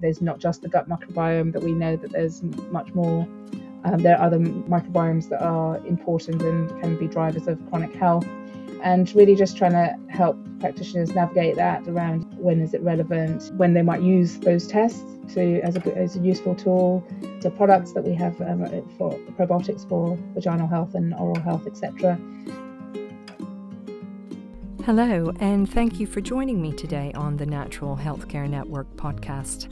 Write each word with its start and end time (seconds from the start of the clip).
there's 0.00 0.20
not 0.20 0.38
just 0.38 0.62
the 0.62 0.68
gut 0.68 0.88
microbiome, 0.88 1.52
that 1.52 1.62
we 1.62 1.72
know 1.72 1.96
that 1.96 2.12
there's 2.12 2.42
much 2.70 2.94
more. 2.94 3.28
Um, 3.84 3.98
there 3.98 4.18
are 4.18 4.26
other 4.26 4.38
microbiomes 4.38 5.28
that 5.28 5.40
are 5.40 5.78
important 5.86 6.42
and 6.42 6.68
can 6.80 6.96
be 6.96 7.06
drivers 7.06 7.46
of 7.46 7.58
chronic 7.68 7.94
health. 7.94 8.26
And 8.82 9.12
really 9.14 9.34
just 9.34 9.56
trying 9.56 9.72
to 9.72 9.96
help 10.08 10.38
practitioners 10.60 11.14
navigate 11.14 11.56
that 11.56 11.86
around 11.88 12.22
when 12.38 12.60
is 12.60 12.74
it 12.74 12.82
relevant, 12.82 13.50
when 13.56 13.74
they 13.74 13.82
might 13.82 14.02
use 14.02 14.38
those 14.38 14.66
tests 14.66 15.02
to 15.34 15.60
as 15.62 15.76
a, 15.76 15.96
as 15.96 16.16
a 16.16 16.20
useful 16.20 16.54
tool, 16.54 17.04
the 17.40 17.50
products 17.50 17.92
that 17.92 18.04
we 18.04 18.14
have 18.14 18.40
um, 18.40 18.64
for 18.96 19.18
probiotics 19.36 19.88
for 19.88 20.16
vaginal 20.34 20.68
health 20.68 20.94
and 20.94 21.14
oral 21.14 21.40
health, 21.40 21.66
etc. 21.66 22.18
Hello, 24.88 25.30
and 25.38 25.70
thank 25.70 26.00
you 26.00 26.06
for 26.06 26.22
joining 26.22 26.62
me 26.62 26.72
today 26.72 27.12
on 27.14 27.36
the 27.36 27.44
Natural 27.44 27.94
Healthcare 27.94 28.48
Network 28.48 28.86
podcast. 28.96 29.68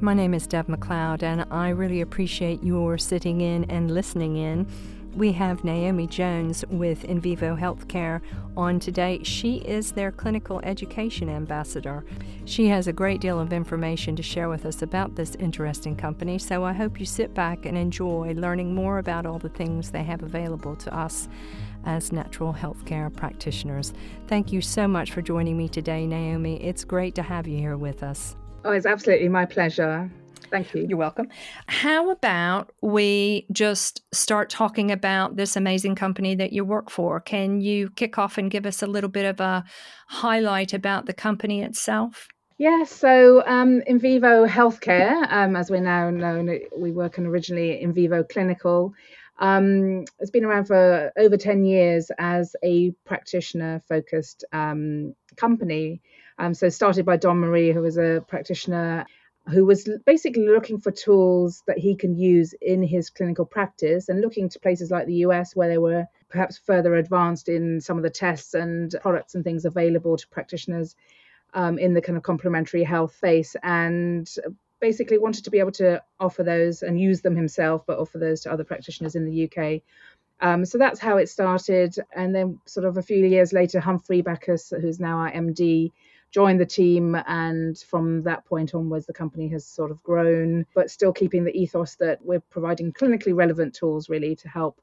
My 0.00 0.14
name 0.14 0.32
is 0.32 0.46
Deb 0.46 0.70
MacLeod, 0.70 1.22
and 1.22 1.44
I 1.50 1.68
really 1.68 2.00
appreciate 2.00 2.64
your 2.64 2.96
sitting 2.96 3.42
in 3.42 3.64
and 3.64 3.90
listening 3.90 4.38
in 4.38 4.66
we 5.16 5.30
have 5.32 5.62
Naomi 5.62 6.08
Jones 6.08 6.64
with 6.70 7.04
Invivo 7.04 7.56
Healthcare 7.56 8.20
on 8.56 8.80
today. 8.80 9.22
She 9.22 9.58
is 9.58 9.92
their 9.92 10.10
clinical 10.10 10.60
education 10.64 11.28
ambassador. 11.28 12.04
She 12.46 12.66
has 12.68 12.88
a 12.88 12.92
great 12.92 13.20
deal 13.20 13.38
of 13.38 13.52
information 13.52 14.16
to 14.16 14.24
share 14.24 14.48
with 14.48 14.66
us 14.66 14.82
about 14.82 15.14
this 15.14 15.36
interesting 15.36 15.94
company, 15.94 16.38
so 16.38 16.64
I 16.64 16.72
hope 16.72 16.98
you 16.98 17.06
sit 17.06 17.32
back 17.32 17.64
and 17.64 17.78
enjoy 17.78 18.34
learning 18.34 18.74
more 18.74 18.98
about 18.98 19.24
all 19.24 19.38
the 19.38 19.48
things 19.50 19.90
they 19.90 20.02
have 20.02 20.22
available 20.22 20.74
to 20.76 20.92
us 20.92 21.28
as 21.86 22.12
natural 22.12 22.52
healthcare 22.52 23.14
practitioners. 23.14 23.92
Thank 24.26 24.52
you 24.52 24.60
so 24.60 24.88
much 24.88 25.12
for 25.12 25.22
joining 25.22 25.56
me 25.56 25.68
today, 25.68 26.06
Naomi. 26.06 26.62
It's 26.62 26.84
great 26.84 27.14
to 27.16 27.22
have 27.22 27.46
you 27.46 27.58
here 27.58 27.76
with 27.76 28.02
us. 28.02 28.36
Oh, 28.64 28.72
it's 28.72 28.86
absolutely 28.86 29.28
my 29.28 29.44
pleasure. 29.44 30.10
Thank 30.50 30.74
you. 30.74 30.86
You're 30.88 30.98
welcome. 30.98 31.28
How 31.66 32.10
about 32.10 32.72
we 32.80 33.46
just 33.50 34.02
start 34.12 34.50
talking 34.50 34.90
about 34.90 35.36
this 35.36 35.56
amazing 35.56 35.96
company 35.96 36.34
that 36.36 36.52
you 36.52 36.64
work 36.64 36.90
for? 36.90 37.20
Can 37.20 37.60
you 37.60 37.90
kick 37.90 38.18
off 38.18 38.38
and 38.38 38.50
give 38.50 38.64
us 38.64 38.82
a 38.82 38.86
little 38.86 39.10
bit 39.10 39.24
of 39.24 39.40
a 39.40 39.64
highlight 40.06 40.72
about 40.72 41.06
the 41.06 41.12
company 41.12 41.62
itself? 41.62 42.28
Yeah, 42.56 42.84
so 42.84 43.44
um, 43.46 43.80
Invivo 43.90 44.48
Healthcare, 44.48 45.26
um, 45.32 45.56
as 45.56 45.70
we're 45.70 45.80
now 45.80 46.08
known, 46.10 46.60
we 46.76 46.92
work 46.92 47.18
in 47.18 47.26
originally 47.26 47.80
Invivo 47.84 48.28
Clinical. 48.28 48.94
Um, 49.38 50.04
it's 50.20 50.30
been 50.30 50.44
around 50.44 50.66
for 50.66 51.12
over 51.18 51.36
10 51.36 51.64
years 51.64 52.10
as 52.18 52.54
a 52.62 52.92
practitioner 53.04 53.80
focused 53.88 54.44
um, 54.52 55.14
company. 55.36 56.00
Um, 56.38 56.54
so 56.54 56.68
started 56.68 57.04
by 57.04 57.16
Don 57.16 57.38
Marie, 57.38 57.72
who 57.72 57.80
was 57.80 57.96
a 57.96 58.24
practitioner 58.28 59.06
who 59.46 59.64
was 59.64 59.88
basically 60.06 60.46
looking 60.46 60.80
for 60.80 60.90
tools 60.90 61.62
that 61.66 61.78
he 61.78 61.94
can 61.94 62.16
use 62.16 62.54
in 62.62 62.82
his 62.82 63.10
clinical 63.10 63.44
practice 63.44 64.08
and 64.08 64.22
looking 64.22 64.48
to 64.48 64.58
places 64.58 64.90
like 64.90 65.06
the 65.06 65.16
US 65.26 65.54
where 65.54 65.68
they 65.68 65.78
were 65.78 66.06
perhaps 66.30 66.58
further 66.58 66.94
advanced 66.94 67.48
in 67.48 67.80
some 67.80 67.98
of 67.98 68.02
the 68.02 68.10
tests 68.10 68.54
and 68.54 68.94
products 69.02 69.34
and 69.34 69.44
things 69.44 69.66
available 69.66 70.16
to 70.16 70.26
practitioners 70.28 70.96
um, 71.52 71.78
in 71.78 71.92
the 71.92 72.00
kind 72.00 72.16
of 72.16 72.22
complementary 72.22 72.82
health 72.82 73.14
space 73.16 73.54
and 73.62 74.34
basically 74.84 75.16
wanted 75.16 75.44
to 75.44 75.50
be 75.50 75.60
able 75.60 75.72
to 75.72 76.02
offer 76.20 76.42
those 76.42 76.82
and 76.82 77.00
use 77.00 77.22
them 77.22 77.34
himself, 77.34 77.86
but 77.86 77.98
offer 77.98 78.18
those 78.18 78.42
to 78.42 78.52
other 78.52 78.64
practitioners 78.64 79.14
in 79.14 79.24
the 79.24 79.36
UK. 79.46 79.80
Um, 80.42 80.66
so 80.66 80.76
that's 80.76 81.00
how 81.00 81.16
it 81.16 81.30
started. 81.30 81.94
And 82.14 82.34
then, 82.34 82.60
sort 82.66 82.84
of 82.84 82.98
a 82.98 83.02
few 83.02 83.24
years 83.24 83.54
later, 83.54 83.80
Humphrey 83.80 84.20
Bacchus, 84.20 84.74
who's 84.78 85.00
now 85.00 85.16
our 85.20 85.32
MD, 85.32 85.90
joined 86.30 86.60
the 86.60 86.66
team 86.66 87.16
and 87.26 87.78
from 87.78 88.24
that 88.24 88.44
point 88.44 88.74
onwards 88.74 89.06
the 89.06 89.12
company 89.12 89.46
has 89.48 89.64
sort 89.64 89.92
of 89.92 90.02
grown 90.02 90.66
but 90.74 90.90
still 90.90 91.12
keeping 91.12 91.44
the 91.44 91.56
ethos 91.56 91.94
that 91.94 92.18
we're 92.24 92.40
providing 92.50 92.92
clinically 92.92 93.32
relevant 93.32 93.72
tools 93.72 94.08
really 94.08 94.34
to 94.34 94.48
help 94.48 94.80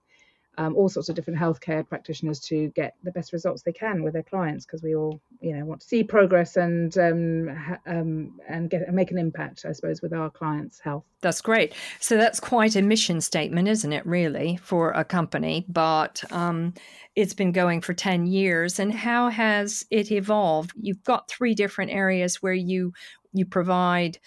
um, 0.58 0.76
all 0.76 0.90
sorts 0.90 1.08
of 1.10 1.16
different 1.16 1.40
healthcare 1.40 1.88
practitioners 1.88 2.40
to 2.40 2.68
get 2.70 2.96
the 3.04 3.12
best 3.12 3.32
results 3.32 3.64
they 3.64 3.72
can 3.72 4.04
with 4.04 4.14
their 4.14 4.24
clients 4.24 4.66
because 4.66 4.84
we 4.84 4.96
all 4.96 5.22
you 5.40 5.56
know 5.56 5.64
want 5.66 5.82
to 5.82 5.88
see 5.88 6.04
progress 6.04 6.58
and 6.58 6.98
um, 6.98 7.48
ha- 7.48 7.80
um, 7.86 8.40
and 8.50 8.70
get 8.70 8.82
and 8.82 8.96
make 8.96 9.12
an 9.12 9.18
impact 9.18 9.66
I 9.68 9.72
suppose 9.72 10.02
with 10.02 10.14
our 10.14 10.30
clients 10.30 10.80
health. 10.80 11.06
That's 11.22 11.42
great. 11.42 11.74
So 12.00 12.18
that's 12.18 12.40
quite 12.40 12.76
a 12.76 12.82
mission 12.82 13.22
statement 13.22 13.68
isn't 13.68 13.94
it 13.94 14.06
really 14.06 14.58
for 14.62 14.92
a 14.92 15.06
company? 15.06 15.66
But 15.70 16.24
um, 16.32 16.74
it's 17.16 17.34
been 17.34 17.52
going 17.52 17.82
for 17.82 17.94
10 17.94 18.28
years 18.28 18.80
and 18.80 18.94
how 18.94 19.30
has 19.30 19.86
it 19.90 20.12
evolved? 20.12 20.72
You've 20.82 21.04
got 21.04 21.30
three 21.30 21.56
different 21.56 21.92
areas 21.92 22.42
where 22.42 22.54
you 22.54 22.94
you 23.34 23.46
provide 23.46 24.20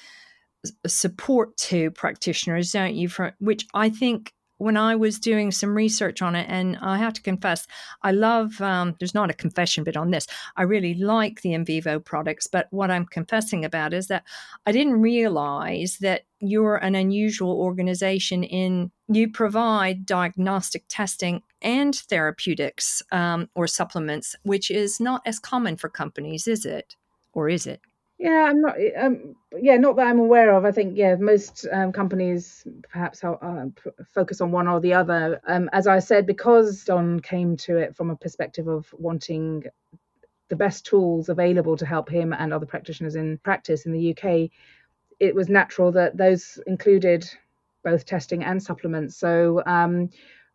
support 0.86 1.54
to 1.58 1.90
practitioners 1.90 2.72
don't 2.72 2.94
you 2.94 3.06
for 3.06 3.34
which 3.38 3.66
i 3.74 3.90
think 3.90 4.32
when 4.64 4.78
I 4.78 4.96
was 4.96 5.18
doing 5.18 5.50
some 5.50 5.74
research 5.74 6.22
on 6.22 6.34
it, 6.34 6.46
and 6.48 6.78
I 6.80 6.96
have 6.96 7.12
to 7.12 7.22
confess, 7.22 7.66
I 8.02 8.12
love, 8.12 8.58
um, 8.62 8.96
there's 8.98 9.14
not 9.14 9.28
a 9.28 9.34
confession 9.34 9.84
bit 9.84 9.94
on 9.94 10.10
this. 10.10 10.26
I 10.56 10.62
really 10.62 10.94
like 10.94 11.42
the 11.42 11.50
Invivo 11.50 12.02
products, 12.02 12.46
but 12.46 12.68
what 12.70 12.90
I'm 12.90 13.04
confessing 13.04 13.62
about 13.62 13.92
is 13.92 14.06
that 14.06 14.24
I 14.64 14.72
didn't 14.72 15.02
realize 15.02 15.98
that 16.00 16.22
you're 16.40 16.76
an 16.76 16.94
unusual 16.94 17.52
organization 17.60 18.42
in 18.42 18.90
you 19.08 19.30
provide 19.30 20.06
diagnostic 20.06 20.84
testing 20.88 21.42
and 21.60 21.94
therapeutics 21.94 23.02
um, 23.12 23.50
or 23.54 23.66
supplements, 23.66 24.34
which 24.44 24.70
is 24.70 24.98
not 24.98 25.20
as 25.26 25.38
common 25.38 25.76
for 25.76 25.90
companies, 25.90 26.48
is 26.48 26.64
it? 26.64 26.96
Or 27.34 27.50
is 27.50 27.66
it? 27.66 27.82
Yeah, 28.18 28.46
I'm 28.48 28.60
not. 28.60 28.76
Um, 28.96 29.34
yeah, 29.60 29.76
not 29.76 29.96
that 29.96 30.06
I'm 30.06 30.20
aware 30.20 30.54
of. 30.54 30.64
I 30.64 30.72
think 30.72 30.96
yeah, 30.96 31.16
most 31.16 31.66
um, 31.72 31.92
companies 31.92 32.66
perhaps 32.90 33.24
uh, 33.24 33.66
focus 34.14 34.40
on 34.40 34.52
one 34.52 34.68
or 34.68 34.80
the 34.80 34.94
other. 34.94 35.40
Um, 35.48 35.68
as 35.72 35.86
I 35.86 35.98
said, 35.98 36.26
because 36.26 36.84
Don 36.84 37.20
came 37.20 37.56
to 37.58 37.76
it 37.76 37.96
from 37.96 38.10
a 38.10 38.16
perspective 38.16 38.68
of 38.68 38.86
wanting 38.96 39.64
the 40.48 40.56
best 40.56 40.86
tools 40.86 41.28
available 41.28 41.76
to 41.76 41.86
help 41.86 42.08
him 42.08 42.32
and 42.32 42.52
other 42.52 42.66
practitioners 42.66 43.16
in 43.16 43.38
practice 43.38 43.86
in 43.86 43.92
the 43.92 44.10
UK, 44.12 44.50
it 45.20 45.34
was 45.34 45.48
natural 45.48 45.92
that 45.92 46.16
those 46.16 46.58
included 46.66 47.28
both 47.82 48.06
testing 48.06 48.44
and 48.44 48.62
supplements. 48.62 49.16
So 49.16 49.62
um, 49.66 50.10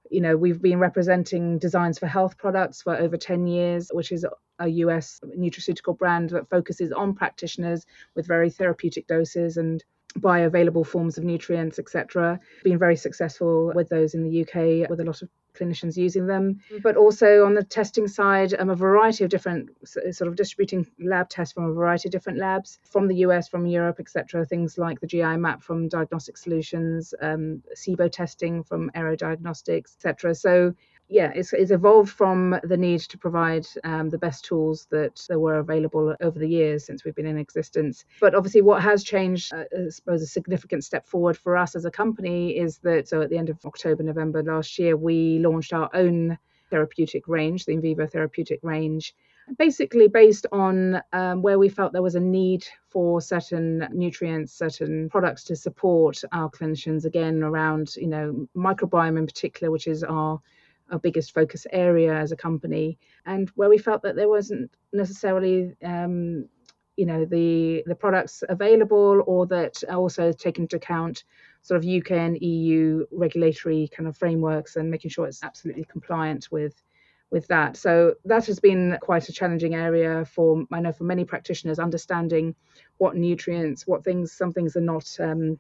you 0.10 0.22
know, 0.22 0.36
we've 0.36 0.62
been 0.62 0.80
representing 0.80 1.60
Designs 1.60 2.00
for 2.00 2.08
Health 2.08 2.38
products 2.38 2.82
for 2.82 2.96
over 2.96 3.18
10 3.18 3.48
years, 3.48 3.90
which 3.94 4.12
is 4.12 4.26
a 4.60 4.68
US 4.68 5.20
nutraceutical 5.38 5.98
brand 5.98 6.32
that 6.32 6.50
focuses 6.50 6.92
on 6.92 7.14
practitioners 7.14 7.86
with 8.16 8.28
very 8.28 8.50
therapeutic 8.50 9.08
doses 9.08 9.58
and 9.58 9.84
bioavailable 10.18 10.86
forms 10.86 11.18
of 11.18 11.24
nutrients, 11.24 11.80
etc. 11.80 12.40
Been 12.64 12.80
very 12.80 12.96
successful 12.96 13.72
with 13.76 13.90
those 13.90 14.14
in 14.14 14.24
the 14.24 14.42
UK 14.42 14.90
with 14.90 15.00
a 15.00 15.06
lot 15.06 15.22
of 15.22 15.30
clinicians 15.60 15.98
using 15.98 16.28
them. 16.28 16.60
But 16.82 16.96
also 16.96 17.46
on 17.46 17.54
the 17.54 17.64
testing 17.64 18.08
side, 18.08 18.54
um, 18.58 18.70
a 18.70 18.76
variety 18.76 19.24
of 19.24 19.30
different 19.30 19.70
sort 19.86 20.28
of 20.28 20.36
distributing 20.36 20.86
lab 21.00 21.30
tests 21.30 21.54
from 21.54 21.66
a 21.66 21.74
variety 21.74 22.08
of 22.08 22.12
different 22.12 22.40
labs 22.40 22.80
from 22.84 23.08
the 23.08 23.16
US, 23.18 23.48
from 23.48 23.66
Europe, 23.66 24.00
etc. 24.00 24.46
Things 24.46 24.78
like 24.78 25.00
the 25.00 25.08
GI 25.08 25.38
map 25.38 25.62
from 25.62 25.88
Diagnostic 25.90 26.38
Solutions, 26.38 27.14
um, 27.22 27.62
SIBO 27.76 28.12
testing 28.12 28.64
from 28.64 28.90
Aerodiagnostics, 28.96 29.96
etc. 29.96 30.36
So 30.36 30.74
yeah, 31.10 31.32
it's, 31.34 31.54
it's 31.54 31.72
evolved 31.72 32.12
from 32.12 32.60
the 32.64 32.78
need 32.78 33.00
to 33.02 33.18
provide 33.18 33.66
um, 33.84 34.10
the 34.10 34.18
best 34.18 34.46
tools 34.46 34.88
that 34.92 35.26
there 35.28 35.40
were 35.40 35.58
available 35.58 36.16
over 36.22 36.38
the 36.38 36.48
years 36.48 36.86
since 36.86 37.04
we've 37.04 37.16
been 37.16 37.26
in 37.26 37.38
existence. 37.38 38.06
But 38.22 38.36
obviously, 38.36 38.62
what 38.62 38.84
has 38.84 39.04
changed, 39.04 39.52
uh, 39.52 39.64
I 39.76 39.90
suppose, 39.90 40.22
a 40.22 40.28
significant 40.28 40.84
step 40.84 41.08
forward 41.08 41.36
for 41.36 41.58
us 41.58 41.76
as 41.76 41.86
a 41.86 41.92
company 41.92 42.58
is 42.58 42.78
that 42.80 43.08
so 43.08 43.22
at 43.22 43.32
the 43.32 43.38
end 43.40 43.50
of 43.50 43.58
October, 43.66 44.04
November 44.04 44.44
last 44.44 44.78
year, 44.78 44.96
we 44.96 45.40
launched 45.40 45.74
our 45.74 45.90
own 45.96 46.38
therapeutic 46.70 47.28
range, 47.28 47.66
the 47.66 47.76
Invivo 47.76 48.10
therapeutic 48.10 48.60
range, 48.62 49.16
basically 49.58 50.08
based 50.08 50.46
on 50.52 51.02
um, 51.12 51.42
where 51.42 51.58
we 51.58 51.70
felt 51.70 51.92
there 51.92 52.04
was 52.04 52.14
a 52.14 52.20
need 52.20 52.68
for 52.88 53.20
certain 53.20 53.88
nutrients, 53.92 54.54
certain 54.54 55.10
products 55.10 55.44
to 55.46 55.56
support 55.56 56.22
our 56.32 56.52
clinicians, 56.52 57.06
again, 57.06 57.42
around, 57.42 57.96
you 57.96 58.08
know, 58.08 58.48
microbiome 58.56 59.18
in 59.18 59.26
particular, 59.26 59.72
which 59.72 59.88
is 59.88 60.04
our 60.04 60.40
our 60.92 61.00
biggest 61.00 61.34
focus 61.34 61.66
area 61.72 62.14
as 62.14 62.32
a 62.32 62.38
company, 62.38 62.98
and 63.26 63.50
where 63.56 63.70
we 63.70 63.78
felt 63.78 64.02
that 64.04 64.16
there 64.16 64.30
wasn't 64.30 64.72
necessarily 64.94 65.76
um, 65.84 66.48
you 66.98 67.06
know 67.06 67.26
the 67.26 67.84
the 67.86 67.96
products 67.96 68.44
available 68.50 69.24
or 69.26 69.48
that 69.48 69.84
also 69.90 70.32
take 70.32 70.60
into 70.60 70.76
account 70.76 71.24
sort 71.62 71.78
of 71.78 71.90
UK 71.90 72.12
and 72.12 72.42
EU 72.42 73.06
regulatory 73.12 73.90
kind 73.96 74.08
of 74.08 74.18
frameworks 74.18 74.76
and 74.76 74.92
making 74.92 75.10
sure 75.10 75.26
it's 75.26 75.44
absolutely 75.44 75.86
compliant 75.86 76.48
with 76.52 76.82
with 77.32 77.48
that. 77.48 77.78
So 77.78 78.16
that 78.26 78.46
has 78.48 78.60
been 78.60 78.98
quite 79.02 79.30
a 79.30 79.34
challenging 79.34 79.76
area 79.76 80.26
for 80.26 80.66
I 80.72 80.82
know 80.82 80.92
for 80.92 81.04
many 81.04 81.26
practitioners 81.26 81.80
understanding 81.80 82.56
what 82.98 83.16
nutrients, 83.16 83.88
what 83.88 84.04
things, 84.04 84.32
some 84.32 84.52
things 84.52 84.76
are 84.76 84.82
not 84.82 85.08
um, 85.20 85.60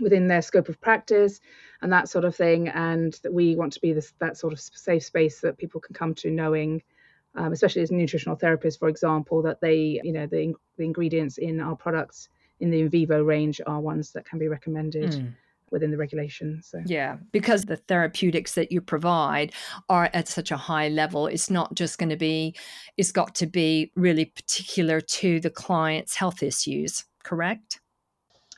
within 0.00 0.28
their 0.28 0.42
scope 0.42 0.68
of 0.68 0.80
practice 0.80 1.40
and 1.82 1.92
that 1.92 2.08
sort 2.08 2.24
of 2.24 2.34
thing 2.34 2.68
and 2.68 3.18
that 3.22 3.32
we 3.32 3.56
want 3.56 3.72
to 3.72 3.80
be 3.80 3.92
this 3.92 4.12
that 4.18 4.36
sort 4.36 4.52
of 4.52 4.60
safe 4.60 5.04
space 5.04 5.40
that 5.40 5.58
people 5.58 5.80
can 5.80 5.94
come 5.94 6.14
to 6.14 6.30
knowing 6.30 6.82
um, 7.36 7.52
especially 7.52 7.82
as 7.82 7.90
nutritional 7.90 8.36
therapists 8.36 8.78
for 8.78 8.88
example 8.88 9.42
that 9.42 9.60
they 9.60 10.00
you 10.02 10.12
know 10.12 10.26
the, 10.26 10.54
the 10.78 10.84
ingredients 10.84 11.38
in 11.38 11.60
our 11.60 11.76
products 11.76 12.28
in 12.60 12.70
the 12.70 12.88
Invivo 12.88 13.24
range 13.26 13.60
are 13.66 13.80
ones 13.80 14.12
that 14.12 14.24
can 14.24 14.38
be 14.38 14.48
recommended. 14.48 15.12
Mm 15.12 15.34
within 15.74 15.90
the 15.90 15.96
regulation. 15.98 16.62
So 16.62 16.80
yeah, 16.86 17.16
because 17.32 17.64
the 17.64 17.76
therapeutics 17.76 18.54
that 18.54 18.72
you 18.72 18.80
provide 18.80 19.52
are 19.90 20.08
at 20.14 20.28
such 20.28 20.50
a 20.50 20.56
high 20.56 20.88
level, 20.88 21.26
it's 21.26 21.50
not 21.50 21.74
just 21.74 21.98
going 21.98 22.10
to 22.10 22.16
be. 22.16 22.54
It's 22.96 23.12
got 23.12 23.34
to 23.36 23.46
be 23.46 23.92
really 23.96 24.26
particular 24.26 25.00
to 25.00 25.40
the 25.40 25.50
client's 25.50 26.14
health 26.14 26.42
issues. 26.42 27.04
Correct. 27.24 27.80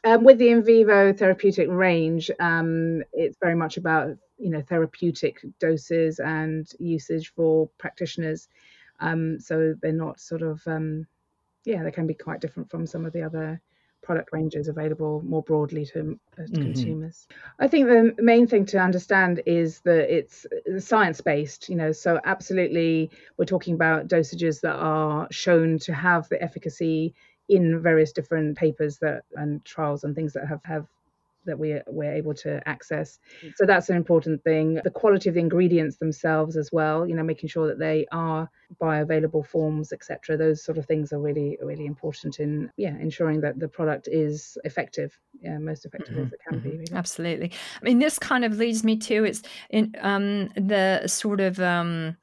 Um, 0.07 0.23
with 0.23 0.39
the 0.39 0.47
Invivo 0.47 1.19
therapeutic 1.19 1.67
range, 1.69 2.31
um, 2.39 3.03
it's 3.13 3.37
very 3.43 3.57
much 3.57 3.77
about 3.77 4.17
you 4.39 4.51
know 4.51 4.63
therapeutic 4.63 5.41
doses 5.59 6.21
and 6.21 6.71
usage 6.79 7.33
for 7.35 7.69
practitioners. 7.77 8.47
Um, 9.01 9.41
so 9.41 9.75
they're 9.83 9.91
not 9.91 10.21
sort 10.21 10.43
of 10.43 10.63
um, 10.69 11.09
yeah, 11.65 11.83
they 11.83 11.91
can 11.91 12.07
be 12.07 12.15
quite 12.15 12.41
different 12.41 12.71
from 12.71 12.87
some 12.87 13.05
of 13.05 13.13
the 13.13 13.23
other 13.23 13.61
product 14.01 14.29
ranges 14.31 14.69
available 14.69 15.21
more 15.25 15.43
broadly 15.43 15.85
to, 15.85 16.17
uh, 16.39 16.43
mm-hmm. 16.43 16.63
consumers. 16.63 17.27
I 17.59 17.67
think 17.67 17.89
the 17.89 18.15
main 18.23 18.47
thing 18.47 18.65
to 18.67 18.79
understand 18.79 19.43
is 19.45 19.81
that 19.81 20.17
it's 20.17 20.47
science 20.79 21.21
based, 21.21 21.69
you 21.69 21.75
know, 21.75 21.91
so 21.91 22.21
absolutely 22.25 23.11
we're 23.37 23.47
talking 23.47 23.75
about 23.75 24.07
dosages 24.07 24.61
that 24.61 24.77
are 24.77 25.27
shown 25.33 25.81
to 25.81 25.93
have 25.93 26.29
the 26.29 26.41
efficacy 26.41 27.17
in 27.49 27.83
various 27.83 28.13
different 28.13 28.57
papers 28.57 28.99
that 28.99 29.23
and 29.35 29.65
trials 29.65 30.05
and 30.05 30.15
things 30.15 30.33
that 30.33 30.47
have 30.49 30.61
have 30.65 30.87
that 31.47 31.59
we 31.59 31.81
we're 31.87 32.13
able 32.13 32.35
to 32.35 32.61
access. 32.69 33.19
So 33.55 33.65
that's 33.65 33.89
an 33.89 33.97
important 33.97 34.43
thing. 34.45 34.81
The 34.85 34.91
quality 34.91 35.29
of 35.29 35.35
the 35.35 35.41
ingredients 35.41 35.97
themselves 35.97 36.57
as 36.57 36.71
well, 36.71 37.07
you 37.07 37.15
know, 37.15 37.23
making 37.23 37.49
sure 37.49 37.67
that 37.69 37.79
they 37.79 38.07
are 38.13 38.51
bioavailable 38.81 39.47
forms, 39.47 39.93
etc. 39.93 40.37
Those 40.37 40.63
sort 40.63 40.77
of 40.77 40.87
things 40.87 41.13
are 41.13 41.21
really 41.21 41.57
really 41.63 41.87
important 41.87 42.39
in 42.41 42.71
yeah 42.77 42.97
ensuring 42.99 43.41
that 43.41 43.59
the 43.59 43.69
product 43.69 44.09
is 44.11 44.59
effective, 44.65 45.19
yeah, 45.41 45.59
most 45.59 45.87
effective 45.87 46.15
mm-hmm. 46.15 46.27
as 46.27 46.33
it 46.33 46.41
can 46.47 46.59
mm-hmm. 46.59 46.69
be. 46.69 46.77
Really. 46.77 46.93
Absolutely. 46.93 47.53
I 47.81 47.85
mean, 47.85 48.01
this 48.01 48.19
kind 48.19 48.45
of 48.45 48.59
leads 48.59 48.85
me 48.85 48.97
to 48.99 49.25
it's 49.25 49.43
in 49.71 49.95
um, 50.01 50.49
the 50.57 51.07
sort 51.07 51.41
of 51.41 51.59
um, 51.61 52.17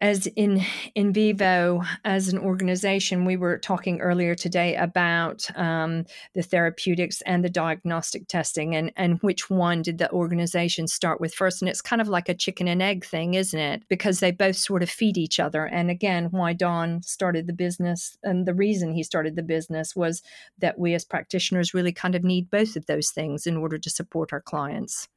as 0.00 0.26
in 0.28 0.62
Invivo 0.94 1.86
as 2.04 2.28
an 2.28 2.38
organization 2.38 3.24
we 3.24 3.36
were 3.36 3.58
talking 3.58 4.00
earlier 4.00 4.34
today 4.34 4.76
about 4.76 5.46
um, 5.56 6.04
the 6.34 6.42
therapeutics 6.42 7.22
and 7.22 7.42
the 7.42 7.48
diagnostic 7.48 8.28
testing 8.28 8.76
and 8.76 8.92
and 8.96 9.18
which 9.20 9.48
one 9.48 9.82
did 9.82 9.98
the 9.98 10.10
organization 10.10 10.86
start 10.86 11.20
with 11.20 11.34
first. 11.34 11.62
And 11.62 11.68
it's 11.68 11.80
kind 11.80 12.02
of 12.02 12.08
like 12.08 12.28
a 12.28 12.34
chicken 12.34 12.68
and 12.68 12.82
egg 12.82 13.04
thing 13.04 13.34
isn't 13.34 13.58
it? 13.58 13.82
Because 13.88 14.20
they 14.20 14.32
both 14.32 14.56
sort 14.56 14.82
of 14.82 14.90
feed 14.90 15.16
each 15.16 15.40
other. 15.40 15.64
And 15.64 15.90
again 15.90 16.28
why 16.30 16.52
don 16.52 17.02
started 17.02 17.46
the 17.46 17.52
business 17.52 18.18
and 18.22 18.46
the 18.46 18.54
reason 18.54 18.92
he 18.92 19.02
started 19.02 19.36
the 19.36 19.42
business 19.42 19.96
was 19.96 20.22
that 20.58 20.78
we 20.78 20.94
as 20.94 21.04
practitioners 21.04 21.72
really 21.72 21.92
kind 21.92 22.14
of 22.14 22.24
need 22.24 22.50
both 22.50 22.76
of 22.76 22.86
those 22.86 23.10
things 23.10 23.46
in 23.46 23.56
order 23.56 23.78
to 23.78 23.90
support 23.90 24.32
our 24.32 24.42
clients. 24.42 25.08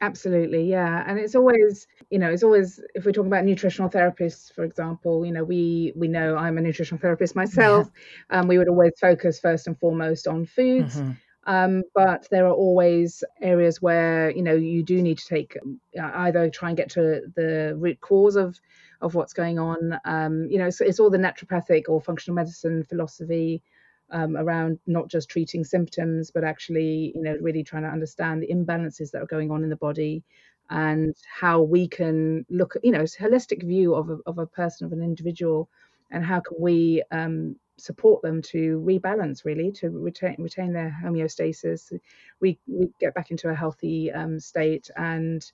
Absolutely, 0.00 0.68
yeah. 0.68 1.04
And 1.06 1.18
it's 1.18 1.34
always, 1.34 1.86
you 2.10 2.18
know, 2.18 2.30
it's 2.30 2.42
always 2.42 2.80
if 2.94 3.04
we're 3.04 3.12
talking 3.12 3.30
about 3.30 3.44
nutritional 3.44 3.90
therapists, 3.90 4.52
for 4.52 4.64
example, 4.64 5.26
you 5.26 5.32
know, 5.32 5.44
we 5.44 5.92
we 5.96 6.08
know 6.08 6.36
I'm 6.36 6.58
a 6.58 6.60
nutritional 6.60 7.00
therapist 7.00 7.34
myself. 7.34 7.90
Yeah. 8.30 8.40
Um, 8.40 8.48
we 8.48 8.58
would 8.58 8.68
always 8.68 8.92
focus 9.00 9.40
first 9.40 9.66
and 9.66 9.78
foremost 9.78 10.28
on 10.28 10.46
foods. 10.46 10.96
Mm-hmm. 10.96 11.12
Um, 11.48 11.84
but 11.94 12.26
there 12.30 12.46
are 12.46 12.52
always 12.52 13.22
areas 13.40 13.80
where 13.80 14.30
you 14.30 14.42
know 14.42 14.54
you 14.54 14.82
do 14.82 15.00
need 15.00 15.18
to 15.18 15.26
take 15.26 15.56
uh, 16.00 16.10
either 16.14 16.50
try 16.50 16.68
and 16.68 16.76
get 16.76 16.90
to 16.90 17.22
the 17.34 17.74
root 17.76 18.00
cause 18.00 18.36
of 18.36 18.58
of 19.00 19.14
what's 19.14 19.32
going 19.32 19.58
on. 19.58 19.98
Um, 20.04 20.48
you 20.50 20.58
know, 20.58 20.70
so 20.70 20.84
it's 20.84 21.00
all 21.00 21.10
the 21.10 21.18
naturopathic 21.18 21.84
or 21.88 22.00
functional 22.00 22.34
medicine 22.34 22.84
philosophy 22.84 23.62
um, 24.10 24.36
around 24.36 24.78
not 24.86 25.08
just 25.08 25.28
treating 25.28 25.64
symptoms, 25.64 26.30
but 26.30 26.44
actually, 26.44 27.12
you 27.14 27.22
know, 27.22 27.36
really 27.40 27.64
trying 27.64 27.82
to 27.82 27.88
understand 27.88 28.42
the 28.42 28.48
imbalances 28.48 29.10
that 29.10 29.22
are 29.22 29.26
going 29.26 29.50
on 29.50 29.62
in 29.62 29.70
the 29.70 29.76
body 29.76 30.22
and 30.70 31.14
how 31.40 31.62
we 31.62 31.88
can 31.88 32.44
look 32.50 32.76
at, 32.76 32.84
you 32.84 32.92
know, 32.92 33.00
a 33.00 33.04
holistic 33.04 33.62
view 33.64 33.94
of 33.94 34.10
a, 34.10 34.18
of 34.26 34.38
a 34.38 34.46
person, 34.46 34.86
of 34.86 34.92
an 34.92 35.02
individual, 35.02 35.68
and 36.10 36.24
how 36.24 36.40
can 36.40 36.56
we 36.60 37.02
um, 37.12 37.56
support 37.78 38.22
them 38.22 38.42
to 38.42 38.82
rebalance, 38.86 39.44
really, 39.44 39.72
to 39.72 39.90
retain 39.90 40.36
retain 40.38 40.72
their 40.72 40.96
homeostasis, 41.04 41.92
we, 42.40 42.58
we 42.66 42.88
get 43.00 43.14
back 43.14 43.30
into 43.30 43.48
a 43.48 43.54
healthy 43.54 44.12
um, 44.12 44.40
state 44.40 44.90
and. 44.96 45.50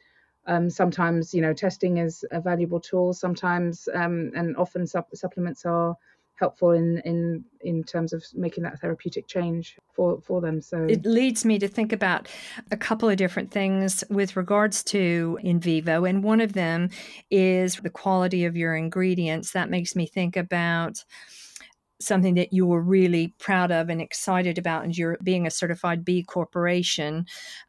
Um, 0.47 0.71
sometimes, 0.71 1.35
you 1.35 1.41
know, 1.41 1.55
testing 1.55 1.99
is 1.99 2.25
a 2.33 2.41
valuable 2.41 2.81
tool. 2.81 3.13
Sometimes, 3.13 3.89
um, 3.95 4.33
and 4.35 4.57
often, 4.57 4.89
sup- 4.89 5.15
supplements 5.15 5.65
are 5.65 5.97
helpful 6.37 6.73
in 6.73 6.99
in 7.05 7.45
in 7.61 7.85
terms 7.85 8.13
of 8.13 8.25
making 8.35 8.65
that 8.65 8.81
therapeutic 8.81 9.27
change 9.27 9.77
for 9.95 10.21
for 10.21 10.41
them 10.41 10.61
so. 10.61 10.85
It 10.89 11.05
leads 11.05 11.45
me 11.45 11.59
to 11.59 11.69
think 11.69 11.93
about 11.93 12.29
a 12.71 12.77
couple 12.77 13.09
of 13.09 13.17
different 13.17 13.51
things 13.51 14.03
with 14.11 14.37
regards 14.37 14.83
to 14.85 15.39
Invivo 15.45 16.09
and 16.09 16.25
one 16.25 16.41
of 16.41 16.53
them 16.55 16.91
is 17.31 17.77
the 17.77 17.91
quality 17.91 18.45
of 18.45 18.57
your 18.57 18.75
ingredients. 18.75 19.53
That 19.53 19.71
makes 19.71 19.95
me 19.95 20.07
think 20.07 20.37
about 20.37 21.05
something 22.01 22.35
that 22.35 22.53
you 22.53 22.67
were 22.67 22.83
really 22.83 23.35
proud 23.39 23.71
of 23.71 23.89
and 23.89 24.01
excited 24.01 24.59
about 24.59 24.85
and 24.85 24.99
you're 24.99 25.17
being 25.23 25.47
a 25.47 25.51
certified 25.51 26.05
b 26.05 26.23
corporation 26.23 27.25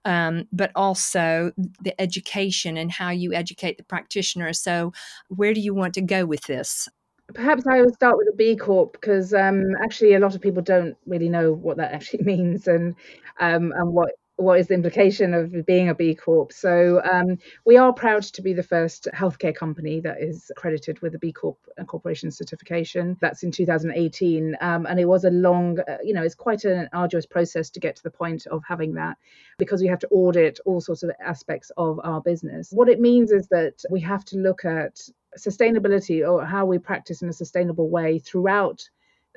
um, 0.06 0.48
but 0.52 0.72
also 0.76 1.52
the 1.82 2.00
education 2.02 2.78
and 2.78 2.92
how 2.92 3.12
you 3.12 3.34
educate 3.34 3.78
the 3.78 3.84
practitioner. 3.84 4.52
So 4.54 4.92
where 5.30 5.54
do 5.54 5.62
you 5.62 5.74
want 5.74 5.94
to 5.94 6.02
go 6.02 6.26
with 6.26 6.42
this 6.44 6.90
Perhaps 7.34 7.66
I 7.68 7.82
will 7.82 7.94
start 7.94 8.18
with 8.18 8.28
a 8.32 8.36
B 8.36 8.56
Corp 8.56 8.94
because 8.94 9.34
um, 9.34 9.76
actually 9.84 10.14
a 10.14 10.20
lot 10.20 10.36
of 10.36 10.42
people 10.42 10.62
don't 10.62 10.96
really 11.06 11.30
know 11.30 11.54
what 11.54 11.78
that 11.78 11.92
actually 11.94 12.24
means 12.24 12.68
and 12.68 12.96
um, 13.40 13.74
and 13.76 13.94
what 13.94 14.12
what 14.38 14.60
is 14.60 14.68
the 14.68 14.74
implication 14.74 15.34
of 15.34 15.66
being 15.66 15.90
a 15.90 15.96
B 15.96 16.16
Corp. 16.16 16.52
So 16.52 17.02
um, 17.04 17.38
we 17.66 17.78
are 17.78 17.94
proud 17.94 18.24
to 18.24 18.42
be 18.42 18.54
the 18.54 18.64
first 18.64 19.08
healthcare 19.14 19.56
company 19.56 20.00
that 20.02 20.22
is 20.22 20.50
accredited 20.50 21.02
with 21.02 21.14
a 21.14 21.20
B 21.20 21.32
Corp 21.32 21.58
corporation 21.86 22.32
certification. 22.32 23.16
That's 23.22 23.44
in 23.44 23.52
2018, 23.52 24.58
um, 24.60 24.86
and 24.88 25.00
it 25.00 25.06
was 25.06 25.24
a 25.24 25.30
long, 25.30 25.80
uh, 25.80 25.98
you 26.04 26.14
know, 26.14 26.24
it's 26.24 26.36
quite 26.36 26.66
an 26.66 26.90
arduous 26.94 27.28
process 27.28 27.70
to 27.72 27.80
get 27.80 27.96
to 27.98 28.04
the 28.04 28.12
point 28.12 28.48
of 28.48 28.64
having 28.68 28.96
that 28.96 29.18
because 29.60 29.82
we 29.82 29.88
have 29.88 30.00
to 30.00 30.08
audit 30.10 30.60
all 30.66 30.82
sorts 30.82 31.04
of 31.04 31.12
aspects 31.24 31.72
of 31.78 32.00
our 32.04 32.22
business. 32.22 32.70
What 32.72 32.90
it 32.90 33.00
means 33.00 33.32
is 33.32 33.48
that 33.50 33.84
we 33.92 34.02
have 34.02 34.26
to 34.26 34.38
look 34.38 34.66
at 34.66 35.00
sustainability 35.38 36.28
or 36.28 36.46
how 36.46 36.66
we 36.66 36.78
practice 36.78 37.22
in 37.22 37.30
a 37.30 37.34
sustainable 37.34 37.90
way 37.90 38.20
throughout 38.20 38.88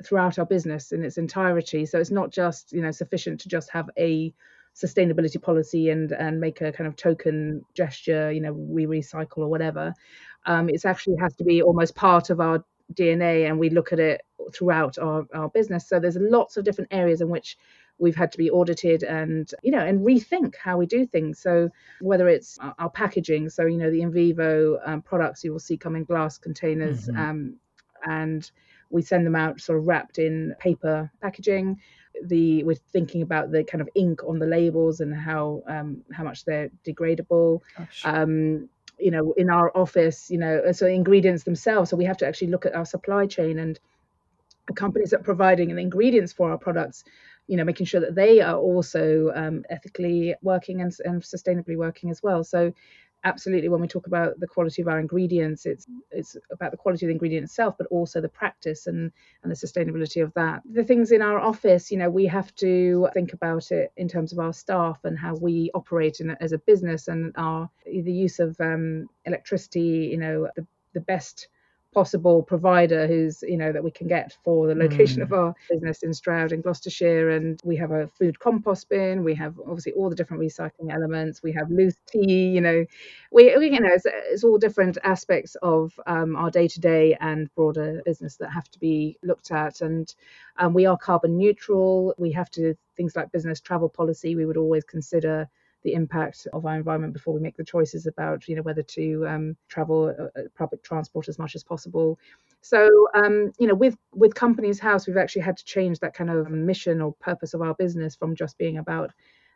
throughout 0.05 0.37
our 0.37 0.45
business 0.45 0.91
in 0.91 1.03
its 1.03 1.17
entirety. 1.17 1.85
So 1.85 1.99
it's 1.99 2.11
not 2.11 2.31
just 2.31 2.71
you 2.71 2.81
know 2.81 2.91
sufficient 2.91 3.39
to 3.41 3.49
just 3.49 3.69
have 3.71 3.89
a 3.97 4.33
sustainability 4.75 5.41
policy 5.41 5.89
and 5.89 6.11
and 6.11 6.39
make 6.39 6.61
a 6.61 6.71
kind 6.71 6.87
of 6.87 6.95
token 6.95 7.65
gesture 7.73 8.31
you 8.31 8.41
know 8.41 8.53
we 8.53 8.85
recycle 8.85 9.39
or 9.39 9.47
whatever. 9.47 9.93
Um, 10.45 10.69
it 10.69 10.85
actually 10.85 11.17
has 11.17 11.35
to 11.37 11.43
be 11.43 11.61
almost 11.61 11.95
part 11.95 12.29
of 12.29 12.39
our 12.39 12.63
dna 12.93 13.49
and 13.49 13.59
we 13.59 13.69
look 13.69 13.91
at 13.91 13.99
it 13.99 14.21
throughout 14.53 14.97
our, 14.97 15.25
our 15.33 15.49
business. 15.49 15.87
So 15.87 15.99
there's 15.99 16.17
lots 16.17 16.57
of 16.57 16.63
different 16.63 16.93
areas 16.93 17.21
in 17.21 17.29
which 17.29 17.57
we've 17.99 18.15
had 18.15 18.31
to 18.31 18.37
be 18.37 18.49
audited 18.49 19.03
and 19.03 19.51
you 19.63 19.71
know 19.71 19.79
and 19.79 20.05
rethink 20.05 20.55
how 20.55 20.77
we 20.77 20.85
do 20.85 21.05
things. 21.05 21.39
So 21.39 21.69
whether 22.01 22.27
it's 22.27 22.57
our, 22.79 22.89
packaging 22.89 23.49
so 23.49 23.65
you 23.65 23.77
know 23.77 23.91
the 23.91 24.01
Invivo 24.01 24.79
um, 24.85 25.01
products 25.01 25.43
you 25.43 25.51
will 25.51 25.59
see 25.59 25.77
come 25.77 25.95
in 25.95 26.03
glass 26.03 26.37
containers 26.37 27.07
mm-hmm. 27.07 27.19
um, 27.19 27.55
and 28.05 28.49
we 28.89 29.01
send 29.01 29.25
them 29.25 29.35
out 29.35 29.59
sort 29.59 29.79
of 29.79 29.87
wrapped 29.87 30.17
in 30.19 30.55
paper 30.59 31.11
packaging. 31.21 31.79
The 32.23 32.63
we're 32.63 32.75
thinking 32.93 33.21
about 33.21 33.51
the 33.51 33.63
kind 33.63 33.81
of 33.81 33.89
ink 33.95 34.21
on 34.27 34.39
the 34.39 34.47
labels 34.47 35.01
and 35.01 35.13
how 35.13 35.61
um, 35.67 36.03
how 36.11 36.23
much 36.23 36.45
they're 36.45 36.69
degradable. 36.85 37.61
Um, 38.03 38.69
you 38.99 39.11
know 39.11 39.31
in 39.37 39.49
our 39.51 39.75
office 39.77 40.31
you 40.31 40.39
know 40.39 40.71
so 40.71 40.87
ingredients 40.87 41.43
themselves 41.43 41.91
so 41.91 41.95
we 41.95 42.05
have 42.05 42.17
to 42.17 42.27
actually 42.27 42.47
look 42.47 42.65
at 42.65 42.73
our 42.73 42.83
supply 42.83 43.27
chain 43.27 43.59
and 43.59 43.79
the 44.67 44.73
companies 44.73 45.11
that 45.11 45.19
are 45.19 45.23
providing 45.23 45.73
the 45.73 45.81
ingredients 45.81 46.33
for 46.33 46.49
our 46.51 46.57
products 46.57 47.03
you 47.47 47.57
know 47.57 47.63
making 47.63 47.85
sure 47.85 48.01
that 48.01 48.15
they 48.15 48.41
are 48.41 48.57
also 48.57 49.31
um, 49.35 49.63
ethically 49.69 50.35
working 50.41 50.81
and, 50.81 50.95
and 51.05 51.21
sustainably 51.21 51.77
working 51.77 52.09
as 52.09 52.21
well. 52.21 52.43
So 52.43 52.73
absolutely 53.23 53.67
when 53.67 53.81
we 53.81 53.87
talk 53.87 54.07
about 54.07 54.39
the 54.39 54.47
quality 54.47 54.81
of 54.81 54.87
our 54.87 54.99
ingredients 54.99 55.65
it's 55.65 55.87
it's 56.11 56.37
about 56.51 56.69
the 56.71 56.77
quality 56.77 57.05
of 57.05 57.07
the 57.07 57.13
ingredient 57.13 57.43
itself 57.43 57.73
but 57.77 57.87
also 57.87 58.21
the 58.21 58.29
practice 58.29 58.85
and 58.85 59.11
and 59.41 59.51
the 59.51 59.55
sustainability 59.55 60.23
of 60.23 60.31
that. 60.35 60.61
The 60.71 60.83
things 60.83 61.11
in 61.11 61.21
our 61.21 61.39
office 61.39 61.91
you 61.91 61.97
know 61.97 62.09
we 62.09 62.25
have 62.27 62.53
to 62.55 63.09
think 63.13 63.33
about 63.33 63.71
it 63.71 63.91
in 63.97 64.07
terms 64.07 64.31
of 64.33 64.39
our 64.39 64.53
staff 64.53 64.99
and 65.03 65.17
how 65.17 65.35
we 65.35 65.71
operate 65.73 66.19
in, 66.19 66.31
as 66.39 66.51
a 66.51 66.59
business 66.59 67.07
and 67.07 67.33
our 67.37 67.69
the 67.85 68.11
use 68.11 68.39
of 68.39 68.55
um, 68.59 69.09
electricity 69.25 70.09
you 70.11 70.17
know 70.17 70.47
the, 70.55 70.65
the 70.93 71.01
best 71.01 71.47
possible 71.97 72.43
provider 72.43 73.07
who's 73.07 73.41
you 73.41 73.57
know 73.57 73.71
that 73.71 73.83
we 73.83 73.89
can 73.89 74.07
get 74.07 74.37
for 74.43 74.67
the 74.67 74.75
location 74.75 75.19
mm. 75.19 75.23
of 75.23 75.33
our 75.33 75.55
business 75.67 76.03
in 76.03 76.13
Stroud 76.13 76.51
in 76.51 76.61
Gloucestershire. 76.61 77.31
And 77.31 77.59
we 77.63 77.75
have 77.77 77.89
a 77.89 78.07
food 78.07 78.37
compost 78.37 78.87
bin. 78.87 79.23
We 79.23 79.33
have 79.33 79.55
obviously 79.61 79.93
all 79.93 80.07
the 80.07 80.15
different 80.15 80.43
recycling 80.43 80.93
elements. 80.93 81.41
We 81.41 81.53
have 81.53 81.71
loose 81.71 81.95
tea 82.05 82.49
you 82.49 82.61
know. 82.61 82.85
We, 83.31 83.57
we 83.57 83.71
you 83.71 83.79
know 83.79 83.89
it's, 83.91 84.05
it's, 84.05 84.43
all 84.43 84.59
different 84.59 84.99
aspects 85.03 85.55
of 85.63 85.99
um, 86.05 86.35
our 86.35 86.51
day-to-day 86.51 87.17
and 87.19 87.49
broader 87.55 88.03
business 88.05 88.35
that 88.37 88.51
have 88.51 88.69
to 88.73 88.79
be 88.79 89.17
looked 89.23 89.49
at. 89.49 89.81
And 89.81 90.13
um, 90.57 90.75
we 90.75 90.85
are 90.85 90.99
carbon 90.99 91.35
neutral. 91.35 92.13
We 92.19 92.31
have 92.33 92.51
to 92.51 92.75
things 92.95 93.15
like 93.15 93.31
business 93.31 93.59
travel 93.59 93.89
policy 93.89 94.35
we 94.35 94.45
would 94.45 94.57
always 94.57 94.83
consider 94.83 95.49
the 95.87 95.93
impact 95.93 96.47
of 96.51 96.65
our 96.65 96.75
environment 96.75 97.13
before 97.13 97.33
we 97.33 97.39
make 97.39 97.55
the 97.55 97.63
choices 97.63 98.07
about 98.07 98.45
you 98.49 98.55
know 98.57 98.61
whether 98.61 98.83
to 98.83 99.25
um, 99.25 99.55
travel 99.69 100.13
uh, 100.19 100.23
uh, 100.37 100.43
public 100.57 100.83
transport 100.83 101.29
as 101.29 101.39
much 101.39 101.55
as 101.55 101.63
possible. 101.63 102.19
So 102.59 102.89
um, 103.13 103.53
you 103.57 103.67
know 103.67 103.73
with 103.73 103.95
with 104.13 104.35
Companies 104.35 104.79
House 104.81 105.07
we've 105.07 105.23
actually 105.23 105.43
had 105.43 105.55
to 105.55 105.63
change 105.63 105.99
that 105.99 106.13
kind 106.13 106.29
of 106.29 106.49
mission 106.49 106.99
or 106.99 107.13
purpose 107.21 107.53
of 107.53 107.61
our 107.61 107.73
business 107.75 108.17
from 108.17 108.35
just 108.35 108.57
being 108.57 108.79
about 108.79 109.11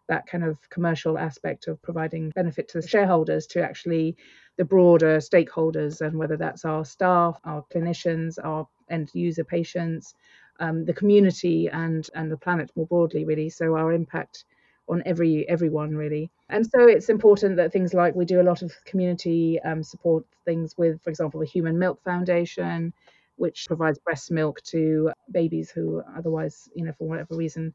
that 0.07 0.25
kind 0.25 0.45
of 0.45 0.57
commercial 0.69 1.17
aspect 1.17 1.67
of 1.67 1.81
providing 1.81 2.29
benefit 2.29 2.69
to 2.69 2.79
the 2.79 2.88
shareholders 2.88 3.45
to 3.47 3.61
actually 3.61 4.15
the 4.57 4.63
broader 4.63 5.17
stakeholders 5.17 6.00
and 6.00 6.17
whether 6.17 6.38
that's 6.38 6.63
our 6.63 6.85
staff, 6.85 7.38
our 7.43 7.65
clinicians, 7.73 8.38
our 8.41 8.65
end 8.89 9.09
user 9.13 9.43
patients, 9.43 10.15
um, 10.61 10.85
the 10.85 10.93
community 10.93 11.67
and 11.67 12.09
and 12.15 12.31
the 12.31 12.38
planet 12.38 12.71
more 12.77 12.88
broadly 12.88 13.25
really. 13.25 13.50
So 13.50 13.75
our 13.75 13.91
impact 13.91 14.45
on 14.91 15.01
every 15.05 15.48
everyone 15.50 15.95
really 15.95 16.29
and 16.50 16.67
so 16.67 16.88
it's 16.88 17.10
important 17.10 17.55
that 17.55 17.71
things 17.71 17.93
like 17.93 18.13
we 18.13 18.25
do 18.25 18.41
a 18.41 18.43
lot 18.43 18.62
of 18.62 18.74
community 18.86 19.60
um, 19.62 19.81
support 19.81 20.25
things 20.45 20.77
with 20.77 21.01
for 21.01 21.10
example 21.10 21.39
the 21.39 21.45
human 21.45 21.79
milk 21.79 22.03
foundation 22.03 22.93
which 23.38 23.65
provides 23.67 23.98
breast 23.98 24.29
milk 24.29 24.62
to 24.62 25.12
babies 25.31 25.71
who 25.71 26.03
otherwise 26.15 26.69
you 26.75 26.83
know 26.83 26.91
for 26.91 27.07
whatever 27.07 27.36
reason 27.36 27.74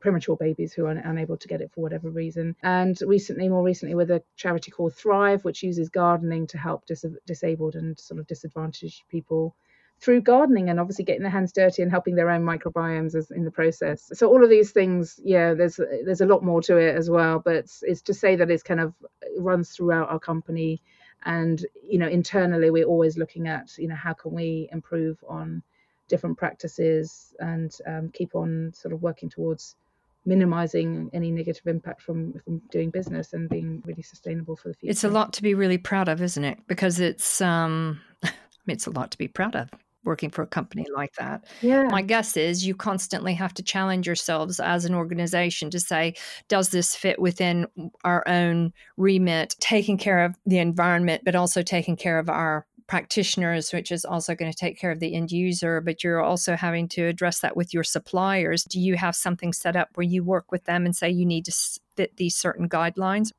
premature 0.00 0.36
babies 0.36 0.72
who 0.72 0.86
are 0.86 0.92
unable 0.92 1.36
to 1.36 1.48
get 1.48 1.60
it 1.60 1.70
for 1.72 1.80
whatever 1.80 2.10
reason. 2.10 2.54
And 2.62 2.96
recently, 3.04 3.48
more 3.48 3.62
recently, 3.62 3.94
with 3.94 4.10
a 4.10 4.22
charity 4.36 4.70
called 4.70 4.94
Thrive, 4.94 5.44
which 5.44 5.62
uses 5.62 5.88
gardening 5.88 6.46
to 6.48 6.58
help 6.58 6.86
dis- 6.86 7.04
disabled 7.26 7.74
and 7.74 7.98
sort 7.98 8.20
of 8.20 8.26
disadvantaged 8.26 9.02
people 9.08 9.54
through 10.00 10.20
gardening 10.20 10.70
and 10.70 10.78
obviously 10.78 11.04
getting 11.04 11.22
their 11.22 11.30
hands 11.30 11.52
dirty 11.52 11.82
and 11.82 11.90
helping 11.90 12.14
their 12.14 12.30
own 12.30 12.42
microbiomes 12.42 13.14
as, 13.14 13.30
in 13.30 13.44
the 13.44 13.50
process. 13.50 14.10
So 14.14 14.28
all 14.28 14.44
of 14.44 14.50
these 14.50 14.70
things, 14.70 15.18
yeah, 15.24 15.54
there's 15.54 15.80
there's 16.04 16.20
a 16.20 16.26
lot 16.26 16.44
more 16.44 16.62
to 16.62 16.76
it 16.76 16.94
as 16.94 17.10
well. 17.10 17.40
But 17.44 17.56
it's, 17.56 17.82
it's 17.82 18.02
to 18.02 18.14
say 18.14 18.36
that 18.36 18.50
it's 18.50 18.62
kind 18.62 18.80
of 18.80 18.94
it 19.22 19.40
runs 19.40 19.70
throughout 19.70 20.08
our 20.08 20.20
company, 20.20 20.80
and 21.24 21.64
you 21.82 21.98
know 21.98 22.06
internally 22.06 22.70
we're 22.70 22.84
always 22.84 23.18
looking 23.18 23.48
at 23.48 23.76
you 23.76 23.88
know 23.88 23.96
how 23.96 24.12
can 24.12 24.32
we 24.32 24.68
improve 24.70 25.22
on 25.28 25.62
different 26.08 26.38
practices 26.38 27.34
and 27.40 27.76
um, 27.86 28.08
keep 28.10 28.34
on 28.34 28.72
sort 28.74 28.94
of 28.94 29.02
working 29.02 29.28
towards 29.28 29.76
minimizing 30.24 31.10
any 31.12 31.30
negative 31.30 31.66
impact 31.66 32.02
from 32.02 32.34
from 32.44 32.62
doing 32.70 32.90
business 32.90 33.32
and 33.32 33.48
being 33.48 33.82
really 33.84 34.02
sustainable 34.02 34.54
for 34.54 34.68
the 34.68 34.74
future. 34.74 34.92
It's 34.92 35.02
a 35.02 35.08
lot 35.08 35.32
to 35.32 35.42
be 35.42 35.54
really 35.54 35.78
proud 35.78 36.08
of, 36.08 36.22
isn't 36.22 36.44
it? 36.44 36.60
Because 36.68 37.00
it's 37.00 37.40
um 37.40 38.00
it's 38.68 38.86
a 38.86 38.90
lot 38.90 39.10
to 39.10 39.18
be 39.18 39.26
proud 39.26 39.56
of 39.56 39.68
working 40.04 40.30
for 40.30 40.42
a 40.42 40.46
company 40.46 40.86
like 40.94 41.12
that. 41.14 41.44
Yeah. 41.60 41.84
My 41.84 42.02
guess 42.02 42.36
is 42.36 42.66
you 42.66 42.74
constantly 42.74 43.34
have 43.34 43.52
to 43.54 43.62
challenge 43.62 44.06
yourselves 44.06 44.60
as 44.60 44.84
an 44.84 44.94
organization 44.94 45.70
to 45.70 45.80
say, 45.80 46.14
does 46.48 46.70
this 46.70 46.94
fit 46.94 47.18
within 47.18 47.66
our 48.04 48.26
own 48.26 48.72
remit, 48.96 49.54
taking 49.60 49.98
care 49.98 50.24
of 50.24 50.36
the 50.46 50.58
environment, 50.58 51.22
but 51.24 51.34
also 51.34 51.62
taking 51.62 51.96
care 51.96 52.18
of 52.18 52.28
our 52.28 52.66
practitioners, 52.88 53.72
which 53.72 53.92
is 53.92 54.04
also 54.04 54.34
going 54.34 54.50
to 54.50 54.56
take 54.56 54.78
care 54.78 54.90
of 54.90 54.98
the 54.98 55.14
end 55.14 55.30
user, 55.30 55.80
but 55.80 56.02
you're 56.02 56.22
also 56.22 56.56
having 56.56 56.88
to 56.88 57.06
address 57.06 57.40
that 57.40 57.56
with 57.56 57.72
your 57.72 57.84
suppliers. 57.84 58.64
Do 58.64 58.80
you 58.80 58.96
have 58.96 59.14
something 59.14 59.52
set 59.52 59.76
up 59.76 59.90
where 59.94 60.06
you 60.06 60.24
work 60.24 60.50
with 60.50 60.64
them 60.64 60.86
and 60.86 60.96
say 60.96 61.10
you 61.10 61.26
need 61.26 61.44
to 61.44 61.52
fit 61.96 62.16
these 62.16 62.34
certain 62.34 62.68
guidelines? 62.68 63.30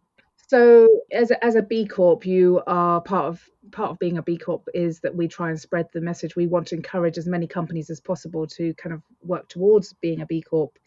So, 0.48 0.88
as 1.12 1.30
a, 1.30 1.44
as 1.46 1.56
a 1.56 1.62
B 1.62 1.86
Corp, 1.86 2.26
you 2.26 2.62
are 2.66 3.02
part 3.02 3.26
of 3.26 3.50
part 3.72 3.92
of 3.92 4.00
being 4.00 4.18
a 4.18 4.24
B 4.24 4.38
Corp 4.38 4.68
is 4.74 5.00
that 5.02 5.16
we 5.16 5.28
try 5.28 5.50
and 5.50 5.60
spread 5.60 5.88
the 5.94 6.02
message. 6.02 6.36
We 6.36 6.48
want 6.48 6.68
to 6.68 6.76
encourage 6.76 7.18
as 7.18 7.28
many 7.28 7.48
companies 7.48 7.90
as 7.90 8.00
possible 8.00 8.48
to 8.48 8.74
kind 8.76 8.94
of 8.94 9.02
work 9.22 9.48
towards 9.48 9.94
being 9.94 10.22
a 10.22 10.26
B 10.26 10.42
Corp, 10.42 10.78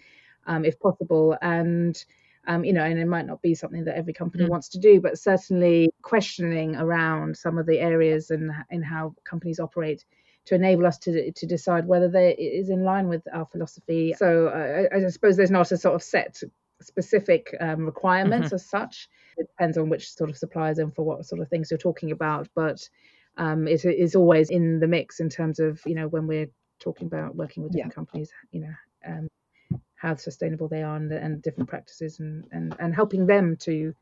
um, 0.46 0.64
if 0.64 0.78
possible. 0.78 1.36
And 1.40 2.02
um, 2.46 2.64
you 2.64 2.72
know, 2.72 2.84
and 2.84 2.98
it 2.98 3.06
might 3.06 3.26
not 3.26 3.40
be 3.40 3.54
something 3.54 3.84
that 3.84 3.96
every 3.96 4.12
company 4.12 4.44
mm. 4.44 4.48
wants 4.48 4.70
to 4.70 4.78
do, 4.78 5.00
but 5.00 5.18
certainly 5.18 5.90
questioning 6.02 6.74
around 6.74 7.36
some 7.36 7.56
of 7.56 7.66
the 7.66 7.78
areas 7.78 8.30
and 8.30 8.50
in 8.70 8.82
how 8.82 9.14
companies 9.24 9.60
operate 9.60 10.04
to 10.46 10.56
enable 10.56 10.86
us 10.86 10.98
to 10.98 11.30
to 11.32 11.46
decide 11.46 11.86
whether 11.86 12.08
they 12.08 12.32
is 12.32 12.68
in 12.68 12.82
line 12.82 13.08
with 13.08 13.22
our 13.32 13.46
philosophy. 13.46 14.14
So 14.16 14.48
uh, 14.48 14.96
I, 14.96 15.06
I 15.06 15.08
suppose 15.08 15.36
there's 15.36 15.52
not 15.52 15.70
a 15.70 15.76
sort 15.76 15.94
of 15.94 16.02
set 16.02 16.42
specific 16.82 17.54
um, 17.60 17.86
requirements 17.86 18.48
mm-hmm. 18.48 18.54
as 18.56 18.68
such. 18.68 19.08
It 19.36 19.48
depends 19.48 19.78
on 19.78 19.88
which 19.88 20.12
sort 20.12 20.30
of 20.30 20.36
suppliers 20.36 20.78
and 20.78 20.94
for 20.94 21.04
what 21.04 21.24
sort 21.24 21.40
of 21.40 21.48
things 21.48 21.70
you're 21.70 21.78
talking 21.78 22.12
about, 22.12 22.48
but 22.54 22.88
um, 23.36 23.66
it 23.66 23.84
is 23.84 24.14
always 24.14 24.50
in 24.50 24.80
the 24.80 24.86
mix 24.86 25.20
in 25.20 25.28
terms 25.28 25.58
of 25.58 25.80
you 25.86 25.94
know 25.94 26.08
when 26.08 26.26
we're 26.26 26.50
talking 26.80 27.06
about 27.06 27.36
working 27.36 27.62
with 27.62 27.72
different 27.72 27.92
yeah. 27.92 27.94
companies, 27.94 28.30
you 28.50 28.60
know. 28.60 28.74
Um, 29.06 29.28
how 30.02 30.16
sustainable 30.16 30.66
they 30.66 30.82
are 30.82 30.96
and, 30.96 31.12
and 31.12 31.40
different 31.42 31.68
practices 31.68 32.18
and, 32.18 32.44
and, 32.50 32.74
and 32.80 32.92
helping 32.92 33.24
them 33.24 33.56
to 33.56 33.94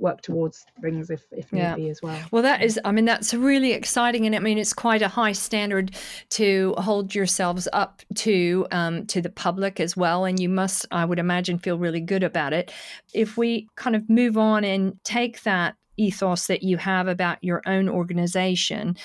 work 0.00 0.22
towards 0.22 0.66
things 0.80 1.10
if, 1.10 1.24
if 1.30 1.52
need 1.52 1.60
yeah. 1.60 1.76
be 1.76 1.90
as 1.90 2.02
well. 2.02 2.20
Well, 2.30 2.42
that 2.42 2.62
is, 2.62 2.80
I 2.84 2.92
mean, 2.92 3.04
that's 3.04 3.34
really 3.34 3.72
exciting, 3.72 4.26
and 4.26 4.34
I 4.34 4.38
mean, 4.38 4.58
it's 4.58 4.72
quite 4.72 5.02
a 5.02 5.08
high 5.08 5.32
standard 5.32 5.96
to 6.30 6.74
hold 6.78 7.14
yourselves 7.14 7.68
up 7.72 8.02
to 8.16 8.66
um, 8.70 9.06
to 9.06 9.20
the 9.20 9.30
public 9.30 9.80
as 9.80 9.96
well, 9.96 10.24
and 10.24 10.40
you 10.40 10.48
must, 10.48 10.86
I 10.90 11.04
would 11.04 11.18
imagine, 11.18 11.58
feel 11.58 11.78
really 11.78 12.00
good 12.00 12.22
about 12.22 12.52
it. 12.52 12.72
If 13.14 13.36
we 13.36 13.68
kind 13.76 13.96
of 13.96 14.08
move 14.08 14.36
on 14.38 14.64
and 14.64 14.94
take 15.04 15.42
that 15.42 15.76
ethos 15.96 16.46
that 16.46 16.62
you 16.62 16.78
have 16.78 17.08
about 17.08 17.42
your 17.42 17.62
own 17.66 17.88
organization 17.88 18.96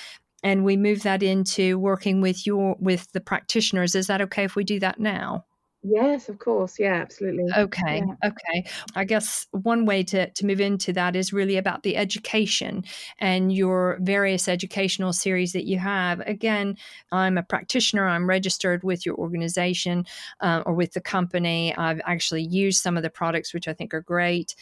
and 0.42 0.64
we 0.64 0.76
move 0.76 1.02
that 1.02 1.22
into 1.22 1.78
working 1.78 2.20
with 2.20 2.46
your 2.46 2.76
with 2.78 3.10
the 3.12 3.20
practitioners 3.20 3.94
is 3.94 4.06
that 4.06 4.22
okay 4.22 4.44
if 4.44 4.56
we 4.56 4.64
do 4.64 4.78
that 4.78 4.98
now 4.98 5.44
Yes, 5.88 6.28
of 6.28 6.38
course. 6.38 6.78
Yeah, 6.78 6.94
absolutely. 6.94 7.44
Okay. 7.56 8.02
Yeah. 8.04 8.30
Okay. 8.30 8.68
I 8.96 9.04
guess 9.04 9.46
one 9.52 9.86
way 9.86 10.02
to, 10.04 10.28
to 10.30 10.46
move 10.46 10.60
into 10.60 10.92
that 10.94 11.14
is 11.14 11.32
really 11.32 11.56
about 11.56 11.84
the 11.84 11.96
education 11.96 12.84
and 13.18 13.52
your 13.52 13.98
various 14.00 14.48
educational 14.48 15.12
series 15.12 15.52
that 15.52 15.66
you 15.66 15.78
have. 15.78 16.20
Again, 16.20 16.76
I'm 17.12 17.38
a 17.38 17.42
practitioner, 17.42 18.06
I'm 18.06 18.28
registered 18.28 18.82
with 18.82 19.06
your 19.06 19.14
organization 19.16 20.06
uh, 20.40 20.62
or 20.66 20.74
with 20.74 20.92
the 20.92 21.00
company. 21.00 21.76
I've 21.76 22.00
actually 22.04 22.42
used 22.42 22.82
some 22.82 22.96
of 22.96 23.02
the 23.04 23.10
products, 23.10 23.54
which 23.54 23.68
I 23.68 23.72
think 23.72 23.94
are 23.94 24.00
great 24.00 24.56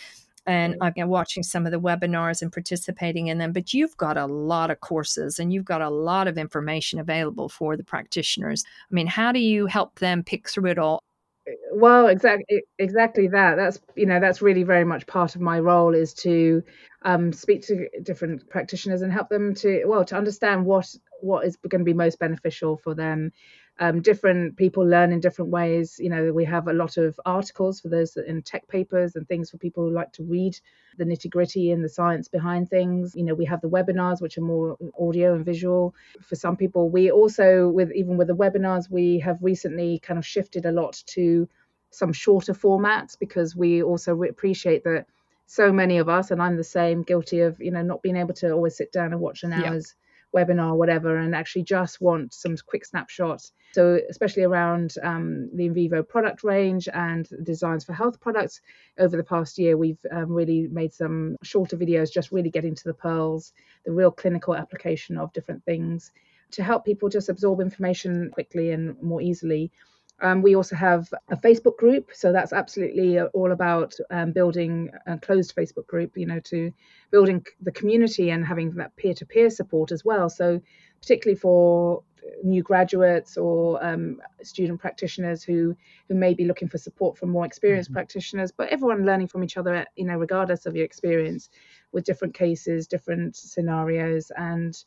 and 0.46 0.76
I've 0.82 0.94
been 0.94 1.08
watching 1.08 1.42
some 1.42 1.64
of 1.64 1.72
the 1.72 1.80
webinars 1.80 2.42
and 2.42 2.52
participating 2.52 3.28
in 3.28 3.38
them. 3.38 3.52
But 3.52 3.72
you've 3.72 3.96
got 3.96 4.18
a 4.18 4.26
lot 4.26 4.70
of 4.70 4.80
courses 4.80 5.38
and 5.38 5.52
you've 5.52 5.64
got 5.64 5.80
a 5.80 5.88
lot 5.88 6.28
of 6.28 6.36
information 6.36 6.98
available 6.98 7.48
for 7.48 7.78
the 7.78 7.84
practitioners. 7.84 8.62
I 8.66 8.94
mean, 8.94 9.06
how 9.06 9.32
do 9.32 9.38
you 9.38 9.66
help 9.66 10.00
them 10.00 10.22
pick 10.22 10.48
through 10.48 10.70
it 10.70 10.78
all? 10.78 11.02
Well 11.72 12.06
exactly 12.08 12.62
exactly 12.78 13.28
that. 13.28 13.56
That's 13.56 13.80
you 13.96 14.06
know 14.06 14.20
that's 14.20 14.42
really 14.42 14.62
very 14.62 14.84
much 14.84 15.06
part 15.06 15.34
of 15.34 15.40
my 15.40 15.58
role 15.60 15.94
is 15.94 16.14
to 16.14 16.62
um, 17.02 17.32
speak 17.32 17.62
to 17.66 17.88
different 18.02 18.48
practitioners 18.48 19.02
and 19.02 19.12
help 19.12 19.28
them 19.28 19.54
to 19.56 19.84
well 19.86 20.04
to 20.06 20.16
understand 20.16 20.64
what 20.64 20.86
what 21.20 21.44
is 21.44 21.56
going 21.68 21.80
to 21.80 21.84
be 21.84 21.92
most 21.94 22.18
beneficial 22.18 22.76
for 22.78 22.94
them 22.94 23.30
um, 23.80 24.02
different 24.02 24.56
people 24.56 24.86
learn 24.86 25.12
in 25.12 25.20
different 25.20 25.50
ways. 25.50 25.96
You 25.98 26.08
know, 26.08 26.32
we 26.32 26.44
have 26.44 26.68
a 26.68 26.72
lot 26.72 26.96
of 26.96 27.18
articles 27.26 27.80
for 27.80 27.88
those 27.88 28.16
in 28.16 28.42
tech 28.42 28.68
papers 28.68 29.16
and 29.16 29.26
things 29.26 29.50
for 29.50 29.58
people 29.58 29.84
who 29.84 29.90
like 29.90 30.12
to 30.12 30.22
read 30.22 30.58
the 30.96 31.04
nitty 31.04 31.28
gritty 31.30 31.72
and 31.72 31.82
the 31.82 31.88
science 31.88 32.28
behind 32.28 32.70
things. 32.70 33.14
You 33.16 33.24
know, 33.24 33.34
we 33.34 33.44
have 33.46 33.60
the 33.60 33.68
webinars, 33.68 34.20
which 34.20 34.38
are 34.38 34.42
more 34.42 34.76
audio 34.98 35.34
and 35.34 35.44
visual. 35.44 35.94
For 36.22 36.36
some 36.36 36.56
people, 36.56 36.88
we 36.88 37.10
also, 37.10 37.68
with 37.68 37.90
even 37.92 38.16
with 38.16 38.28
the 38.28 38.36
webinars, 38.36 38.90
we 38.90 39.18
have 39.20 39.38
recently 39.42 39.98
kind 39.98 40.18
of 40.18 40.26
shifted 40.26 40.66
a 40.66 40.72
lot 40.72 41.02
to 41.06 41.48
some 41.90 42.12
shorter 42.12 42.54
formats 42.54 43.18
because 43.18 43.56
we 43.56 43.82
also 43.82 44.20
appreciate 44.22 44.84
that 44.84 45.06
so 45.46 45.72
many 45.72 45.98
of 45.98 46.08
us, 46.08 46.30
and 46.30 46.40
I'm 46.40 46.56
the 46.56 46.64
same, 46.64 47.02
guilty 47.02 47.40
of 47.40 47.60
you 47.60 47.70
know 47.72 47.82
not 47.82 48.02
being 48.02 48.16
able 48.16 48.34
to 48.34 48.52
always 48.52 48.76
sit 48.76 48.92
down 48.92 49.12
and 49.12 49.20
watch 49.20 49.42
an 49.42 49.52
hour's 49.52 49.94
webinar 50.34 50.76
whatever 50.76 51.16
and 51.16 51.34
actually 51.34 51.62
just 51.62 52.00
want 52.00 52.34
some 52.34 52.56
quick 52.66 52.84
snapshots. 52.84 53.52
So, 53.72 53.98
especially 54.08 54.44
around 54.44 54.94
um, 55.02 55.50
the 55.54 55.68
Invivo 55.68 56.06
product 56.06 56.44
range 56.44 56.88
and 56.92 57.28
designs 57.42 57.84
for 57.84 57.92
health 57.92 58.20
products, 58.20 58.60
over 58.98 59.16
the 59.16 59.24
past 59.24 59.58
year, 59.58 59.76
we've 59.76 59.98
um, 60.12 60.30
really 60.32 60.68
made 60.68 60.92
some 60.92 61.36
shorter 61.42 61.76
videos, 61.76 62.12
just 62.12 62.30
really 62.30 62.50
getting 62.50 62.74
to 62.74 62.84
the 62.84 62.94
pearls, 62.94 63.52
the 63.84 63.92
real 63.92 64.10
clinical 64.10 64.54
application 64.54 65.18
of 65.18 65.32
different 65.32 65.64
things 65.64 66.12
to 66.52 66.62
help 66.62 66.84
people 66.84 67.08
just 67.08 67.28
absorb 67.28 67.60
information 67.60 68.30
quickly 68.30 68.70
and 68.70 69.00
more 69.02 69.20
easily. 69.20 69.72
Um, 70.22 70.42
we 70.42 70.54
also 70.54 70.76
have 70.76 71.12
a 71.28 71.36
Facebook 71.36 71.76
group, 71.76 72.10
so 72.14 72.32
that's 72.32 72.52
absolutely 72.52 73.20
all 73.20 73.52
about 73.52 73.94
um, 74.10 74.32
building 74.32 74.90
a 75.06 75.18
closed 75.18 75.54
Facebook 75.56 75.86
group, 75.86 76.16
you 76.16 76.26
know, 76.26 76.40
to 76.40 76.72
building 77.10 77.44
the 77.60 77.72
community 77.72 78.30
and 78.30 78.46
having 78.46 78.70
that 78.76 78.94
peer-to-peer 78.96 79.50
support 79.50 79.92
as 79.92 80.04
well. 80.04 80.30
So 80.30 80.60
particularly 81.00 81.38
for 81.38 82.02
new 82.42 82.62
graduates 82.62 83.36
or 83.36 83.84
um, 83.84 84.20
student 84.42 84.80
practitioners 84.80 85.42
who 85.42 85.76
who 86.08 86.14
may 86.14 86.32
be 86.32 86.44
looking 86.44 86.68
for 86.68 86.78
support 86.78 87.18
from 87.18 87.30
more 87.30 87.44
experienced 87.44 87.90
mm-hmm. 87.90 87.96
practitioners, 87.96 88.52
but 88.52 88.68
everyone 88.68 89.04
learning 89.04 89.28
from 89.28 89.44
each 89.44 89.56
other, 89.56 89.84
you 89.96 90.04
know, 90.04 90.16
regardless 90.16 90.64
of 90.66 90.74
your 90.76 90.84
experience, 90.84 91.50
with 91.92 92.04
different 92.04 92.34
cases, 92.34 92.86
different 92.86 93.36
scenarios, 93.36 94.30
and 94.36 94.84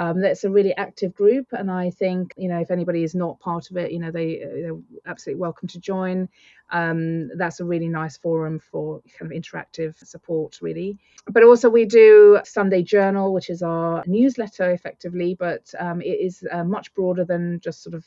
um, 0.00 0.22
that's 0.22 0.44
a 0.44 0.50
really 0.50 0.74
active 0.78 1.14
group, 1.14 1.48
and 1.52 1.70
I 1.70 1.90
think 1.90 2.32
you 2.38 2.48
know 2.48 2.58
if 2.58 2.70
anybody 2.70 3.04
is 3.04 3.14
not 3.14 3.38
part 3.38 3.70
of 3.70 3.76
it, 3.76 3.92
you 3.92 3.98
know 3.98 4.10
they 4.10 4.38
they're 4.38 4.78
absolutely 5.06 5.40
welcome 5.40 5.68
to 5.68 5.78
join. 5.78 6.26
Um, 6.70 7.28
that's 7.36 7.60
a 7.60 7.66
really 7.66 7.88
nice 7.88 8.16
forum 8.16 8.60
for 8.60 9.02
kind 9.18 9.30
of 9.30 9.36
interactive 9.36 9.98
support, 9.98 10.58
really. 10.62 10.96
But 11.26 11.44
also 11.44 11.68
we 11.68 11.84
do 11.84 12.40
Sunday 12.44 12.82
Journal, 12.82 13.34
which 13.34 13.50
is 13.50 13.62
our 13.62 14.02
newsletter, 14.06 14.70
effectively, 14.70 15.36
but 15.38 15.70
um, 15.78 16.00
it 16.00 16.18
is 16.18 16.46
uh, 16.50 16.64
much 16.64 16.94
broader 16.94 17.26
than 17.26 17.60
just 17.60 17.82
sort 17.82 17.94
of 17.94 18.06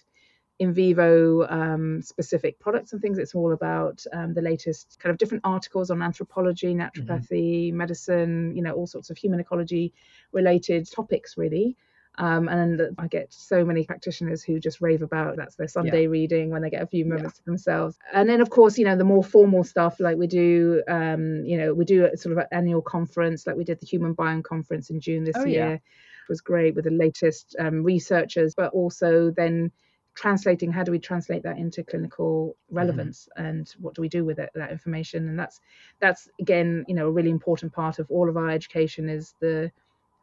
Invivo 0.62 1.52
um, 1.52 2.02
specific 2.02 2.60
products 2.60 2.94
and 2.94 3.02
things. 3.02 3.18
It's 3.18 3.36
all 3.36 3.54
about 3.54 4.04
um, 4.14 4.34
the 4.34 4.42
latest 4.42 4.98
kind 5.02 5.12
of 5.12 5.18
different 5.18 5.44
articles 5.46 5.92
on 5.92 6.02
anthropology, 6.02 6.74
naturopathy, 6.74 7.68
mm-hmm. 7.68 7.78
medicine, 7.78 8.56
you 8.56 8.62
know, 8.62 8.74
all 8.74 8.88
sorts 8.88 9.10
of 9.10 9.18
human 9.18 9.40
ecology 9.40 9.94
related 10.32 10.90
topics, 10.92 11.38
really. 11.38 11.76
Um, 12.20 12.48
and 12.48 12.80
I 13.00 13.08
get 13.08 13.34
so 13.34 13.66
many 13.66 13.86
practitioners 13.86 14.44
who 14.44 14.60
just 14.60 14.82
rave 14.82 15.02
about 15.02 15.36
that's 15.36 15.56
their 15.56 15.68
Sunday 15.68 16.04
yeah. 16.04 16.10
reading 16.10 16.52
when 16.52 16.62
they 16.62 16.70
get 16.70 16.84
a 16.84 16.88
few 16.88 17.06
moments 17.06 17.34
yeah. 17.36 17.40
to 17.40 17.46
themselves. 17.46 17.98
And 18.14 18.30
then, 18.30 18.40
of 18.40 18.52
course, 18.52 18.78
you 18.78 18.86
know, 18.86 18.96
the 18.96 19.04
more 19.04 19.24
formal 19.24 19.64
stuff, 19.64 20.00
like 20.00 20.18
we 20.18 20.28
do, 20.28 20.84
um, 20.88 21.44
you 21.44 21.58
know, 21.58 21.74
we 21.74 21.86
do 21.86 22.06
a 22.06 22.16
sort 22.16 22.34
of 22.34 22.38
an 22.38 22.48
annual 22.52 22.84
conference, 22.84 23.48
like 23.48 23.56
we 23.56 23.64
did 23.64 23.80
the 23.80 23.88
Human 23.88 24.14
Biome 24.14 24.44
Conference 24.44 24.92
in 24.92 25.00
June 25.00 25.24
this 25.24 25.36
oh, 25.36 25.46
year. 25.46 25.70
Yeah. 25.70 25.74
It 25.74 26.30
was 26.30 26.42
great 26.42 26.76
with 26.76 26.86
the 26.86 26.92
latest 26.92 27.56
um, 27.60 27.84
researchers, 27.84 28.54
but 28.54 28.72
also 28.74 29.32
then 29.32 29.72
translating 30.16 30.72
how 30.72 30.84
do 30.84 30.92
we 30.92 31.00
translate 31.00 31.44
that 31.44 31.58
into 31.58 31.84
clinical 31.84 32.56
mm-hmm. 32.68 32.78
relevance 32.78 33.28
mm-hmm. 33.38 33.48
and 33.48 33.76
what 33.80 33.96
do 33.96 34.02
we 34.02 34.10
do 34.10 34.24
with 34.24 34.40
it 34.40 34.50
that 34.56 34.72
information 34.72 35.28
and 35.28 35.38
that's 35.40 35.60
that's 36.00 36.30
again 36.40 36.86
you 36.88 36.96
know 36.96 37.08
a 37.08 37.12
really 37.12 37.30
important 37.30 37.72
part 37.74 38.00
of 38.00 38.10
all 38.10 38.30
of 38.30 38.38
our 38.38 38.50
education 38.50 39.10
is 39.10 39.36
the 39.40 39.72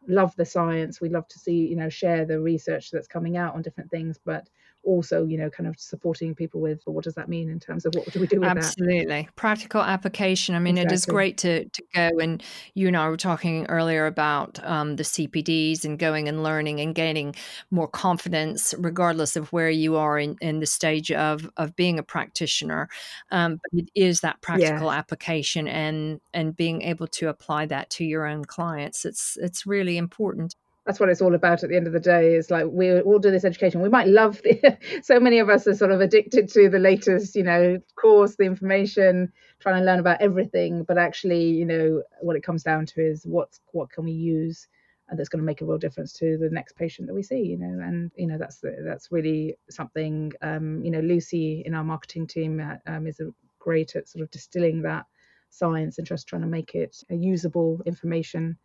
love 0.08 0.34
the 0.36 0.44
science 0.44 1.00
we 1.00 1.08
love 1.08 1.28
to 1.28 1.38
see 1.38 1.66
you 1.66 1.76
know 1.76 1.88
share 1.88 2.24
the 2.24 2.40
research 2.40 2.90
that's 2.90 3.08
coming 3.08 3.36
out 3.36 3.54
on 3.54 3.62
different 3.62 3.90
things 3.90 4.18
but 4.24 4.48
also 4.82 5.26
you 5.26 5.36
know 5.36 5.50
kind 5.50 5.68
of 5.68 5.78
supporting 5.78 6.34
people 6.34 6.60
with 6.60 6.80
what 6.86 7.04
does 7.04 7.14
that 7.14 7.28
mean 7.28 7.50
in 7.50 7.60
terms 7.60 7.84
of 7.84 7.94
what 7.94 8.10
do 8.12 8.20
we 8.20 8.26
do 8.26 8.40
with 8.40 8.48
absolutely 8.48 9.22
that? 9.22 9.36
practical 9.36 9.82
application 9.82 10.54
i 10.54 10.58
mean 10.58 10.78
exactly. 10.78 10.94
it 10.94 10.96
is 10.96 11.06
great 11.06 11.36
to 11.36 11.64
to 11.66 11.82
go 11.94 12.10
and 12.20 12.42
you 12.74 12.86
and 12.86 12.96
i 12.96 13.08
were 13.08 13.16
talking 13.16 13.66
earlier 13.66 14.06
about 14.06 14.62
um, 14.64 14.96
the 14.96 15.02
cpds 15.02 15.84
and 15.84 15.98
going 15.98 16.28
and 16.28 16.42
learning 16.42 16.80
and 16.80 16.94
gaining 16.94 17.34
more 17.70 17.88
confidence 17.88 18.74
regardless 18.78 19.36
of 19.36 19.52
where 19.52 19.70
you 19.70 19.96
are 19.96 20.18
in, 20.18 20.36
in 20.40 20.60
the 20.60 20.66
stage 20.66 21.12
of 21.12 21.48
of 21.56 21.76
being 21.76 21.98
a 21.98 22.02
practitioner 22.02 22.88
um, 23.30 23.60
but 23.62 23.80
it 23.80 23.90
is 23.94 24.20
that 24.20 24.40
practical 24.40 24.86
yeah. 24.86 24.98
application 24.98 25.68
and 25.68 26.20
and 26.32 26.56
being 26.56 26.82
able 26.82 27.06
to 27.06 27.28
apply 27.28 27.66
that 27.66 27.90
to 27.90 28.04
your 28.04 28.26
own 28.26 28.44
clients 28.44 29.04
it's 29.04 29.36
it's 29.40 29.66
really 29.66 29.98
important 29.98 30.54
that's 30.86 30.98
what 30.98 31.08
it's 31.08 31.20
all 31.20 31.34
about 31.34 31.62
at 31.62 31.68
the 31.68 31.76
end 31.76 31.86
of 31.86 31.92
the 31.92 32.00
day 32.00 32.34
is 32.34 32.50
like 32.50 32.66
we 32.70 33.00
all 33.00 33.18
do 33.18 33.30
this 33.30 33.44
education. 33.44 33.82
We 33.82 33.88
might 33.88 34.08
love 34.08 34.40
the 34.42 34.78
so 35.02 35.20
many 35.20 35.38
of 35.38 35.48
us 35.48 35.66
are 35.66 35.74
sort 35.74 35.90
of 35.90 36.00
addicted 36.00 36.48
to 36.52 36.68
the 36.68 36.78
latest 36.78 37.36
you 37.36 37.42
know 37.42 37.78
course 37.96 38.36
the 38.36 38.44
information 38.44 39.32
trying 39.60 39.80
to 39.80 39.84
learn 39.84 40.00
about 40.00 40.22
everything. 40.22 40.84
But 40.84 40.98
actually 40.98 41.50
you 41.50 41.66
know 41.66 42.02
what 42.20 42.36
it 42.36 42.42
comes 42.42 42.62
down 42.62 42.86
to 42.86 43.00
is 43.00 43.24
what 43.24 43.58
what 43.72 43.90
can 43.90 44.04
we 44.04 44.12
use 44.12 44.66
that's 45.12 45.28
going 45.28 45.40
to 45.40 45.46
make 45.46 45.60
a 45.60 45.64
real 45.64 45.76
difference 45.76 46.12
to 46.12 46.38
the 46.38 46.48
next 46.50 46.76
patient 46.76 47.08
that 47.08 47.14
we 47.14 47.22
see 47.22 47.42
you 47.42 47.58
know? 47.58 47.84
And 47.84 48.10
you 48.16 48.26
know 48.26 48.38
that's 48.38 48.62
that's 48.84 49.12
really 49.12 49.56
something 49.68 50.32
um, 50.40 50.82
you 50.82 50.90
know 50.90 51.00
lucy 51.00 51.62
in 51.66 51.74
our 51.74 51.84
marketing 51.84 52.26
team 52.26 52.60
uh, 52.60 52.76
um, 52.90 53.06
is 53.06 53.20
great 53.58 53.96
at 53.96 54.08
sort 54.08 54.22
of 54.22 54.30
distilling 54.30 54.82
that 54.82 55.04
science 55.50 55.98
and 55.98 56.06
just 56.06 56.26
trying 56.26 56.42
to 56.42 56.48
make 56.48 56.74
it 56.74 56.96
a 57.10 57.14
usable 57.14 57.82
information 57.84 58.56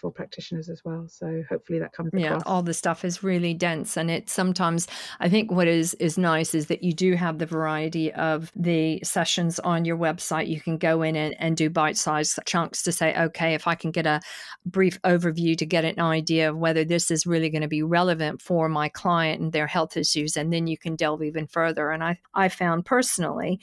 for 0.00 0.10
practitioners 0.10 0.68
as 0.68 0.80
well. 0.84 1.06
So 1.08 1.42
hopefully 1.48 1.78
that 1.78 1.92
comes 1.92 2.08
across. 2.08 2.22
Yeah, 2.22 2.38
all 2.46 2.62
the 2.62 2.74
stuff 2.74 3.04
is 3.04 3.22
really 3.22 3.54
dense, 3.54 3.96
and 3.96 4.10
it 4.10 4.30
sometimes 4.30 4.88
I 5.20 5.28
think 5.28 5.50
what 5.50 5.68
is 5.68 5.94
is 5.94 6.16
nice 6.16 6.54
is 6.54 6.66
that 6.66 6.82
you 6.82 6.92
do 6.92 7.14
have 7.14 7.38
the 7.38 7.46
variety 7.46 8.12
of 8.12 8.50
the 8.56 9.00
sessions 9.04 9.58
on 9.60 9.84
your 9.84 9.96
website. 9.96 10.48
You 10.48 10.60
can 10.60 10.78
go 10.78 11.02
in 11.02 11.16
and, 11.16 11.36
and 11.38 11.56
do 11.56 11.68
bite 11.70 11.96
sized 11.96 12.38
chunks 12.46 12.82
to 12.84 12.92
say, 12.92 13.14
okay, 13.16 13.54
if 13.54 13.66
I 13.66 13.74
can 13.74 13.90
get 13.90 14.06
a 14.06 14.20
brief 14.64 15.00
overview 15.02 15.56
to 15.58 15.66
get 15.66 15.84
an 15.84 16.00
idea 16.00 16.50
of 16.50 16.56
whether 16.56 16.84
this 16.84 17.10
is 17.10 17.26
really 17.26 17.50
going 17.50 17.62
to 17.62 17.68
be 17.68 17.82
relevant 17.82 18.40
for 18.40 18.68
my 18.68 18.88
client 18.88 19.40
and 19.40 19.52
their 19.52 19.66
health 19.66 19.96
issues, 19.96 20.36
and 20.36 20.52
then 20.52 20.66
you 20.66 20.78
can 20.78 20.96
delve 20.96 21.22
even 21.22 21.46
further. 21.46 21.90
And 21.90 22.02
I 22.02 22.18
I 22.34 22.48
found 22.48 22.86
personally 22.86 23.60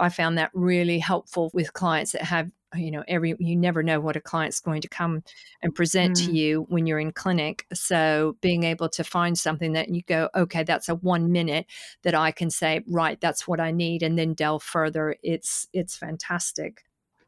I 0.00 0.08
found 0.08 0.38
that 0.38 0.50
really 0.54 0.98
helpful 0.98 1.50
with 1.52 1.72
clients 1.74 2.12
that 2.12 2.22
have 2.22 2.50
you 2.74 2.90
know 2.90 3.04
every 3.08 3.34
you 3.38 3.56
never 3.56 3.82
know 3.82 4.00
what 4.00 4.16
a 4.16 4.20
client's 4.20 4.60
going 4.60 4.80
to 4.80 4.88
come 4.88 5.22
and 5.62 5.74
present 5.74 6.16
mm. 6.16 6.26
to 6.26 6.32
you 6.32 6.66
when 6.68 6.86
you're 6.86 6.98
in 6.98 7.12
clinic 7.12 7.66
so 7.72 8.36
being 8.40 8.64
able 8.64 8.88
to 8.88 9.04
find 9.04 9.38
something 9.38 9.72
that 9.72 9.88
you 9.88 10.02
go 10.02 10.28
okay 10.34 10.62
that's 10.62 10.88
a 10.88 10.94
1 10.94 11.32
minute 11.32 11.66
that 12.02 12.14
I 12.14 12.30
can 12.30 12.50
say 12.50 12.82
right 12.88 13.20
that's 13.20 13.46
what 13.48 13.60
I 13.60 13.70
need 13.70 14.02
and 14.02 14.18
then 14.18 14.34
delve 14.34 14.62
further 14.62 15.16
it's 15.22 15.68
it's 15.72 15.96
fantastic 15.96 16.84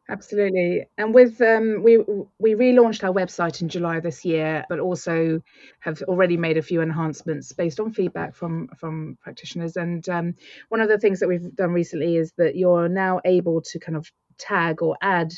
Absolutely, 0.09 0.85
and 0.99 1.15
with 1.15 1.41
um, 1.41 1.83
we 1.85 1.99
we 2.39 2.55
relaunched 2.55 3.05
our 3.05 3.15
website 3.15 3.63
in 3.63 3.69
July 3.69 4.01
this 4.01 4.25
year, 4.25 4.65
but 4.69 4.81
also 4.81 5.41
have 5.79 6.03
already 6.03 6.37
made 6.37 6.59
a 6.59 6.63
few 6.63 6.83
enhancements 6.83 7.53
based 7.53 7.79
on 7.79 7.93
feedback 7.93 8.35
from 8.35 8.69
from 8.77 9.17
practitioners. 9.23 9.77
And 9.77 10.07
um, 10.09 10.35
one 10.71 10.81
of 10.81 10.89
the 10.89 10.99
things 10.99 11.21
that 11.21 11.29
we've 11.29 11.55
done 11.55 11.71
recently 11.71 12.17
is 12.17 12.33
that 12.37 12.57
you're 12.57 12.89
now 12.89 13.21
able 13.25 13.63
to 13.63 13.79
kind 13.79 13.97
of 13.97 14.11
tag 14.39 14.83
or 14.83 14.97
add 15.03 15.33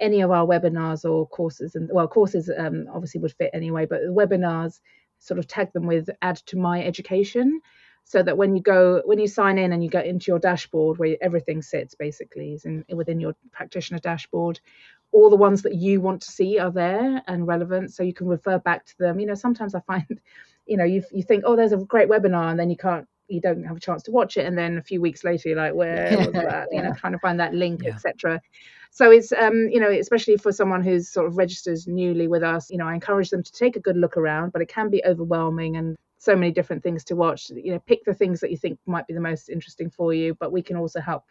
any 0.00 0.20
of 0.20 0.30
our 0.30 0.46
webinars 0.46 1.08
or 1.08 1.26
courses 1.28 1.74
and 1.74 1.88
well 1.92 2.08
courses 2.08 2.50
um, 2.56 2.86
obviously 2.92 3.20
would 3.20 3.32
fit 3.32 3.50
anyway 3.54 3.86
but 3.86 4.00
the 4.02 4.12
webinars 4.12 4.80
sort 5.18 5.38
of 5.38 5.46
tag 5.46 5.72
them 5.72 5.86
with 5.86 6.08
add 6.22 6.36
to 6.36 6.58
my 6.58 6.84
education 6.84 7.60
so 8.04 8.22
that 8.22 8.36
when 8.36 8.54
you 8.54 8.62
go 8.62 9.02
when 9.04 9.18
you 9.18 9.26
sign 9.26 9.58
in 9.58 9.72
and 9.72 9.82
you 9.82 9.90
get 9.90 10.06
into 10.06 10.30
your 10.30 10.38
dashboard 10.38 10.98
where 10.98 11.16
everything 11.20 11.62
sits 11.62 11.94
basically 11.94 12.52
is 12.52 12.64
in, 12.64 12.84
within 12.94 13.20
your 13.20 13.34
practitioner 13.52 13.98
dashboard 13.98 14.60
all 15.12 15.30
the 15.30 15.36
ones 15.36 15.62
that 15.62 15.74
you 15.74 16.00
want 16.00 16.20
to 16.22 16.30
see 16.30 16.58
are 16.58 16.70
there 16.70 17.22
and 17.26 17.46
relevant. 17.46 17.92
So 17.92 18.02
you 18.02 18.12
can 18.12 18.26
refer 18.26 18.58
back 18.58 18.84
to 18.86 18.98
them. 18.98 19.18
You 19.18 19.26
know 19.26 19.34
sometimes 19.34 19.74
i 19.74 19.80
find 19.80 20.04
you 20.66 20.76
know 20.76 20.84
you, 20.84 21.02
you 21.12 21.22
think 21.22 21.44
oh 21.46 21.56
there's 21.56 21.72
a 21.72 21.78
great 21.78 22.08
webinar 22.08 22.50
and 22.50 22.58
then 22.58 22.70
you 22.70 22.76
can't 22.76 23.06
you 23.28 23.40
don't 23.40 23.64
have 23.64 23.76
a 23.76 23.80
chance 23.80 24.02
to 24.04 24.10
watch 24.10 24.36
it 24.36 24.46
and 24.46 24.56
then 24.56 24.78
a 24.78 24.82
few 24.82 25.00
weeks 25.00 25.24
later 25.24 25.48
you're 25.48 25.58
like 25.58 25.74
where 25.74 26.16
was 26.16 26.32
that? 26.32 26.68
You 26.70 26.82
know 26.82 26.92
trying 26.94 27.12
to 27.12 27.18
find 27.18 27.38
that 27.40 27.54
link 27.54 27.82
yeah. 27.84 27.90
etc 27.90 28.40
so 28.90 29.10
it's 29.10 29.32
um 29.32 29.68
you 29.70 29.80
know 29.80 29.90
especially 29.90 30.36
for 30.36 30.52
someone 30.52 30.82
who's 30.82 31.08
sort 31.08 31.26
of 31.26 31.36
registers 31.36 31.86
newly 31.86 32.28
with 32.28 32.42
us 32.42 32.70
you 32.70 32.78
know 32.78 32.86
i 32.86 32.94
encourage 32.94 33.30
them 33.30 33.42
to 33.42 33.52
take 33.52 33.76
a 33.76 33.80
good 33.80 33.96
look 33.96 34.16
around 34.16 34.52
but 34.52 34.62
it 34.62 34.68
can 34.68 34.90
be 34.90 35.02
overwhelming 35.04 35.76
and 35.76 35.96
so 36.18 36.34
many 36.34 36.50
different 36.50 36.82
things 36.82 37.04
to 37.04 37.14
watch. 37.14 37.50
You 37.50 37.72
know 37.72 37.78
pick 37.80 38.04
the 38.04 38.14
things 38.14 38.40
that 38.40 38.50
you 38.50 38.56
think 38.56 38.78
might 38.86 39.06
be 39.06 39.14
the 39.14 39.20
most 39.20 39.48
interesting 39.48 39.90
for 39.90 40.14
you 40.14 40.34
but 40.40 40.52
we 40.52 40.62
can 40.62 40.76
also 40.76 41.00
help 41.00 41.24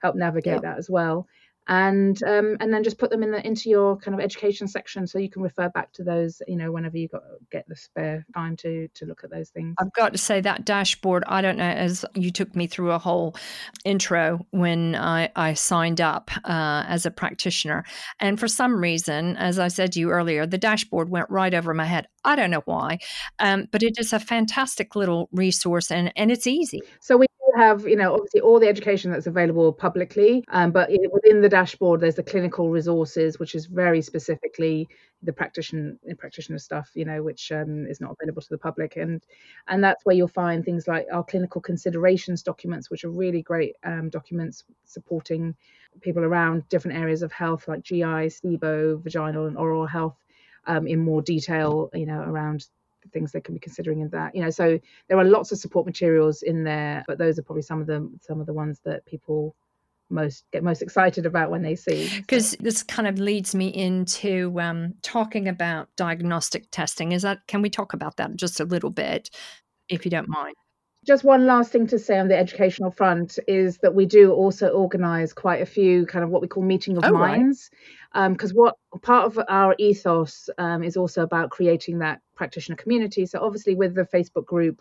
help 0.00 0.16
navigate 0.16 0.54
yep. 0.54 0.62
that 0.62 0.78
as 0.78 0.90
well 0.90 1.26
and 1.68 2.22
um, 2.24 2.56
and 2.60 2.72
then 2.72 2.82
just 2.82 2.98
put 2.98 3.10
them 3.10 3.22
in 3.22 3.30
the 3.30 3.46
into 3.46 3.70
your 3.70 3.96
kind 3.96 4.14
of 4.14 4.20
education 4.20 4.66
section 4.66 5.06
so 5.06 5.18
you 5.18 5.30
can 5.30 5.42
refer 5.42 5.68
back 5.68 5.92
to 5.92 6.02
those 6.02 6.42
you 6.48 6.56
know 6.56 6.72
whenever 6.72 6.96
you 6.96 7.08
got 7.08 7.22
get 7.50 7.66
the 7.68 7.76
spare 7.76 8.26
time 8.34 8.56
to 8.56 8.88
to 8.94 9.06
look 9.06 9.22
at 9.24 9.30
those 9.30 9.50
things. 9.50 9.74
I've 9.78 9.92
got 9.92 10.12
to 10.12 10.18
say 10.18 10.40
that 10.40 10.64
dashboard 10.64 11.24
i 11.26 11.40
don't 11.40 11.56
know 11.56 11.64
as 11.64 12.04
you 12.14 12.30
took 12.30 12.54
me 12.56 12.66
through 12.66 12.92
a 12.92 12.98
whole 12.98 13.36
intro 13.84 14.46
when 14.50 14.94
i 14.96 15.30
i 15.36 15.54
signed 15.54 16.00
up 16.00 16.30
uh, 16.44 16.84
as 16.86 17.06
a 17.06 17.10
practitioner. 17.10 17.84
And 18.20 18.38
for 18.38 18.48
some 18.48 18.80
reason 18.80 19.36
as 19.36 19.58
i 19.58 19.68
said 19.68 19.92
to 19.92 20.00
you 20.00 20.10
earlier 20.10 20.46
the 20.46 20.58
dashboard 20.58 21.10
went 21.10 21.30
right 21.30 21.54
over 21.54 21.72
my 21.74 21.84
head. 21.84 22.08
I 22.24 22.36
don't 22.36 22.50
know 22.50 22.62
why 22.64 22.98
um, 23.38 23.68
but 23.70 23.82
it 23.82 23.98
is 23.98 24.12
a 24.12 24.18
fantastic 24.18 24.96
little 24.96 25.28
resource 25.32 25.90
and 25.90 26.12
and 26.16 26.30
it's 26.30 26.46
easy. 26.46 26.80
So 27.00 27.16
we 27.16 27.26
have, 27.56 27.86
you 27.86 27.96
know, 27.96 28.14
obviously 28.14 28.40
all 28.40 28.58
the 28.60 28.68
education 28.68 29.10
that's 29.10 29.26
available 29.26 29.72
publicly, 29.72 30.44
um, 30.48 30.70
but 30.70 30.90
within 31.12 31.40
the 31.40 31.48
dashboard, 31.48 32.00
there's 32.00 32.14
the 32.14 32.22
clinical 32.22 32.70
resources, 32.70 33.38
which 33.38 33.54
is 33.54 33.66
very 33.66 34.02
specifically 34.02 34.88
the 35.22 35.32
practitioner 35.32 35.94
practitioner 36.18 36.58
stuff, 36.58 36.90
you 36.94 37.04
know, 37.04 37.22
which 37.22 37.52
um, 37.52 37.86
is 37.86 38.00
not 38.00 38.16
available 38.18 38.42
to 38.42 38.48
the 38.48 38.58
public, 38.58 38.96
and 38.96 39.24
and 39.68 39.82
that's 39.82 40.04
where 40.04 40.16
you'll 40.16 40.28
find 40.28 40.64
things 40.64 40.88
like 40.88 41.06
our 41.12 41.24
clinical 41.24 41.60
considerations 41.60 42.42
documents, 42.42 42.90
which 42.90 43.04
are 43.04 43.10
really 43.10 43.42
great 43.42 43.76
um, 43.84 44.08
documents 44.08 44.64
supporting 44.84 45.54
people 46.00 46.24
around 46.24 46.68
different 46.68 46.96
areas 46.96 47.22
of 47.22 47.32
health, 47.32 47.68
like 47.68 47.82
GI, 47.82 48.28
SIBO, 48.28 49.02
vaginal 49.02 49.46
and 49.46 49.56
oral 49.56 49.86
health, 49.86 50.16
um, 50.66 50.86
in 50.86 51.00
more 51.00 51.22
detail, 51.22 51.90
you 51.94 52.06
know, 52.06 52.20
around 52.20 52.66
things 53.10 53.32
they 53.32 53.40
can 53.40 53.54
be 53.54 53.60
considering 53.60 54.00
in 54.00 54.08
that. 54.10 54.34
You 54.34 54.42
know, 54.42 54.50
so 54.50 54.78
there 55.08 55.18
are 55.18 55.24
lots 55.24 55.52
of 55.52 55.58
support 55.58 55.86
materials 55.86 56.42
in 56.42 56.64
there, 56.64 57.04
but 57.06 57.18
those 57.18 57.38
are 57.38 57.42
probably 57.42 57.62
some 57.62 57.80
of 57.80 57.86
the 57.86 58.08
some 58.20 58.40
of 58.40 58.46
the 58.46 58.52
ones 58.52 58.80
that 58.84 59.04
people 59.06 59.54
most 60.10 60.44
get 60.52 60.62
most 60.62 60.82
excited 60.82 61.26
about 61.26 61.50
when 61.50 61.62
they 61.62 61.74
see. 61.74 62.08
Because 62.16 62.50
so. 62.50 62.56
this 62.60 62.82
kind 62.82 63.08
of 63.08 63.18
leads 63.18 63.54
me 63.54 63.68
into 63.68 64.58
um, 64.60 64.94
talking 65.02 65.48
about 65.48 65.88
diagnostic 65.96 66.70
testing. 66.70 67.12
Is 67.12 67.22
that 67.22 67.46
can 67.46 67.62
we 67.62 67.70
talk 67.70 67.92
about 67.92 68.16
that 68.18 68.36
just 68.36 68.60
a 68.60 68.64
little 68.64 68.90
bit, 68.90 69.30
if 69.88 70.04
you 70.04 70.10
don't 70.10 70.28
mind? 70.28 70.54
Just 71.04 71.24
one 71.24 71.46
last 71.46 71.72
thing 71.72 71.86
to 71.88 71.98
say 71.98 72.18
on 72.18 72.28
the 72.28 72.36
educational 72.36 72.92
front 72.92 73.38
is 73.48 73.78
that 73.78 73.94
we 73.94 74.06
do 74.06 74.32
also 74.32 74.68
organise 74.68 75.32
quite 75.32 75.60
a 75.60 75.66
few 75.66 76.06
kind 76.06 76.24
of 76.24 76.30
what 76.30 76.42
we 76.42 76.48
call 76.48 76.62
meeting 76.62 76.96
of 76.96 77.04
oh, 77.04 77.12
minds, 77.12 77.70
because 78.12 78.52
right. 78.54 78.68
um, 78.68 78.74
what 78.90 79.02
part 79.02 79.26
of 79.26 79.40
our 79.48 79.74
ethos 79.78 80.48
um, 80.58 80.84
is 80.84 80.96
also 80.96 81.22
about 81.22 81.50
creating 81.50 81.98
that 81.98 82.20
practitioner 82.36 82.76
community. 82.76 83.26
So 83.26 83.40
obviously 83.40 83.74
with 83.74 83.94
the 83.94 84.04
Facebook 84.04 84.46
group, 84.46 84.80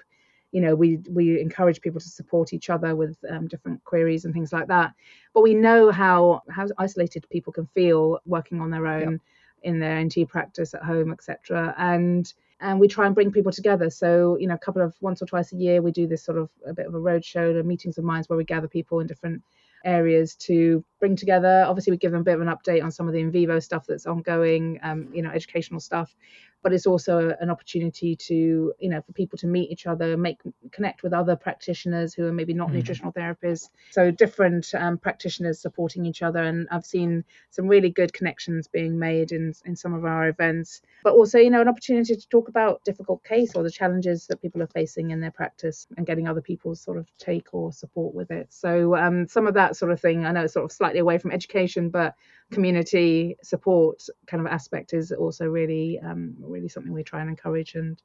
you 0.52 0.62
know 0.62 0.76
we 0.76 1.00
we 1.10 1.40
encourage 1.40 1.82
people 1.82 2.00
to 2.00 2.10
support 2.10 2.54
each 2.54 2.70
other 2.70 2.96
with 2.96 3.18
um, 3.30 3.48
different 3.48 3.84
queries 3.84 4.26
and 4.26 4.34
things 4.34 4.52
like 4.54 4.68
that 4.68 4.94
but 5.34 5.42
we 5.42 5.54
know 5.54 5.92
how 5.92 6.42
how 6.50 6.68
isolated 6.78 7.26
people 7.30 7.54
can 7.54 7.66
feel 7.68 8.20
working 8.26 8.62
on 8.62 8.70
their 8.70 8.88
own 8.88 9.12
yep. 9.12 9.22
in 9.64 9.80
their 9.80 10.04
nt 10.04 10.28
practice 10.28 10.74
at 10.74 10.84
home 10.84 11.12
etc 11.12 11.74
and 11.78 12.34
and 12.62 12.80
we 12.80 12.88
try 12.88 13.06
and 13.06 13.16
bring 13.16 13.32
people 13.32 13.52
together 13.52 13.90
so 13.90 14.38
you 14.40 14.48
know 14.48 14.56
a 14.56 14.60
couple 14.60 14.82
of 14.82 14.96
once 15.02 15.22
or 15.22 15.26
twice 15.26 15.52
a 15.52 15.56
year 15.56 15.82
we 15.82 15.92
do 15.92 16.08
this 16.08 16.24
sort 16.24 16.38
of 16.38 16.50
a 16.66 16.74
bit 16.74 16.86
of 16.86 16.94
a 16.94 17.00
road 17.00 17.26
show 17.26 17.54
the 17.54 17.64
meetings 17.64 17.98
of 17.98 18.04
minds 18.04 18.30
where 18.30 18.38
we 18.38 18.44
gather 18.44 18.68
people 18.68 19.00
in 19.00 19.08
different 19.08 19.42
areas 19.84 20.36
to 20.36 20.84
bring 21.00 21.16
together. 21.16 21.66
Obviously, 21.68 21.92
we 21.92 21.98
give 21.98 22.12
them 22.12 22.22
a 22.22 22.24
bit 22.24 22.36
of 22.36 22.42
an 22.42 22.48
update 22.48 22.84
on 22.84 22.92
some 22.92 23.08
of 23.08 23.14
the 23.14 23.22
Invivo 23.22 23.62
stuff 23.62 23.86
that's 23.88 24.06
ongoing, 24.06 24.80
um, 24.84 25.10
you 25.14 25.22
know, 25.22 25.32
educational 25.32 25.80
stuff 25.80 26.16
but 26.62 26.74
it's 26.74 26.86
also 26.86 27.36
an 27.40 27.50
opportunity 27.50 28.16
to 28.16 28.74
you 28.80 28.90
know 28.90 29.02
for 29.02 29.14
people 29.14 29.38
to 29.38 29.48
meet 29.48 29.72
each 29.72 29.88
other 29.88 30.18
make 30.18 30.40
connect 30.72 31.04
with 31.04 31.14
other 31.14 31.36
practitioners 31.36 32.14
who 32.14 32.26
are 32.26 32.34
maybe 32.34 32.54
not 32.54 32.70
mm. 32.70 32.74
nutritional 32.74 33.12
therapists. 33.12 33.70
So 33.92 34.12
different 34.12 34.74
um, 34.74 34.98
practitioners 34.98 35.60
supporting 35.60 36.06
each 36.06 36.22
other 36.22 36.44
and 36.44 36.68
i've 36.72 36.86
seen 36.86 37.24
some 37.50 37.68
really 37.68 37.90
good 37.90 38.14
connections 38.14 38.68
being 38.68 38.98
made 38.98 39.32
in 39.32 39.54
in 39.66 39.76
some 39.76 39.94
of 39.94 40.06
our 40.06 40.28
events. 40.28 40.82
But 41.04 41.14
also 41.14 41.40
you 41.40 41.50
know 41.50 41.62
an 41.62 41.68
opportunity 41.68 42.16
to 42.16 42.30
talk 42.30 42.48
about 42.48 42.84
difficult 42.84 43.24
case 43.24 43.56
or 43.56 43.64
the 43.64 43.72
challenges 43.72 44.28
that 44.28 44.42
people 44.42 44.62
are 44.62 44.68
facing 44.68 45.12
in 45.12 45.20
their 45.20 45.32
practice 45.32 45.88
and 45.98 46.06
getting 46.06 46.28
other 46.28 46.42
people's 46.42 46.82
sort 46.82 46.98
of 46.98 47.08
take 47.18 47.54
or 47.54 47.72
support 47.72 48.14
with 48.14 48.32
it. 48.32 48.48
So 48.50 48.96
um, 48.96 49.28
some 49.28 49.48
of 49.48 49.54
that 49.56 49.76
sort 49.76 49.92
of 49.92 50.00
thing 50.00 50.26
i 50.26 50.32
know 50.32 50.44
it's 50.44 50.54
sort 50.54 50.66
of 50.66 50.72
slightly 50.72 51.00
away 51.00 51.18
from 51.18 51.32
education 51.32 51.90
but 51.90 52.16
community 52.52 53.38
support 53.44 54.04
kind 54.28 54.46
of 54.46 54.52
aspect 54.52 54.94
is 54.94 55.12
also 55.12 55.46
really 55.46 56.00
um, 56.04 56.36
really 56.40 56.68
something 56.68 56.94
we 56.94 57.04
try 57.04 57.22
and 57.22 57.30
encourage 57.30 57.76
and 57.76 58.02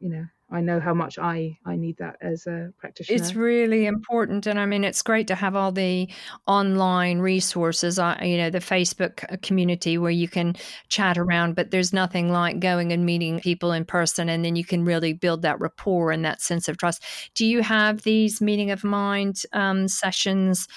you 0.00 0.08
know 0.08 0.24
i 0.50 0.60
know 0.60 0.78
how 0.78 0.94
much 0.94 1.18
i 1.18 1.56
i 1.66 1.74
need 1.74 1.96
that 1.96 2.16
as 2.20 2.46
a 2.46 2.72
practitioner. 2.78 3.16
It's 3.16 3.34
really 3.34 3.86
important 3.86 4.46
and 4.46 4.60
i 4.60 4.64
mean 4.64 4.84
it's 4.84 5.02
great 5.02 5.26
to 5.28 5.34
have 5.34 5.56
all 5.56 5.72
the 5.72 6.08
online 6.46 7.18
resources 7.18 7.98
uh, 7.98 8.16
you 8.22 8.36
know 8.36 8.48
the 8.48 8.60
facebook 8.60 9.24
uh, 9.32 9.36
community 9.42 9.98
where 9.98 10.12
you 10.12 10.28
can 10.28 10.54
chat 10.88 11.18
around 11.18 11.56
but 11.56 11.72
there's 11.72 11.92
nothing 11.92 12.30
like 12.30 12.60
going 12.60 12.92
and 12.92 13.04
meeting 13.04 13.40
people 13.40 13.72
in 13.72 13.84
person 13.84 14.28
and 14.28 14.44
then 14.44 14.54
you 14.54 14.64
can 14.64 14.84
really 14.84 15.12
build 15.12 15.42
that 15.42 15.58
rapport 15.60 16.12
and 16.12 16.24
that 16.24 16.40
sense 16.40 16.68
of 16.68 16.76
trust. 16.76 17.02
Do 17.34 17.44
you 17.44 17.62
have 17.62 18.02
these 18.02 18.40
meeting 18.40 18.70
of 18.70 18.84
mind 18.84 19.42
um, 19.52 19.88
sessions 19.88 20.68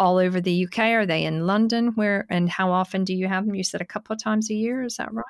all 0.00 0.16
over 0.16 0.40
the 0.40 0.64
UK? 0.64 0.78
Are 0.78 1.06
they 1.06 1.24
in 1.24 1.46
London? 1.46 1.92
Where 1.94 2.26
and 2.30 2.48
how 2.48 2.72
often 2.72 3.04
do 3.04 3.14
you 3.14 3.28
have 3.28 3.46
them? 3.46 3.54
You 3.54 3.62
said 3.62 3.80
a 3.80 3.86
couple 3.86 4.14
of 4.14 4.22
times 4.22 4.50
a 4.50 4.54
year. 4.54 4.82
Is 4.82 4.96
that 4.96 5.12
right? 5.12 5.24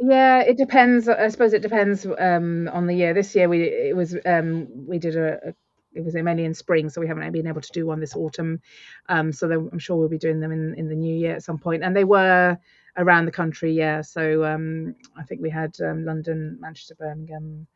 Yeah, 0.00 0.40
it 0.40 0.56
depends. 0.56 1.08
I 1.08 1.28
suppose 1.28 1.52
it 1.52 1.62
depends 1.62 2.04
um, 2.18 2.68
on 2.72 2.88
the 2.88 2.94
year. 2.94 3.14
This 3.14 3.36
year 3.36 3.48
we 3.48 3.62
it 3.62 3.94
was 3.94 4.16
um, 4.26 4.66
we 4.88 4.98
did 4.98 5.14
a, 5.14 5.50
a 5.50 5.54
it 5.94 6.04
was 6.04 6.14
mainly 6.14 6.44
in 6.44 6.54
spring, 6.54 6.88
so 6.88 7.00
we 7.00 7.06
haven't 7.06 7.30
been 7.32 7.46
able 7.46 7.60
to 7.60 7.72
do 7.72 7.86
one 7.86 8.00
this 8.00 8.16
autumn. 8.16 8.60
Um, 9.08 9.32
so 9.32 9.50
I'm 9.50 9.78
sure 9.78 9.96
we'll 9.96 10.08
be 10.08 10.18
doing 10.18 10.40
them 10.40 10.50
in, 10.50 10.74
in 10.74 10.88
the 10.88 10.94
new 10.94 11.14
year 11.14 11.36
at 11.36 11.42
some 11.42 11.58
point. 11.58 11.82
And 11.82 11.94
they 11.94 12.04
were 12.04 12.58
around 12.96 13.26
the 13.26 13.32
country, 13.32 13.72
yeah. 13.72 14.00
So 14.00 14.44
um, 14.44 14.94
I 15.18 15.22
think 15.22 15.42
we 15.42 15.50
had 15.50 15.76
um, 15.80 16.04
London, 16.04 16.58
Manchester, 16.60 16.94
Birmingham, 16.98 17.66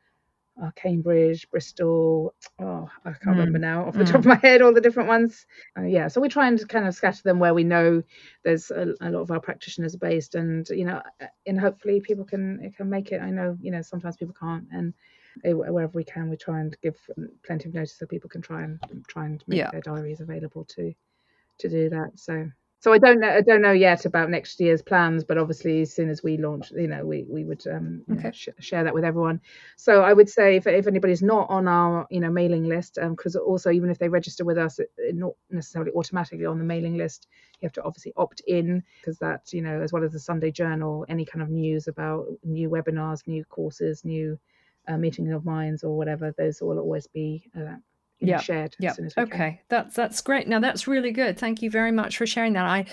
uh, 0.62 0.71
Cambridge, 0.75 1.49
Bristol. 1.51 2.35
Oh, 2.59 2.88
I 3.05 3.11
can't 3.11 3.37
mm. 3.37 3.38
remember 3.38 3.59
now 3.59 3.87
off 3.87 3.95
the 3.95 4.05
mm. 4.05 4.07
top 4.07 4.21
of 4.21 4.27
my 4.27 4.37
head 4.37 4.62
all 4.62 4.73
the 4.73 4.81
different 4.81 5.09
ones. 5.09 5.47
Uh, 5.79 5.83
yeah, 5.83 6.09
so 6.09 6.21
we 6.21 6.29
try 6.29 6.49
and 6.49 6.69
kind 6.69 6.87
of 6.87 6.95
scatter 6.95 7.23
them 7.23 7.38
where 7.38 7.55
we 7.55 7.64
know 7.64 8.03
there's 8.45 8.71
a, 8.71 8.95
a, 9.01 9.11
lot 9.11 9.21
of 9.21 9.31
our 9.31 9.40
practitioners 9.40 9.95
are 9.95 9.99
based, 9.99 10.35
and 10.35 10.69
you 10.71 10.85
know, 10.85 11.03
uh, 11.21 11.27
and 11.47 11.61
hopefully 11.61 12.01
people 12.01 12.25
can 12.25 12.73
can 12.77 12.88
make 12.88 13.12
it. 13.12 13.21
I 13.21 13.31
know 13.31 13.57
you 13.61 13.71
know 13.71 13.83
sometimes 13.83 14.16
people 14.16 14.35
can't, 14.38 14.66
and 14.73 14.95
wherever 15.45 15.92
we 15.92 16.05
can, 16.05 16.31
we 16.31 16.37
try 16.37 16.61
and 16.61 16.77
give 16.83 16.97
plenty 17.45 17.69
of 17.69 17.75
notice 17.75 17.99
so 17.99 18.07
people 18.07 18.31
can 18.31 18.42
try 18.42 18.62
and 18.62 18.81
try 19.09 19.27
and 19.27 19.45
make 19.47 19.59
yeah. 19.59 19.71
their 19.71 19.83
diaries 19.83 20.21
available 20.21 20.64
to 20.77 20.92
to 21.59 21.69
do 21.69 21.88
that. 21.90 22.12
So 22.14 22.51
so 22.87 22.92
I 22.92 22.99
don't 22.99 23.18
know. 23.18 23.29
I 23.29 23.40
don't 23.40 23.62
know 23.62 23.72
yet 23.72 24.07
about 24.07 24.31
next 24.31 24.61
year's 24.61 24.81
plans, 24.81 25.25
but 25.25 25.38
obviously, 25.38 25.81
as 25.81 25.92
soon 25.92 26.09
as 26.09 26.22
we 26.22 26.37
launch, 26.37 26.70
you 26.70 26.87
know, 26.87 27.05
we 27.05 27.25
we 27.29 27.44
would 27.44 27.66
um, 27.66 28.03
okay. 28.12 28.22
know, 28.22 28.31
sh- 28.31 28.51
share 28.61 28.85
that 28.85 28.94
with 28.94 29.03
everyone. 29.05 29.40
So 29.75 30.03
I 30.03 30.12
would 30.12 30.29
say 30.29 30.55
if 30.55 30.68
if 30.68 30.87
anybody's 30.87 31.20
not 31.20 31.51
on 31.51 31.66
our 31.66 32.07
you 32.12 32.20
know 32.20 32.31
mailing 32.31 32.62
list, 32.68 32.96
because 33.11 33.35
um, 33.35 33.42
also 33.44 33.72
even 33.72 33.90
if 33.90 33.99
they 33.99 34.09
register 34.09 34.44
with 34.44 34.57
us, 34.57 34.79
it, 34.79 34.92
it 34.99 35.16
not 35.16 35.33
necessarily 35.51 35.90
automatically 35.96 36.46
on 36.46 36.59
the 36.59 36.64
mailing 36.64 36.96
list. 36.96 37.27
You 37.61 37.66
have 37.66 37.72
to 37.72 37.83
obviously 37.83 38.12
opt 38.16 38.42
in 38.46 38.85
because 39.01 39.18
that 39.18 39.53
you 39.53 39.62
know, 39.62 39.81
as 39.83 39.92
well 39.92 40.05
as 40.05 40.12
the 40.12 40.20
Sunday 40.20 40.53
Journal, 40.53 41.05
any 41.09 41.25
kind 41.25 41.42
of 41.42 41.51
news 41.51 41.88
about 41.88 42.27
new 42.44 42.70
webinars, 42.70 43.27
new 43.27 43.44
courses, 43.46 44.05
new 44.05 44.38
uh, 44.87 44.96
meeting 44.96 45.33
of 45.33 45.44
minds 45.44 45.83
or 45.83 45.96
whatever, 45.96 46.33
those 46.38 46.62
will 46.62 46.79
always 46.79 47.09
be 47.09 47.51
uh, 47.59 47.79
yeah. 48.20 48.40
shared 48.40 48.74
yeah. 48.79 48.94
okay 49.18 49.61
that's 49.68 49.94
that's 49.94 50.20
great 50.20 50.48
now 50.48 50.59
that's 50.59 50.87
really 50.87 51.11
good 51.11 51.38
thank 51.38 51.62
you 51.62 51.70
very 51.70 51.92
much 51.92 52.16
for 52.16 52.26
sharing 52.26 52.55
that 52.55 52.66
i 52.66 52.85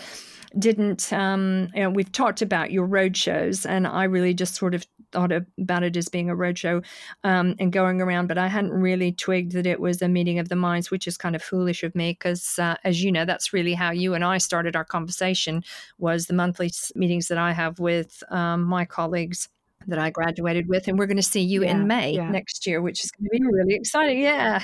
didn't 0.59 1.11
um 1.13 1.69
you 1.73 1.81
know 1.81 1.89
we've 1.89 2.11
talked 2.11 2.41
about 2.41 2.71
your 2.71 2.85
road 2.85 3.15
shows 3.17 3.65
and 3.65 3.87
i 3.87 4.03
really 4.03 4.33
just 4.33 4.55
sort 4.55 4.75
of 4.75 4.85
thought 5.13 5.31
about 5.31 5.83
it 5.83 5.95
as 5.95 6.09
being 6.09 6.29
a 6.29 6.35
roadshow 6.35 6.83
um, 7.23 7.55
and 7.59 7.71
going 7.71 8.01
around, 8.01 8.27
but 8.27 8.37
I 8.37 8.47
hadn't 8.47 8.71
really 8.71 9.13
twigged 9.13 9.53
that 9.53 9.67
it 9.67 9.79
was 9.79 10.01
a 10.01 10.09
meeting 10.09 10.39
of 10.39 10.49
the 10.49 10.55
minds, 10.55 10.91
which 10.91 11.07
is 11.07 11.17
kind 11.17 11.35
of 11.35 11.43
foolish 11.43 11.83
of 11.83 11.95
me 11.95 12.11
because, 12.11 12.59
uh, 12.59 12.75
as 12.83 13.01
you 13.01 13.11
know, 13.11 13.23
that's 13.23 13.53
really 13.53 13.75
how 13.75 13.91
you 13.91 14.15
and 14.15 14.25
I 14.25 14.39
started 14.39 14.75
our 14.75 14.83
conversation. 14.83 15.63
Was 15.99 16.25
the 16.25 16.33
monthly 16.33 16.71
meetings 16.95 17.27
that 17.29 17.37
I 17.37 17.53
have 17.53 17.79
with 17.79 18.21
um, 18.29 18.63
my 18.63 18.83
colleagues 18.83 19.47
that 19.87 19.99
I 19.99 20.09
graduated 20.09 20.67
with, 20.67 20.87
and 20.87 20.97
we're 20.97 21.07
going 21.07 21.17
to 21.17 21.23
see 21.23 21.41
you 21.41 21.63
yeah, 21.63 21.71
in 21.71 21.87
May 21.87 22.13
yeah. 22.13 22.29
next 22.29 22.65
year, 22.65 22.81
which 22.81 23.03
is 23.05 23.11
going 23.11 23.25
to 23.25 23.29
be 23.31 23.45
really 23.45 23.75
exciting. 23.75 24.19
Yeah. 24.19 24.63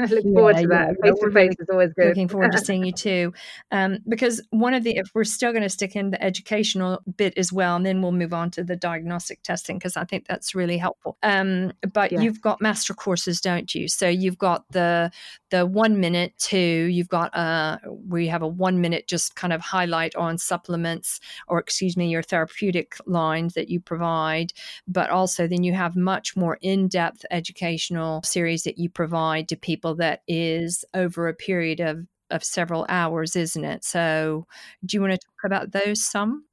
I 0.00 0.04
look 0.14 0.24
forward 0.24 0.56
to 0.56 0.66
that. 0.68 0.96
Face 1.02 1.18
to 1.20 1.30
face 1.30 1.54
is 1.58 1.68
always 1.70 1.92
good. 1.94 2.08
Looking 2.08 2.28
forward 2.28 2.52
to 2.52 2.58
seeing 2.58 2.84
you 2.84 2.92
too. 2.92 3.32
Um, 3.70 3.98
because 4.08 4.42
one 4.50 4.74
of 4.74 4.84
the, 4.84 4.96
if 4.96 5.10
we're 5.14 5.24
still 5.24 5.52
going 5.52 5.62
to 5.62 5.68
stick 5.68 5.96
in 5.96 6.10
the 6.10 6.22
educational 6.22 7.00
bit 7.16 7.36
as 7.36 7.52
well, 7.52 7.76
and 7.76 7.86
then 7.86 8.02
we'll 8.02 8.12
move 8.12 8.32
on 8.32 8.50
to 8.52 8.64
the 8.64 8.76
diagnostic 8.76 9.42
testing 9.42 9.78
because 9.78 9.96
I 9.96 10.04
think 10.04 10.26
that's 10.26 10.54
really 10.54 10.78
helpful. 10.78 11.16
Um, 11.22 11.72
but 11.92 12.12
you've 12.12 12.40
got 12.40 12.60
master 12.60 12.94
courses, 12.94 13.40
don't 13.40 13.74
you? 13.74 13.88
So 13.88 14.08
you've 14.08 14.38
got 14.38 14.64
the 14.70 15.10
the 15.50 15.66
one 15.66 16.00
minute 16.00 16.32
two. 16.38 16.56
You've 16.56 17.08
got 17.08 17.34
uh, 17.36 17.78
we 17.86 18.28
have 18.28 18.42
a 18.42 18.48
one 18.48 18.80
minute 18.80 19.06
just 19.06 19.36
kind 19.36 19.52
of 19.52 19.60
highlight 19.60 20.14
on 20.14 20.38
supplements 20.38 21.20
or 21.48 21.58
excuse 21.58 21.96
me, 21.96 22.08
your 22.08 22.22
therapeutic 22.22 22.96
lines 23.06 23.54
that 23.54 23.68
you 23.68 23.80
provide, 23.80 24.52
but 24.86 25.10
also 25.10 25.46
then 25.46 25.62
you 25.62 25.72
have 25.72 25.96
much 25.96 26.36
more 26.36 26.58
in 26.60 26.88
depth 26.88 27.24
educational 27.30 28.22
series 28.24 28.62
that 28.62 28.78
you 28.78 28.88
provide 28.88 29.48
to 29.48 29.56
people 29.56 29.89
people 29.90 29.96
that 29.96 30.22
is 30.28 30.84
over 30.94 31.28
a 31.28 31.34
period 31.34 31.80
of, 31.80 32.06
of 32.30 32.44
several 32.44 32.86
hours, 32.88 33.36
isn't 33.36 33.64
it? 33.64 33.84
So, 33.84 34.46
do 34.84 34.96
you 34.96 35.00
want 35.00 35.12
to 35.12 35.18
talk 35.18 35.44
about 35.44 35.72
those 35.72 36.02
some? 36.02 36.44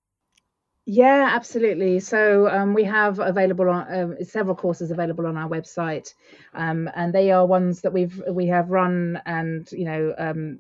Yeah, 0.90 1.32
absolutely. 1.34 2.00
So 2.00 2.48
um, 2.48 2.74
we 2.74 2.86
have 2.86 3.20
available 3.20 3.70
on 3.70 3.84
uh, 3.88 4.24
several 4.24 4.56
courses 4.56 4.90
available 4.90 5.28
on 5.28 5.36
our 5.36 5.50
website, 5.50 6.14
um, 6.54 6.90
and 6.96 7.14
they 7.14 7.32
are 7.32 7.46
ones 7.46 7.82
that 7.82 7.92
we've 7.92 8.24
we 8.32 8.48
have 8.48 8.70
run 8.70 9.20
and 9.26 9.70
you 9.74 9.84
know 9.84 10.16
um, 10.18 10.60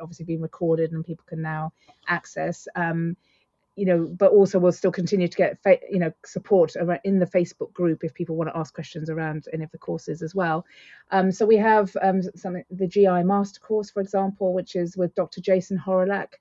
obviously 0.00 0.24
been 0.24 0.42
recorded 0.42 0.90
and 0.90 1.04
people 1.04 1.24
can 1.28 1.40
now 1.40 1.72
access. 2.08 2.66
You 3.76 3.86
know, 3.86 4.06
but 4.06 4.30
also 4.30 4.58
we'll 4.60 4.72
still 4.72 4.92
continue 4.92 5.26
to 5.26 5.36
get, 5.36 5.60
fa- 5.62 5.80
you 5.90 5.98
know, 5.98 6.12
support 6.24 6.76
in 7.04 7.18
the 7.18 7.26
Facebook 7.26 7.72
group 7.72 8.04
if 8.04 8.14
people 8.14 8.36
want 8.36 8.48
to 8.50 8.56
ask 8.56 8.72
questions 8.72 9.10
around 9.10 9.46
any 9.52 9.64
of 9.64 9.70
the 9.72 9.78
courses 9.78 10.22
as 10.22 10.34
well. 10.34 10.64
Um, 11.10 11.32
so 11.32 11.44
we 11.44 11.56
have 11.56 11.96
um, 12.00 12.22
something, 12.36 12.64
the 12.70 12.86
GI 12.86 13.24
Master 13.24 13.58
Course, 13.58 13.90
for 13.90 14.00
example, 14.00 14.54
which 14.54 14.76
is 14.76 14.96
with 14.96 15.14
Dr. 15.16 15.40
Jason 15.40 15.76
Hawrelak. 15.76 16.34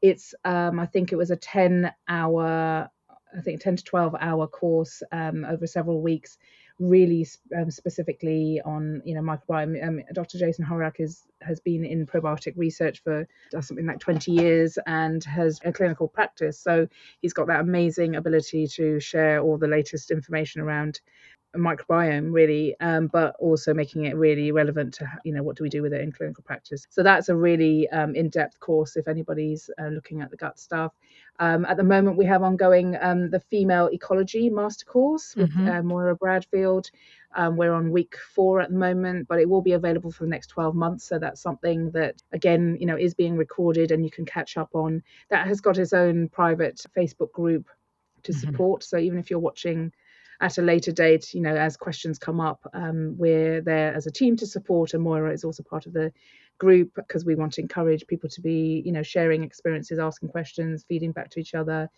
It's, 0.00 0.32
um, 0.44 0.78
I 0.78 0.86
think 0.86 1.10
it 1.10 1.16
was 1.16 1.32
a 1.32 1.36
10 1.36 1.92
hour, 2.08 2.88
I 3.36 3.40
think 3.40 3.60
10 3.60 3.76
to 3.76 3.84
12 3.84 4.14
hour 4.20 4.46
course 4.46 5.02
um, 5.10 5.44
over 5.44 5.66
several 5.66 6.00
weeks 6.00 6.38
really 6.78 7.26
um, 7.56 7.70
specifically 7.70 8.60
on 8.64 9.02
you 9.04 9.14
know 9.14 9.22
microbiome. 9.22 9.86
Um, 9.86 10.02
Dr. 10.12 10.38
Jason 10.38 10.64
Hawrelak 10.64 11.00
is 11.00 11.24
has 11.42 11.60
been 11.60 11.84
in 11.84 12.06
probiotic 12.06 12.54
research 12.56 13.02
for 13.02 13.26
something 13.60 13.86
like 13.86 13.98
20 13.98 14.32
years 14.32 14.78
and 14.86 15.22
has 15.24 15.60
a 15.64 15.72
clinical 15.72 16.08
practice. 16.08 16.58
So 16.58 16.88
he's 17.20 17.32
got 17.32 17.46
that 17.48 17.60
amazing 17.60 18.16
ability 18.16 18.66
to 18.68 19.00
share 19.00 19.40
all 19.40 19.58
the 19.58 19.68
latest 19.68 20.10
information 20.10 20.60
around 20.60 21.00
microbiome 21.58 22.32
really 22.32 22.74
um, 22.80 23.06
but 23.08 23.34
also 23.38 23.74
making 23.74 24.04
it 24.04 24.16
really 24.16 24.52
relevant 24.52 24.94
to 24.94 25.06
you 25.24 25.32
know 25.32 25.42
what 25.42 25.56
do 25.56 25.62
we 25.62 25.68
do 25.68 25.82
with 25.82 25.92
it 25.92 26.00
in 26.00 26.12
clinical 26.12 26.42
practice. 26.44 26.86
So 26.90 27.02
that's 27.02 27.28
a 27.28 27.36
really 27.36 27.88
um, 27.90 28.14
in-depth 28.14 28.60
course 28.60 28.96
if 28.96 29.08
anybody's 29.08 29.70
uh, 29.80 29.88
looking 29.88 30.20
at 30.20 30.30
the 30.30 30.36
gut 30.36 30.58
stuff. 30.58 30.92
Um, 31.38 31.64
at 31.66 31.76
the 31.76 31.84
moment 31.84 32.16
we 32.16 32.24
have 32.26 32.42
ongoing 32.42 32.96
um, 33.00 33.30
the 33.30 33.40
female 33.40 33.88
ecology 33.92 34.48
master 34.48 34.86
course 34.86 35.34
with 35.36 35.50
mm-hmm. 35.50 35.68
uh, 35.68 35.82
moira 35.82 36.16
bradfield. 36.16 36.90
Um, 37.34 37.56
we're 37.58 37.74
on 37.74 37.90
week 37.90 38.16
four 38.34 38.60
at 38.60 38.70
the 38.70 38.78
moment 38.78 39.28
but 39.28 39.40
it 39.40 39.48
will 39.48 39.60
be 39.60 39.72
available 39.72 40.10
for 40.10 40.24
the 40.24 40.30
next 40.30 40.48
12 40.48 40.74
months. 40.74 41.04
So 41.04 41.18
that's 41.18 41.40
something 41.40 41.90
that 41.92 42.22
again 42.32 42.76
you 42.80 42.86
know 42.86 42.96
is 42.96 43.14
being 43.14 43.36
recorded 43.36 43.90
and 43.90 44.04
you 44.04 44.10
can 44.10 44.24
catch 44.24 44.56
up 44.56 44.70
on. 44.74 45.02
That 45.30 45.46
has 45.46 45.60
got 45.60 45.78
its 45.78 45.92
own 45.92 46.28
private 46.28 46.84
facebook 46.96 47.32
group 47.32 47.66
to 48.26 48.32
mm-hmm. 48.32 48.40
support. 48.40 48.84
So 48.84 48.98
even 48.98 49.18
if 49.18 49.30
you're 49.30 49.38
watching 49.38 49.92
at 50.40 50.58
a 50.58 50.62
later 50.62 50.92
date, 50.92 51.32
you 51.34 51.40
know, 51.40 51.56
as 51.56 51.76
questions 51.76 52.18
come 52.18 52.40
up, 52.40 52.60
um, 52.74 53.16
we're 53.16 53.60
there 53.60 53.94
as 53.94 54.06
a 54.06 54.10
team 54.10 54.36
to 54.36 54.46
support. 54.46 54.94
And 54.94 55.02
Moira 55.02 55.32
is 55.32 55.44
also 55.44 55.62
part 55.62 55.86
of 55.86 55.92
the 55.92 56.12
group 56.58 56.92
because 56.94 57.24
we 57.24 57.34
want 57.34 57.54
to 57.54 57.62
encourage 57.62 58.06
people 58.06 58.28
to 58.30 58.40
be, 58.40 58.82
you 58.84 58.92
know, 58.92 59.02
sharing 59.02 59.42
experiences, 59.42 59.98
asking 59.98 60.28
questions, 60.28 60.84
feeding 60.86 61.12
back 61.12 61.30
to 61.30 61.40
each 61.40 61.54
other. 61.54 61.88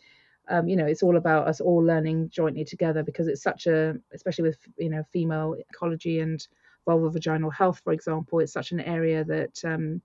Um, 0.48 0.68
you 0.68 0.76
know, 0.76 0.86
it's 0.86 1.02
all 1.02 1.16
about 1.16 1.46
us 1.48 1.60
all 1.60 1.84
learning 1.84 2.30
jointly 2.30 2.64
together 2.64 3.02
because 3.02 3.28
it's 3.28 3.42
such 3.42 3.66
a, 3.66 3.96
especially 4.12 4.44
with, 4.44 4.58
you 4.78 4.88
know, 4.88 5.02
female 5.12 5.56
ecology 5.70 6.20
and 6.20 6.46
vulvovaginal 6.86 7.52
health, 7.52 7.80
for 7.84 7.92
example, 7.92 8.38
it's 8.38 8.52
such 8.52 8.72
an 8.72 8.80
area 8.80 9.24
that 9.24 9.62
um, 9.64 10.00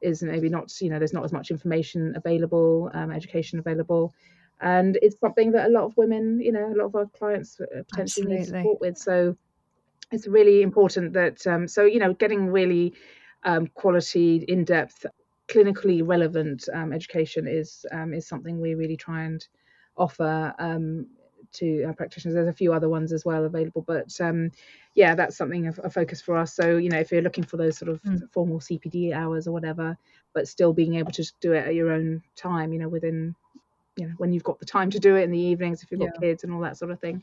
is 0.00 0.22
maybe 0.22 0.48
not, 0.48 0.72
you 0.80 0.88
know, 0.88 0.98
there's 0.98 1.12
not 1.12 1.24
as 1.24 1.32
much 1.32 1.50
information 1.50 2.14
available, 2.16 2.90
um, 2.94 3.10
education 3.10 3.58
available 3.58 4.14
and 4.60 4.98
it's 5.02 5.18
something 5.18 5.52
that 5.52 5.66
a 5.66 5.72
lot 5.72 5.84
of 5.84 5.96
women 5.96 6.40
you 6.40 6.52
know 6.52 6.66
a 6.66 6.76
lot 6.76 6.86
of 6.86 6.94
our 6.94 7.06
clients 7.06 7.60
uh, 7.60 7.82
potentially 7.90 8.36
Absolutely. 8.36 8.36
need 8.36 8.46
support 8.46 8.80
with 8.80 8.98
so 8.98 9.36
it's 10.10 10.26
really 10.26 10.62
important 10.62 11.12
that 11.14 11.46
um, 11.46 11.66
so 11.66 11.84
you 11.84 11.98
know 11.98 12.12
getting 12.14 12.46
really 12.46 12.92
um, 13.44 13.66
quality 13.68 14.44
in-depth 14.46 15.06
clinically 15.48 16.06
relevant 16.06 16.68
um, 16.72 16.92
education 16.92 17.46
is 17.48 17.84
um, 17.92 18.14
is 18.14 18.26
something 18.26 18.60
we 18.60 18.74
really 18.74 18.96
try 18.96 19.24
and 19.24 19.46
offer 19.96 20.54
um, 20.58 21.06
to 21.52 21.82
our 21.84 21.92
practitioners 21.92 22.34
there's 22.34 22.48
a 22.48 22.52
few 22.52 22.72
other 22.72 22.88
ones 22.88 23.12
as 23.12 23.24
well 23.24 23.44
available 23.44 23.82
but 23.86 24.08
um, 24.20 24.50
yeah 24.94 25.14
that's 25.14 25.36
something 25.36 25.66
of 25.66 25.80
a 25.82 25.90
focus 25.90 26.22
for 26.22 26.36
us 26.36 26.54
so 26.54 26.76
you 26.76 26.88
know 26.88 26.98
if 26.98 27.10
you're 27.10 27.22
looking 27.22 27.44
for 27.44 27.56
those 27.56 27.76
sort 27.76 27.90
of 27.90 28.02
mm. 28.02 28.20
formal 28.32 28.60
cpd 28.60 29.12
hours 29.12 29.46
or 29.46 29.52
whatever 29.52 29.96
but 30.32 30.48
still 30.48 30.72
being 30.72 30.94
able 30.94 31.12
to 31.12 31.30
do 31.40 31.52
it 31.52 31.66
at 31.66 31.74
your 31.74 31.92
own 31.92 32.22
time 32.36 32.72
you 32.72 32.78
know 32.78 32.88
within 32.88 33.34
you 33.96 34.06
know 34.06 34.14
when 34.18 34.32
you've 34.32 34.44
got 34.44 34.58
the 34.58 34.66
time 34.66 34.90
to 34.90 34.98
do 34.98 35.16
it 35.16 35.22
in 35.22 35.30
the 35.30 35.38
evenings 35.38 35.82
if 35.82 35.90
you've 35.90 36.00
got 36.00 36.10
yeah. 36.14 36.20
kids 36.20 36.44
and 36.44 36.52
all 36.52 36.60
that 36.60 36.76
sort 36.76 36.90
of 36.90 37.00
thing 37.00 37.22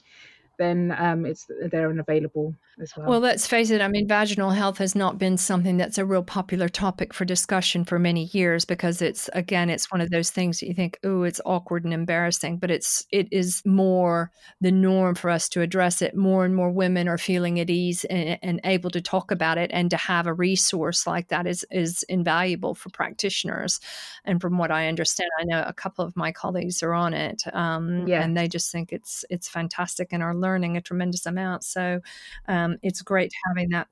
then 0.60 0.94
um, 1.00 1.26
it's 1.26 1.50
there 1.72 1.90
and 1.90 2.00
available 2.02 2.54
as 2.82 2.96
well. 2.96 3.08
Well, 3.08 3.20
let's 3.22 3.48
face 3.48 3.72
it. 3.72 3.82
I 3.82 3.88
mean, 3.88 4.08
vaginal 4.08 4.52
health 4.52 4.78
has 4.78 4.94
not 4.94 5.18
been 5.18 5.38
something 5.38 5.78
that's 5.78 5.98
a 5.98 6.06
real 6.06 6.22
popular 6.22 6.68
topic 6.68 7.14
for 7.14 7.24
discussion 7.26 7.86
for 7.86 7.98
many 7.98 8.26
years 8.26 8.66
because 8.66 9.02
it's 9.02 9.30
again, 9.34 9.70
it's 9.70 9.90
one 9.90 10.02
of 10.02 10.10
those 10.10 10.32
things 10.32 10.60
that 10.60 10.68
you 10.68 10.74
think, 10.74 11.00
oh, 11.04 11.24
it's 11.24 11.40
awkward 11.46 11.86
and 11.86 11.94
embarrassing, 11.94 12.58
but 12.58 12.70
it's 12.70 13.06
it 13.12 13.28
is 13.32 13.64
more 13.66 14.32
the 14.60 14.72
norm 14.72 15.16
for 15.16 15.30
us 15.30 15.48
to 15.50 15.62
address 15.62 16.02
it. 16.02 16.16
More 16.16 16.44
and 16.44 16.54
more 16.54 16.72
women 16.72 17.08
are 17.08 17.18
feeling 17.18 17.60
at 17.60 17.70
ease 17.70 18.04
and, 18.06 18.38
and 18.44 18.60
able 18.66 18.90
to 18.92 19.02
talk 19.02 19.32
about 19.32 19.58
it, 19.58 19.72
and 19.74 19.90
to 19.90 19.98
have 19.98 20.28
a 20.28 20.34
resource 20.34 21.08
like 21.08 21.30
that 21.30 21.48
is 21.48 21.66
is 21.72 22.04
invaluable 22.04 22.76
for 22.76 22.90
practitioners. 22.90 23.80
And 24.26 24.42
from 24.42 24.58
what 24.58 24.72
I 24.72 24.90
understand, 24.90 25.30
I 25.40 25.46
know 25.46 25.64
a 25.66 25.74
couple 25.74 26.04
of 26.04 26.18
my 26.18 26.34
colleagues 26.34 26.84
are 26.84 26.94
on 26.94 27.14
it, 27.14 27.44
um, 27.54 28.06
yeah. 28.08 28.22
and 28.22 28.36
they 28.36 28.50
just 28.50 28.74
think 28.74 28.92
it's 28.92 29.24
it's 29.30 29.48
fantastic 29.48 30.10
and 30.12 30.22
are 30.22 30.36
learning 30.36 30.49
learning 30.50 30.78
a 30.78 30.82
tremendous 30.82 31.26
amount. 31.26 31.64
So 31.64 32.02
um, 32.48 32.78
it's 32.82 33.02
great 33.02 33.32
having 33.48 33.70
that. 33.70 33.88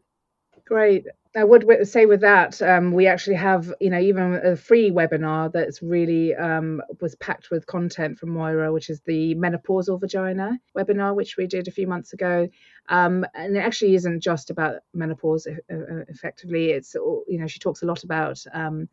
Great. 0.65 1.05
I 1.35 1.43
would 1.43 1.87
say 1.87 2.07
with 2.07 2.21
that, 2.21 2.61
um, 2.61 2.93
we 2.93 3.05
actually 3.05 3.35
have, 3.35 3.71
you 3.79 3.91
know, 3.91 3.99
even 3.99 4.41
a 4.43 4.55
free 4.55 4.89
webinar 4.89 5.51
that's 5.51 5.83
really 5.83 6.33
um, 6.35 6.81
was 6.99 7.13
packed 7.15 7.51
with 7.51 7.67
content 7.67 8.17
from 8.17 8.31
Moira, 8.31 8.73
which 8.73 8.89
is 8.89 9.01
the 9.01 9.35
menopausal 9.35 10.01
vagina 10.01 10.59
webinar, 10.75 11.15
which 11.15 11.37
we 11.37 11.45
did 11.45 11.67
a 11.67 11.71
few 11.71 11.85
months 11.85 12.11
ago. 12.13 12.47
Um, 12.89 13.23
and 13.35 13.55
it 13.55 13.59
actually 13.59 13.93
isn't 13.95 14.21
just 14.21 14.49
about 14.49 14.77
menopause. 14.93 15.45
Uh, 15.47 16.03
effectively, 16.09 16.71
it's 16.71 16.95
you 16.95 17.37
know 17.39 17.47
she 17.47 17.59
talks 17.59 17.83
a 17.83 17.85
lot 17.85 18.03
about 18.03 18.43
um, 18.51 18.89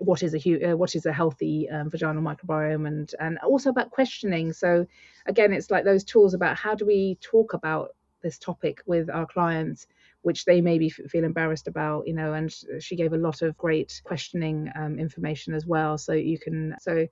what 0.00 0.22
is 0.22 0.34
a 0.34 0.70
uh, 0.70 0.76
what 0.76 0.94
is 0.94 1.06
a 1.06 1.12
healthy 1.12 1.68
um, 1.70 1.90
vaginal 1.90 2.22
microbiome 2.22 2.86
and 2.86 3.14
and 3.20 3.38
also 3.38 3.70
about 3.70 3.90
questioning. 3.90 4.52
So 4.52 4.86
again 5.26 5.52
it's 5.52 5.70
like 5.70 5.84
those 5.84 6.04
tools 6.04 6.34
about 6.34 6.56
how 6.56 6.74
do 6.74 6.86
we 6.86 7.18
talk 7.20 7.52
about 7.52 7.94
this 8.22 8.38
topic 8.38 8.82
with 8.86 9.08
our 9.10 9.26
clients 9.26 9.86
which 10.22 10.44
they 10.44 10.60
maybe 10.60 10.90
feel 10.90 11.22
embarrassed 11.22 11.68
about 11.68 12.06
you 12.06 12.14
know 12.14 12.32
and 12.32 12.52
she 12.80 12.96
gave 12.96 13.12
a 13.12 13.18
lot 13.18 13.42
of 13.42 13.56
great 13.56 14.00
questioning 14.04 14.70
um, 14.74 14.98
information 14.98 15.54
as 15.54 15.66
well. 15.66 15.96
So 15.98 16.12
you 16.12 16.38
can 16.38 16.74
so 16.80 17.06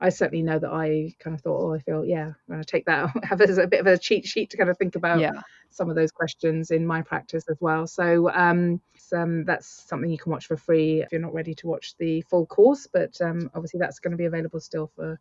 I 0.00 0.10
certainly 0.10 0.42
know 0.42 0.58
that 0.58 0.70
I 0.70 1.14
kind 1.18 1.34
of 1.34 1.40
thought, 1.40 1.62
oh, 1.62 1.74
I 1.74 1.78
feel, 1.78 2.04
yeah, 2.04 2.26
I'm 2.26 2.34
going 2.48 2.60
to 2.60 2.66
take 2.66 2.84
that, 2.84 3.10
have 3.24 3.40
as 3.40 3.58
a 3.58 3.66
bit 3.66 3.80
of 3.80 3.86
a 3.86 3.96
cheat 3.96 4.26
sheet 4.26 4.50
to 4.50 4.56
kind 4.56 4.68
of 4.68 4.76
think 4.76 4.94
about 4.94 5.20
yeah. 5.20 5.40
some 5.70 5.88
of 5.88 5.96
those 5.96 6.10
questions 6.10 6.70
in 6.70 6.86
my 6.86 7.00
practice 7.00 7.44
as 7.48 7.56
well. 7.60 7.86
So 7.86 8.30
um, 8.30 8.80
um, 9.14 9.44
that's 9.44 9.84
something 9.88 10.10
you 10.10 10.18
can 10.18 10.32
watch 10.32 10.46
for 10.46 10.56
free 10.56 11.02
if 11.02 11.12
you're 11.12 11.20
not 11.20 11.32
ready 11.32 11.54
to 11.54 11.66
watch 11.66 11.94
the 11.98 12.20
full 12.22 12.46
course. 12.46 12.86
But 12.86 13.18
um, 13.22 13.50
obviously, 13.54 13.80
that's 13.80 13.98
going 13.98 14.12
to 14.12 14.18
be 14.18 14.26
available 14.26 14.60
still 14.60 14.90
for 14.94 15.18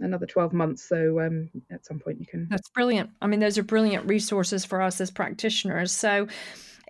another 0.00 0.26
12 0.26 0.52
months. 0.52 0.88
So 0.88 1.20
um, 1.20 1.50
at 1.70 1.84
some 1.84 1.98
point, 1.98 2.20
you 2.20 2.26
can. 2.26 2.48
That's 2.48 2.68
brilliant. 2.70 3.10
I 3.20 3.26
mean, 3.26 3.40
those 3.40 3.58
are 3.58 3.62
brilliant 3.62 4.08
resources 4.08 4.64
for 4.64 4.80
us 4.80 5.00
as 5.00 5.10
practitioners. 5.10 5.92
So 5.92 6.28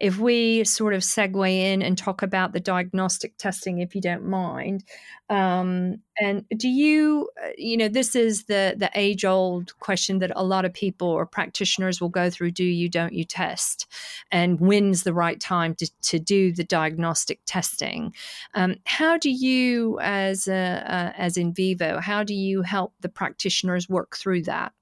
if 0.01 0.19
we 0.19 0.65
sort 0.65 0.95
of 0.95 1.03
segue 1.03 1.51
in 1.51 1.83
and 1.83 1.99
talk 1.99 2.23
about 2.23 2.53
the 2.53 2.61
diagnostic 2.61 3.37
testing, 3.37 3.81
if 3.81 3.95
you 3.95 4.01
don't 4.01 4.25
mind, 4.25 4.85
um, 5.31 5.97
and 6.21 6.45
do 6.57 6.69
you, 6.69 7.29
uh, 7.43 7.51
you 7.57 7.77
know, 7.77 7.89
this 7.89 8.15
is 8.17 8.45
the 8.45 8.75
the 8.77 8.91
age 8.95 9.25
old 9.25 9.79
question 9.79 10.21
that 10.21 10.33
a 10.35 10.45
lot 10.45 10.65
of 10.65 10.73
people 10.73 11.09
or 11.09 11.27
practitioners 11.27 12.01
will 12.01 12.09
go 12.09 12.31
through: 12.31 12.53
Do 12.53 12.65
you, 12.65 12.89
don't 12.89 13.13
you 13.13 13.25
test? 13.25 13.87
And 14.31 14.61
when's 14.61 15.03
the 15.03 15.13
right 15.13 15.41
time 15.41 15.75
to 15.77 15.91
to 16.03 16.19
do 16.19 16.53
the 16.53 16.65
diagnostic 16.65 17.41
testing? 17.45 18.15
Um, 18.55 18.77
how 18.85 19.19
do 19.19 19.31
you, 19.31 19.99
as 20.01 20.49
a, 20.49 20.85
uh, 20.87 21.13
as 21.17 21.37
Invivo, 21.37 22.01
how 22.01 22.23
do 22.23 22.35
you 22.35 22.63
help 22.63 22.95
the 23.01 23.09
practitioners 23.09 23.89
work 23.89 24.17
through 24.17 24.43
that? 24.43 24.73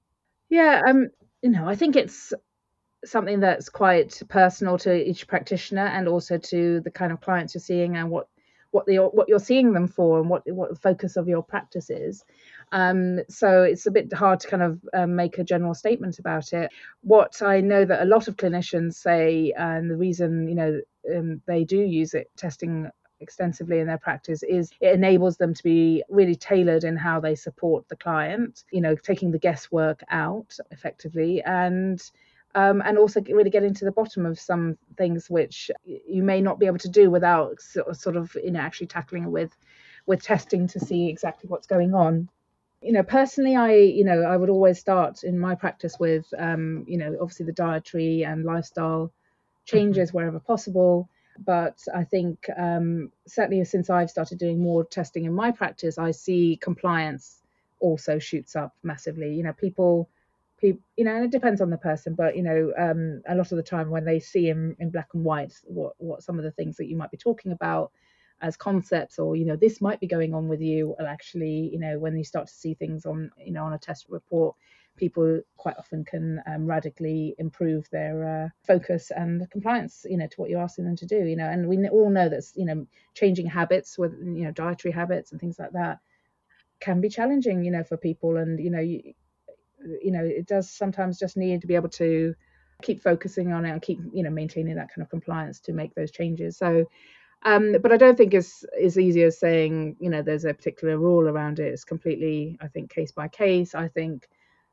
Yeah, 0.49 0.81
um, 0.87 1.09
you 1.41 1.49
know, 1.49 1.67
I 1.67 1.75
think 1.75 1.95
it's 1.95 2.33
something 3.09 3.39
that's 3.39 3.69
quite 3.69 4.21
personal 4.29 4.77
to 4.79 5.09
each 5.09 5.27
practitioner 5.27 5.85
and 5.85 6.07
also 6.07 6.37
to 6.37 6.81
the 6.81 6.91
kind 6.91 7.11
of 7.11 7.21
clients 7.21 7.53
you're 7.53 7.61
seeing 7.61 7.95
and 7.95 8.09
what 8.09 8.27
what 8.71 8.85
the 8.85 8.97
what 8.97 9.29
you're 9.29 9.39
seeing 9.39 9.73
them 9.73 9.87
for 9.87 10.19
and 10.19 10.29
what 10.29 10.43
what 10.51 10.69
the 10.69 10.75
focus 10.75 11.17
of 11.17 11.27
your 11.27 11.41
practice 11.41 11.89
is. 11.89 12.23
Um, 12.71 13.19
so 13.29 13.63
it's 13.63 13.85
a 13.85 13.91
bit 13.91 14.11
hard 14.11 14.41
to 14.41 14.47
kind 14.47 14.63
of 14.63 14.81
um, 14.93 15.15
make 15.15 15.37
a 15.37 15.43
general 15.43 15.73
statement 15.73 16.19
about 16.19 16.51
it. 16.53 16.69
What 17.01 17.41
I 17.41 17.61
know 17.61 17.85
that 17.85 18.03
a 18.03 18.05
lot 18.05 18.27
of 18.27 18.35
clinicians 18.35 18.95
say, 18.95 19.53
and 19.57 19.89
the 19.89 19.97
reason 19.97 20.47
you 20.49 20.55
know 20.55 20.81
um, 21.15 21.41
they 21.47 21.63
do 21.63 21.77
use 21.77 22.13
it 22.13 22.29
testing 22.35 22.89
extensively 23.19 23.79
in 23.79 23.87
their 23.87 23.97
practice 23.97 24.43
is 24.43 24.69
it 24.79 24.93
enables 24.93 25.37
them 25.37 25.53
to 25.53 25.63
be 25.63 26.03
really 26.09 26.35
tailored 26.35 26.83
in 26.83 26.95
how 26.95 27.19
they 27.19 27.33
support 27.33 27.87
the 27.89 27.95
client 27.95 28.63
you 28.71 28.79
know 28.79 28.95
taking 28.95 29.31
the 29.31 29.39
guesswork 29.39 30.03
out 30.11 30.55
effectively 30.69 31.41
and 31.41 32.11
um, 32.57 32.81
and 32.83 32.97
also 32.97 33.21
really 33.21 33.51
getting 33.51 33.75
to 33.75 33.85
the 33.85 33.91
bottom 33.91 34.25
of 34.25 34.39
some 34.39 34.79
things 34.97 35.29
which 35.29 35.69
you 35.85 36.23
may 36.23 36.41
not 36.41 36.57
be 36.59 36.65
able 36.65 36.79
to 36.79 36.89
do 36.89 37.11
without 37.11 37.61
sort 37.61 38.15
of 38.15 38.35
you 38.43 38.49
know 38.49 38.59
actually 38.59 38.87
tackling 38.87 39.31
with 39.31 39.55
with 40.07 40.23
testing 40.23 40.67
to 40.67 40.79
see 40.79 41.07
exactly 41.07 41.47
what's 41.47 41.67
going 41.67 41.93
on. 41.93 42.27
You 42.81 42.93
know 42.93 43.03
personally 43.03 43.55
i 43.55 43.73
you 43.73 44.03
know 44.03 44.21
i 44.21 44.35
would 44.35 44.49
always 44.49 44.79
start 44.79 45.23
in 45.23 45.37
my 45.37 45.53
practice 45.53 45.97
with 45.99 46.25
um, 46.37 46.83
you 46.87 46.97
know 46.97 47.15
obviously 47.21 47.45
the 47.45 47.61
dietary 47.65 48.23
and 48.23 48.43
lifestyle 48.43 49.11
changes 49.65 50.09
mm-hmm. 50.09 50.17
wherever 50.17 50.39
possible. 50.39 51.09
But 51.45 51.77
i 51.93 52.03
think 52.03 52.47
um, 52.57 53.11
certainly 53.27 53.63
since 53.65 53.91
i've 53.91 54.09
started 54.09 54.39
doing 54.39 54.59
more 54.59 54.83
testing 54.83 55.25
in 55.25 55.33
my 55.33 55.51
practice 55.51 55.99
i 55.99 56.09
see 56.09 56.57
compliance 56.59 57.43
also 57.79 58.17
shoots 58.17 58.55
up 58.55 58.73
massively. 58.81 59.35
You 59.35 59.43
know 59.43 59.53
people 59.53 60.09
people 60.59 60.81
you 60.95 61.05
know 61.05 61.15
and 61.15 61.25
it 61.25 61.31
depends 61.31 61.61
on 61.61 61.69
the 61.69 61.77
person 61.77 62.15
but 62.15 62.35
you 62.35 62.43
know 62.43 62.71
um, 62.77 63.21
a 63.27 63.35
lot 63.35 63.51
of 63.51 63.57
the 63.57 63.63
time 63.63 63.89
when 63.89 64.05
they 64.05 64.19
see 64.19 64.49
in, 64.49 64.75
in 64.79 64.89
black 64.89 65.09
and 65.13 65.23
white 65.23 65.53
what 65.65 65.93
what 65.97 66.23
some 66.23 66.37
of 66.37 66.43
the 66.43 66.51
things 66.51 66.77
that 66.77 66.87
you 66.87 66.95
might 66.95 67.11
be 67.11 67.17
talking 67.17 67.51
about 67.51 67.91
as 68.41 68.55
concepts 68.55 69.17
or 69.17 69.35
you 69.35 69.45
know 69.45 69.55
this 69.55 69.81
might 69.81 69.99
be 69.99 70.07
going 70.07 70.33
on 70.33 70.47
with 70.47 70.61
you 70.61 70.95
and 70.99 71.07
actually 71.07 71.69
you 71.71 71.79
know 71.79 71.97
when 71.97 72.15
you 72.15 72.23
start 72.23 72.47
to 72.47 72.53
see 72.53 72.73
things 72.73 73.05
on 73.05 73.31
you 73.43 73.51
know 73.51 73.63
on 73.63 73.73
a 73.73 73.77
test 73.77 74.05
report 74.09 74.55
people 74.95 75.41
quite 75.57 75.77
often 75.77 76.03
can 76.03 76.41
um, 76.47 76.65
radically 76.65 77.35
improve 77.37 77.87
their 77.91 78.45
uh, 78.45 78.49
focus 78.65 79.11
and 79.15 79.49
compliance 79.51 80.05
you 80.09 80.17
know 80.17 80.27
to 80.27 80.35
what 80.37 80.49
you're 80.49 80.61
asking 80.61 80.85
them 80.85 80.95
to 80.95 81.05
do 81.05 81.25
you 81.25 81.35
know 81.35 81.47
and 81.47 81.67
we 81.67 81.87
all 81.89 82.09
know 82.09 82.29
that 82.29 82.43
you 82.55 82.65
know 82.65 82.85
changing 83.13 83.45
habits 83.45 83.97
with 83.97 84.13
you 84.21 84.43
know 84.43 84.51
dietary 84.51 84.91
habits 84.91 85.31
and 85.31 85.41
things 85.41 85.57
like 85.57 85.71
that 85.71 85.99
can 86.79 87.01
be 87.01 87.09
challenging 87.09 87.63
you 87.63 87.71
know 87.71 87.83
for 87.83 87.97
people 87.97 88.37
and 88.37 88.59
you 88.59 88.69
know 88.69 88.79
you, 88.79 89.13
you 90.01 90.11
know 90.11 90.23
it 90.23 90.47
does 90.47 90.69
sometimes 90.69 91.19
just 91.19 91.37
need 91.37 91.61
to 91.61 91.67
be 91.67 91.75
able 91.75 91.89
to 91.89 92.33
keep 92.81 93.01
focusing 93.01 93.53
on 93.53 93.65
it 93.65 93.71
and 93.71 93.81
keep 93.81 93.99
you 94.13 94.23
know 94.23 94.29
maintaining 94.29 94.75
that 94.75 94.89
kind 94.89 95.01
of 95.01 95.09
compliance 95.09 95.59
to 95.59 95.73
make 95.73 95.93
those 95.95 96.11
changes. 96.11 96.57
So 96.57 96.85
um, 97.43 97.75
but 97.81 97.91
I 97.91 97.97
don't 97.97 98.17
think 98.17 98.33
it's 98.33 98.65
as 98.81 98.97
easy 98.97 99.23
as 99.23 99.39
saying, 99.39 99.97
you 99.99 100.09
know, 100.09 100.21
there's 100.21 100.45
a 100.45 100.53
particular 100.53 100.97
rule 100.97 101.27
around 101.27 101.59
it. 101.59 101.71
It's 101.71 101.83
completely, 101.83 102.57
I 102.61 102.67
think, 102.67 102.89
case 102.89 103.11
by 103.11 103.27
case. 103.27 103.75
I 103.75 103.87
think, 103.87 104.27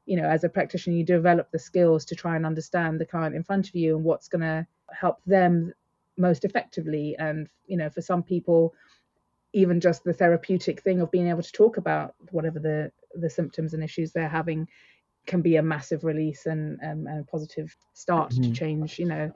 you 0.07 0.17
know, 0.17 0.25
as 0.29 0.45
a 0.45 0.49
practitioner, 0.49 0.97
you 0.97 1.05
develop 1.05 1.51
the 1.51 1.59
skills 1.59 2.05
to 2.07 2.15
try 2.15 2.37
and 2.37 2.47
understand 2.47 3.01
the 3.01 3.07
client 3.07 3.37
in 3.37 3.45
front 3.45 3.69
of 3.69 3.75
you 3.75 3.97
and 3.97 4.05
what's 4.05 4.29
going 4.29 4.43
to 4.43 4.67
help 4.91 5.19
them 5.27 5.73
most 6.17 6.45
effectively. 6.45 7.17
And, 7.19 7.49
you 7.67 7.77
know, 7.77 7.91
for 7.91 8.01
some 8.01 8.23
people, 8.23 8.75
even 9.53 9.79
just 9.79 10.03
the 10.03 10.13
therapeutic 10.13 10.81
thing 10.81 11.01
of 11.01 11.11
being 11.11 11.29
able 11.29 11.43
to 11.43 11.53
talk 11.53 11.77
about 11.77 12.15
whatever 12.31 12.59
the, 12.59 12.91
the 13.15 13.31
symptoms 13.31 13.75
and 13.75 13.85
issues 13.85 14.13
they're 14.13 14.29
having 14.29 14.67
can 15.27 15.43
be 15.43 15.57
a 15.57 15.63
massive 15.63 16.05
release 16.05 16.47
and, 16.47 16.79
um, 16.83 17.07
and 17.07 17.21
a 17.21 17.25
positive 17.25 17.77
start 17.93 18.31
mm-hmm. 18.33 18.43
to 18.43 18.53
change, 18.53 18.99
you 18.99 19.07
know, 19.07 19.33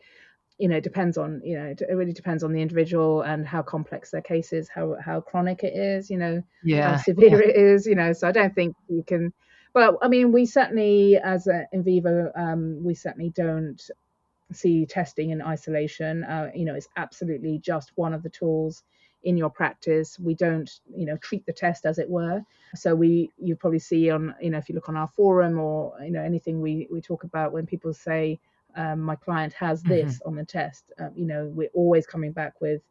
you 0.59 0.69
know, 0.69 0.77
it 0.77 0.83
depends 0.83 1.17
on, 1.17 1.41
you 1.45 1.57
know, 1.57 1.67
it 1.67 1.83
really 1.89 2.13
depends 2.13 2.43
on 2.43 2.53
the 2.53 2.61
individual 2.61 3.23
and 3.23 3.47
how 3.47 3.63
complex 3.63 4.11
their 4.11 4.21
case 4.21 4.53
is, 4.53 4.69
how 4.69 4.97
how 5.01 5.21
chronic 5.21 5.63
it 5.63 5.77
is, 5.77 6.11
you 6.11 6.19
know, 6.19 6.43
yeah, 6.65 6.97
how 6.97 6.97
severe 6.97 7.41
yeah. 7.41 7.49
it 7.49 7.57
is, 7.57 7.87
you 7.87 7.95
know. 7.95 8.13
So 8.13 8.27
I 8.27 8.33
don't 8.33 8.55
think 8.55 8.75
you 8.89 9.05
can. 9.05 9.33
Well, 9.75 9.99
I 10.03 10.09
mean, 10.09 10.33
we 10.33 10.47
certainly, 10.47 11.17
as 11.17 11.47
a 11.47 11.67
Invivo, 11.73 12.37
um, 12.37 12.83
we 12.83 12.95
certainly 12.95 13.31
don't 13.31 13.81
see 14.53 14.85
testing 14.85 15.31
in 15.31 15.43
isolation. 15.43 16.25
Uh, 16.25 16.51
you 16.55 16.65
know, 16.65 16.75
it's 16.75 16.89
absolutely 16.97 17.59
just 17.59 17.93
one 17.95 18.13
of 18.13 18.25
the 18.25 18.31
tools 18.31 18.83
in 19.23 19.37
your 19.37 19.51
practice. 19.51 20.19
We 20.19 20.35
don't, 20.35 20.71
you 20.95 21.07
know, 21.07 21.17
treat 21.19 21.45
the 21.47 21.53
test 21.53 21.87
as 21.87 21.99
it 21.99 22.09
were. 22.09 22.43
So 22.75 22.95
we, 22.95 23.31
you 23.39 23.57
probably 23.57 23.79
see 23.79 24.11
on, 24.11 24.35
you 24.41 24.51
know, 24.51 24.59
if 24.59 24.69
you 24.69 24.75
look 24.75 24.89
on 24.89 24.97
our 24.97 25.09
forum 25.09 25.59
or 25.59 25.95
you 26.03 26.11
know 26.11 26.23
anything 26.23 26.61
we 26.61 26.87
we 26.91 27.01
talk 27.01 27.25
about 27.25 27.53
when 27.53 27.67
people 27.67 27.93
say 27.93 28.39
um, 28.77 29.01
my 29.01 29.17
client 29.17 29.53
has 29.55 29.81
mm-hmm. 29.83 29.91
this 29.91 30.15
mm-hmm. 30.19 30.29
on 30.29 30.37
the 30.37 30.45
test. 30.45 30.93
Um, 30.99 31.11
you 31.17 31.27
know, 31.27 31.51
we're 31.55 31.71
always 31.75 32.07
coming 32.07 32.33
back 32.33 32.61
with 32.61 32.83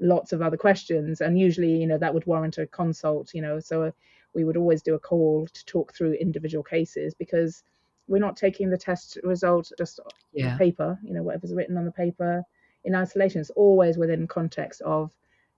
lots 0.00 0.32
of 0.32 0.42
other 0.42 0.56
questions, 0.56 1.20
and 1.20 1.38
usually, 1.38 1.76
you 1.76 1.86
know, 1.86 1.98
that 1.98 2.12
would 2.12 2.26
warrant 2.26 2.58
a 2.58 2.66
consult. 2.66 3.32
You 3.34 3.42
know, 3.42 3.60
so 3.60 3.92
we 4.34 4.44
would 4.44 4.56
always 4.56 4.82
do 4.82 4.94
a 4.94 4.98
call 4.98 5.46
to 5.46 5.64
talk 5.66 5.94
through 5.94 6.12
individual 6.14 6.64
cases 6.64 7.14
because 7.14 7.62
we're 8.08 8.18
not 8.18 8.36
taking 8.36 8.70
the 8.70 8.78
test 8.78 9.18
result 9.22 9.72
just 9.78 10.00
yeah. 10.32 10.52
on 10.52 10.58
paper. 10.58 10.98
You 11.02 11.14
know, 11.14 11.22
whatever's 11.22 11.54
written 11.54 11.76
on 11.76 11.84
the 11.84 11.92
paper 11.92 12.42
in 12.84 12.94
isolation. 12.94 13.40
It's 13.40 13.50
always 13.50 13.98
within 13.98 14.26
context 14.26 14.80
of, 14.82 15.12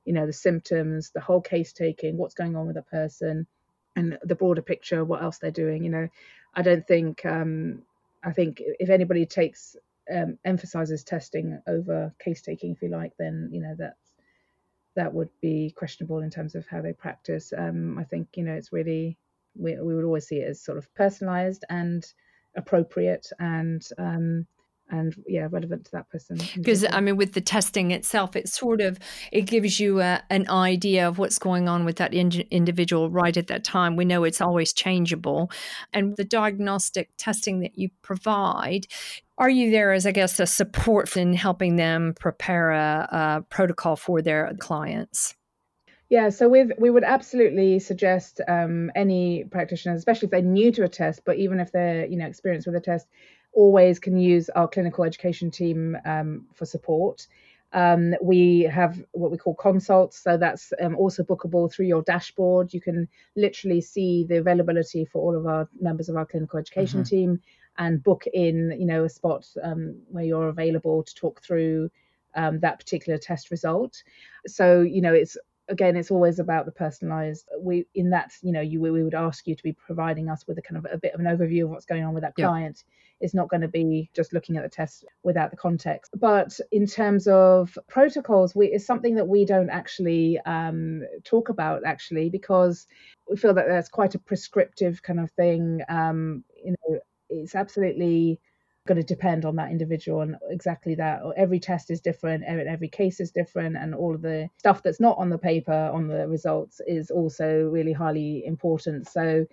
you 0.09 0.15
know, 0.15 0.25
the 0.25 0.33
symptoms, 0.33 1.11
the 1.11 1.21
whole 1.21 1.43
case 1.43 1.75
taking, 1.75 2.17
what's 2.17 2.33
going 2.33 2.57
on 2.57 2.67
with 2.67 2.79
a 2.79 2.83
person, 2.83 3.47
and 3.95 4.19
the 4.23 4.35
broader 4.35 4.63
picture, 4.63 5.05
what 5.05 5.23
else 5.23 5.37
they're 5.37 5.51
doing. 5.51 5.85
You 5.85 5.91
know, 5.91 6.09
I 6.55 6.63
don't 6.63 6.87
think 6.89 7.27
um, 7.27 7.83
I 8.25 8.33
think 8.33 8.63
if 8.81 8.89
anybody 8.89 9.27
takes 9.27 9.77
um, 10.11 10.39
emphasizes 10.47 11.05
testing 11.05 11.61
over 11.67 12.11
case 12.19 12.41
taking, 12.41 12.73
if 12.73 12.81
you 12.81 12.89
like, 12.89 13.13
then 13.19 13.51
you 13.53 13.61
know 13.61 13.75
that 13.79 13.97
that 14.97 15.13
would 15.13 15.29
be 15.43 15.75
questionable 15.77 16.21
in 16.21 16.31
terms 16.31 16.55
of 16.55 16.67
how 16.67 16.81
they 16.81 16.95
practice. 16.95 17.53
Um, 17.55 17.99
I 17.99 18.05
think 18.05 18.29
you 18.35 18.45
know 18.45 18.55
it's 18.55 18.73
really 18.73 19.19
we 19.55 19.77
we 19.79 19.95
would 19.95 20.07
always 20.07 20.27
see 20.27 20.37
it 20.37 20.49
as 20.49 20.63
sort 20.63 20.79
of 20.79 20.93
personalized 20.95 21.67
and 21.69 22.11
appropriate 22.57 23.31
and 23.39 23.87
um, 23.99 24.47
and 24.91 25.15
yeah 25.27 25.47
relevant 25.51 25.85
to 25.85 25.91
that 25.93 26.09
person 26.09 26.39
because 26.57 26.85
i 26.93 27.01
mean 27.01 27.17
with 27.17 27.33
the 27.33 27.41
testing 27.41 27.91
itself 27.91 28.35
it 28.37 28.49
sort 28.49 28.81
of 28.81 28.99
it 29.33 29.43
gives 29.43 29.79
you 29.81 30.01
a, 30.01 30.23
an 30.31 30.49
idea 30.49 31.07
of 31.07 31.19
what's 31.19 31.39
going 31.39 31.69
on 31.69 31.85
with 31.85 31.97
that 31.97 32.15
in- 32.15 32.45
individual 32.51 33.11
right 33.11 33.37
at 33.37 33.49
that 33.49 33.65
time. 33.65 33.97
We 33.97 34.05
know 34.05 34.25
it's 34.25 34.41
always 34.41 34.73
changeable. 34.73 35.51
And 35.93 36.17
the 36.17 36.25
diagnostic 36.25 37.11
testing 37.17 37.61
that 37.61 37.79
you 37.79 37.91
provide 38.03 38.87
are 39.37 39.51
you 39.51 39.71
there 39.71 39.93
as 39.93 40.05
i 40.05 40.11
guess 40.11 40.41
a 40.41 40.47
support 40.47 41.17
in 41.17 41.33
helping 41.33 41.77
them 41.77 42.13
prepare 42.19 42.73
a, 42.73 43.09
a 43.11 43.43
protocol 43.49 43.95
for 43.95 44.21
their 44.21 44.53
clients? 44.59 45.37
Yeah, 46.11 46.31
so 46.31 46.49
with 46.49 46.71
we 46.79 46.89
would 46.89 47.05
absolutely 47.05 47.79
suggest 47.79 48.41
um, 48.49 48.91
any 48.97 49.45
practitioners, 49.45 49.99
especially 49.99 50.27
if 50.27 50.31
they're 50.31 50.43
new 50.43 50.73
to 50.73 50.85
a 50.85 50.89
test, 50.89 51.21
but 51.27 51.37
even 51.37 51.61
if 51.61 51.71
they're 51.71 52.07
you 52.07 52.17
know 52.17 52.27
experienced 52.27 52.67
with 52.67 52.77
a 52.77 52.81
test, 52.81 53.07
always 53.53 53.99
can 53.99 54.17
use 54.17 54.49
our 54.51 54.69
clinical 54.69 55.05
education 55.05 55.51
team 55.51 55.97
um, 56.05 56.47
for 56.55 56.65
support. 56.67 57.27
Um, 57.73 58.15
we 58.23 58.63
have 58.63 59.03
what 59.13 59.31
we 59.31 59.37
call 59.37 59.55
consults, 59.55 60.23
so 60.23 60.39
that's 60.39 60.73
um, 60.81 60.97
also 60.97 61.23
bookable 61.23 61.71
through 61.71 61.87
your 61.87 62.03
dashboard. 62.03 62.73
You 62.73 62.81
can 62.81 63.09
literally 63.37 63.83
see 63.83 64.25
the 64.25 64.39
availability 64.39 65.05
for 65.05 65.21
all 65.21 65.39
of 65.39 65.47
our 65.47 65.69
members 65.79 66.09
of 66.09 66.17
our 66.17 66.25
clinical 66.25 66.59
education 66.59 67.01
mm-hmm. 67.01 67.17
team 67.17 67.41
and 67.77 68.03
book 68.03 68.25
in, 68.33 68.75
you 68.79 68.87
know, 68.87 69.05
a 69.05 69.09
spot 69.09 69.47
um, 69.63 70.01
where 70.09 70.25
you're 70.25 70.49
available 70.49 71.03
to 71.03 71.15
talk 71.15 71.43
through 71.43 71.91
um, 72.35 72.59
that 72.61 72.79
particular 72.79 73.19
test 73.19 73.51
result. 73.51 74.03
So, 74.47 74.81
you 74.81 75.03
know, 75.03 75.13
it's 75.13 75.37
again 75.69 75.97
it's 75.97 76.11
always 76.11 76.39
about 76.39 76.65
the 76.65 76.73
personalized 76.73 77.47
we 77.61 77.87
in 77.95 78.11
that 78.11 78.33
you 78.43 78.53
know 78.53 78.61
you 78.61 78.81
we 78.81 79.03
would 79.03 79.15
ask 79.15 79.47
you 79.47 79.55
to 79.55 79.63
be 79.63 79.73
providing 79.73 80.29
us 80.29 80.47
with 80.47 80.59
a 80.59 80.63
kind 80.63 80.79
of 80.79 80.87
a 80.91 80.97
bit 80.97 81.13
of 81.13 81.21
an 81.21 81.27
overview 81.27 81.65
of 81.65 81.71
what's 81.71 81.85
going 81.85 82.05
on 82.05 82.15
with 82.15 82.23
that 82.23 82.35
client 82.35 82.85
yeah. 82.87 82.95
It's 83.21 83.35
not 83.35 83.49
going 83.49 83.61
to 83.61 83.69
be 83.69 84.11
just 84.15 84.33
looking 84.33 84.57
at 84.57 84.63
the 84.63 84.69
test 84.69 85.05
without 85.23 85.51
the 85.51 85.57
context 85.57 86.13
but 86.19 86.59
in 86.73 86.87
terms 86.87 87.27
of 87.27 87.77
protocols 87.89 88.55
we 88.55 88.67
is 88.67 88.87
something 88.87 89.15
that 89.15 89.29
we 89.29 89.45
don't 89.45 89.71
actually 89.71 90.39
um, 90.47 91.03
talk 91.25 91.49
about 91.49 91.83
actually 91.85 92.29
because 92.31 92.87
we 93.29 93.37
feel 93.37 93.55
that 93.55 93.67
that's 93.69 93.89
quite 93.89 94.15
a 94.15 94.19
prescriptive 94.19 95.03
kind 95.03 95.21
of 95.21 95.31
thing 95.33 95.81
um, 95.89 96.45
you 96.65 96.73
know 96.73 96.99
it's 97.31 97.55
absolutely 97.55 98.41
going 98.89 99.01
to 99.01 99.07
depend 99.07 99.45
on 99.45 99.55
that 99.57 99.71
individual 99.71 100.23
and 100.23 100.37
exactly 100.51 100.97
that. 100.97 101.21
Every 101.37 101.61
test 101.61 101.91
is 101.91 102.01
different, 102.01 102.43
every 102.45 102.89
case 102.89 103.21
is 103.21 103.31
different, 103.31 103.77
and 103.77 103.95
all 103.95 104.15
of 104.15 104.23
the 104.23 104.49
stuff 104.57 104.83
that's 104.83 104.99
not 104.99 105.19
on 105.19 105.29
the 105.29 105.39
paper 105.39 105.91
on 105.93 106.09
the 106.09 106.27
results 106.27 106.81
is 106.87 107.11
also 107.11 107.69
really 107.69 107.93
highly 107.93 108.45
important. 108.45 109.07
So, 109.07 109.47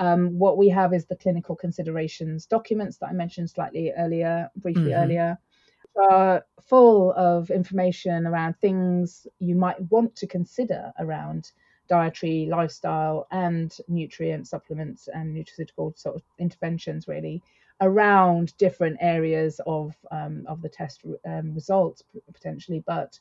um, 0.00 0.38
what 0.38 0.56
we 0.56 0.68
have 0.70 0.92
is 0.94 1.04
the 1.04 1.14
clinical 1.14 1.54
considerations 1.54 2.46
documents 2.46 2.96
that 2.98 3.10
I 3.10 3.12
mentioned 3.12 3.50
slightly 3.50 3.92
earlier, 3.96 4.50
briefly 4.56 4.90
mm-hmm. 4.90 5.02
earlier, 5.02 5.38
are 6.00 6.44
full 6.62 7.12
of 7.12 7.50
information 7.50 8.26
around 8.26 8.54
things 8.54 9.26
you 9.38 9.54
might 9.54 9.80
want 9.90 10.16
to 10.16 10.26
consider 10.26 10.92
around 10.98 11.52
dietary, 11.86 12.46
lifestyle, 12.50 13.26
and 13.30 13.76
nutrient 13.88 14.48
supplements 14.48 15.08
and 15.12 15.36
nutraceutical 15.36 15.96
sort 15.98 16.16
of 16.16 16.22
interventions, 16.38 17.06
really 17.06 17.42
around 17.82 18.56
different 18.56 18.96
areas 19.00 19.60
of 19.66 19.94
um, 20.10 20.44
of 20.48 20.62
the 20.62 20.68
test 20.68 21.02
um, 21.26 21.54
results 21.54 22.02
potentially, 22.32 22.82
but 22.86 23.18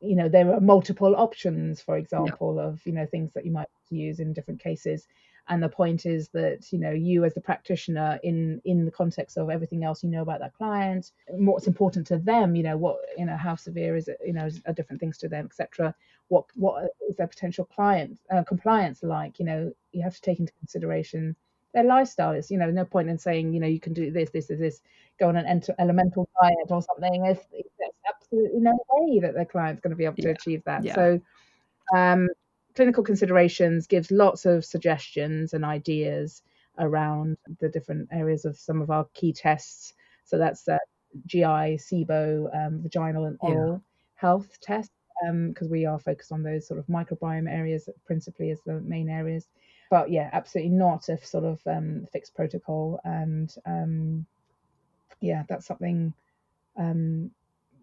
you 0.00 0.14
know 0.14 0.28
there 0.28 0.52
are 0.52 0.60
multiple 0.60 1.16
options, 1.16 1.80
for 1.80 1.96
example, 1.96 2.56
yeah. 2.56 2.64
of 2.64 2.80
you 2.86 2.92
know 2.92 3.06
things 3.06 3.32
that 3.32 3.44
you 3.44 3.50
might 3.50 3.68
use 3.90 4.20
in 4.20 4.32
different 4.32 4.60
cases. 4.60 5.08
And 5.48 5.62
the 5.62 5.68
point 5.68 6.06
is 6.06 6.28
that 6.30 6.72
you 6.72 6.78
know 6.78 6.92
you 6.92 7.24
as 7.24 7.34
the 7.34 7.40
practitioner 7.40 8.20
in 8.22 8.60
in 8.64 8.84
the 8.84 8.90
context 8.90 9.36
of 9.36 9.50
everything 9.50 9.84
else 9.84 10.02
you 10.02 10.08
know 10.08 10.22
about 10.22 10.40
that 10.40 10.54
client, 10.54 11.12
what's 11.28 11.66
important 11.66 12.06
to 12.08 12.18
them, 12.18 12.54
you 12.54 12.62
know 12.62 12.76
what 12.76 12.98
you 13.18 13.26
know 13.26 13.36
how 13.36 13.56
severe 13.56 13.96
is 13.96 14.08
it, 14.08 14.18
you 14.24 14.32
know 14.32 14.48
are 14.66 14.72
different 14.72 15.00
things 15.00 15.18
to 15.18 15.28
them, 15.28 15.46
etc. 15.46 15.94
What 16.28 16.44
what 16.54 16.90
is 17.08 17.16
their 17.16 17.26
potential 17.26 17.64
client 17.64 18.18
uh, 18.30 18.44
compliance 18.44 19.02
like? 19.02 19.38
You 19.38 19.46
know 19.46 19.72
you 19.90 20.02
have 20.02 20.14
to 20.14 20.20
take 20.20 20.38
into 20.38 20.52
consideration 20.60 21.36
their 21.74 21.84
lifestyle 21.84 22.32
is 22.32 22.50
you 22.50 22.58
know 22.58 22.70
no 22.70 22.84
point 22.84 23.08
in 23.08 23.18
saying 23.18 23.52
you 23.52 23.60
know 23.60 23.66
you 23.66 23.80
can 23.80 23.92
do 23.92 24.10
this 24.10 24.30
this 24.30 24.50
is 24.50 24.58
this 24.58 24.82
go 25.18 25.28
on 25.28 25.36
an 25.36 25.46
ent- 25.46 25.70
elemental 25.78 26.28
diet 26.40 26.56
or 26.68 26.82
something 26.82 27.26
if, 27.26 27.44
there's 27.50 27.92
absolutely 28.08 28.60
no 28.60 28.78
way 28.90 29.20
that 29.20 29.34
their 29.34 29.44
client's 29.44 29.80
going 29.80 29.90
to 29.90 29.96
be 29.96 30.04
able 30.04 30.16
to 30.16 30.22
yeah. 30.22 30.30
achieve 30.30 30.62
that 30.64 30.84
yeah. 30.84 30.94
so 30.94 31.20
um, 31.94 32.28
clinical 32.74 33.02
considerations 33.02 33.86
gives 33.86 34.10
lots 34.10 34.46
of 34.46 34.64
suggestions 34.64 35.52
and 35.52 35.64
ideas 35.64 36.42
around 36.78 37.36
the 37.60 37.68
different 37.68 38.08
areas 38.12 38.44
of 38.44 38.56
some 38.56 38.80
of 38.80 38.90
our 38.90 39.06
key 39.14 39.32
tests 39.32 39.94
so 40.24 40.38
that's 40.38 40.66
uh, 40.68 40.78
gi 41.26 41.42
sibo 41.42 42.48
um, 42.56 42.80
vaginal 42.82 43.26
and 43.26 43.36
oral 43.40 43.72
yeah. 43.72 43.78
health 44.14 44.58
tests 44.60 44.94
because 45.48 45.66
um, 45.66 45.70
we 45.70 45.86
are 45.86 46.00
focused 46.00 46.32
on 46.32 46.42
those 46.42 46.66
sort 46.66 46.80
of 46.80 46.86
microbiome 46.86 47.48
areas 47.48 47.88
principally 48.06 48.50
as 48.50 48.58
the 48.66 48.80
main 48.80 49.08
areas 49.08 49.46
but 49.92 50.10
yeah, 50.10 50.30
absolutely 50.32 50.70
not 50.70 51.10
a 51.10 51.22
sort 51.22 51.44
of 51.44 51.60
um, 51.66 52.06
fixed 52.10 52.34
protocol. 52.34 52.98
And 53.04 53.54
um, 53.66 54.24
yeah, 55.20 55.42
that's 55.50 55.66
something 55.66 56.14
um, 56.78 57.30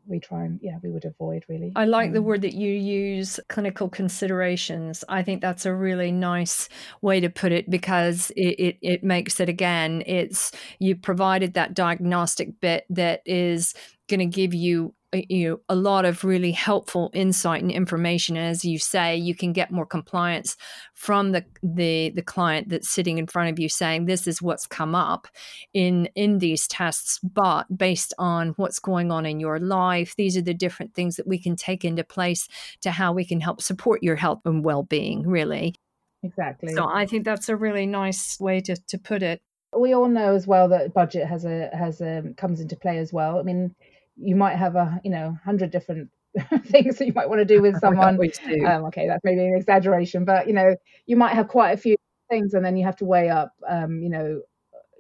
we 0.10 0.20
try 0.20 0.44
and 0.44 0.60
yeah 0.62 0.78
we 0.82 0.90
would 0.90 1.06
avoid 1.06 1.46
really. 1.48 1.72
I 1.76 1.86
like 1.86 2.12
the 2.12 2.20
um, 2.20 2.26
word 2.26 2.42
that 2.42 2.54
you 2.54 2.72
use, 2.72 3.40
clinical 3.48 3.90
considerations. 3.90 5.04
I 5.08 5.24
think 5.24 5.42
that's 5.42 5.66
a 5.66 5.74
really 5.74 6.12
nice 6.12 6.68
way 7.02 7.20
to 7.20 7.30
put 7.30 7.52
it 7.52 7.70
because 7.70 8.32
it 8.36 8.56
it, 8.60 8.78
it 8.82 9.04
makes 9.04 9.40
it 9.40 9.50
again. 9.50 10.04
It's 10.06 10.52
you 10.80 10.96
provided 10.96 11.54
that 11.54 11.74
diagnostic 11.74 12.60
bit 12.60 12.86
that 12.90 13.22
is 13.26 13.74
going 14.10 14.20
to 14.20 14.26
give 14.26 14.54
you 14.54 14.94
you 15.14 15.50
know, 15.50 15.60
a 15.70 15.76
lot 15.76 16.06
of 16.06 16.24
really 16.24 16.52
helpful 16.52 17.10
insight 17.14 17.62
and 17.62 17.72
information. 17.72 18.38
And 18.38 18.48
as 18.48 18.64
you 18.64 18.78
say, 18.78 19.16
you 19.16 19.34
can 19.34 19.54
get 19.54 19.72
more 19.72 19.86
compliance 19.86 20.56
from 20.94 21.32
the, 21.32 21.46
the 21.64 22.12
the 22.12 22.22
client 22.22 22.70
that's 22.70 22.90
sitting 22.90 23.18
in 23.18 23.28
front 23.28 23.50
of 23.50 23.60
you 23.60 23.70
saying 23.70 24.06
this 24.06 24.28
is 24.28 24.42
what's 24.42 24.68
come 24.68 24.94
up 24.94 25.28
in 25.74 26.10
in 26.16 26.40
these 26.40 26.68
tests, 26.68 27.20
but 27.20 27.66
based 27.76 28.14
on 28.20 28.50
what's 28.58 28.80
going 28.80 29.12
on 29.12 29.26
in 29.26 29.40
your 29.40 29.60
life, 29.60 30.16
these 30.16 30.38
are 30.38 30.42
the 30.42 30.54
different 30.54 30.94
things 30.94 31.16
that 31.16 31.28
we 31.28 31.40
can 31.40 31.56
take 31.56 31.84
into 31.84 32.04
place 32.04 32.48
to 32.82 32.92
how 32.92 33.12
we 33.12 33.26
can 33.26 33.42
help 33.42 33.62
support 33.62 34.04
your 34.04 34.16
health 34.16 34.42
and 34.46 34.64
well-being, 34.64 35.28
really. 35.28 35.76
Exactly. 36.22 36.74
So 36.74 36.88
I 36.88 37.06
think 37.06 37.24
that's 37.24 37.50
a 37.50 37.56
really 37.56 37.86
nice 37.86 38.40
way 38.40 38.60
to, 38.62 38.76
to 38.76 38.98
put 38.98 39.24
it. 39.24 39.42
We 39.78 39.94
all 39.94 40.08
know 40.08 40.36
as 40.36 40.48
well 40.48 40.68
that 40.70 40.94
budget 40.94 41.28
has 41.28 41.46
a 41.46 41.70
has 41.74 42.02
a 42.02 42.24
comes 42.38 42.60
into 42.60 42.76
play 42.76 42.98
as 42.98 43.14
well. 43.14 43.40
I 43.40 43.44
mean, 43.44 43.76
you 44.22 44.36
might 44.36 44.56
have 44.56 44.76
a 44.76 45.00
you 45.04 45.12
know 45.12 45.38
hundred 45.44 45.72
different 45.72 46.10
things 46.66 46.98
that 46.98 47.06
you 47.06 47.14
might 47.14 47.30
want 47.30 47.40
to 47.40 47.46
do 47.46 47.62
with 47.62 47.80
someone. 47.80 48.18
Um, 48.66 48.86
okay, 48.86 49.08
that's 49.08 49.24
maybe 49.24 49.42
an 49.42 49.56
exaggeration, 49.56 50.26
but 50.26 50.48
you 50.48 50.54
know 50.54 50.76
you 51.06 51.16
might 51.16 51.34
have 51.34 51.48
quite 51.48 51.72
a 51.72 51.78
few 51.78 51.96
things, 52.30 52.54
and 52.54 52.64
then 52.64 52.78
you 52.78 52.86
have 52.86 52.98
to 52.98 53.06
weigh 53.06 53.30
up, 53.30 53.54
um, 53.68 54.02
you 54.02 54.10
know, 54.10 54.42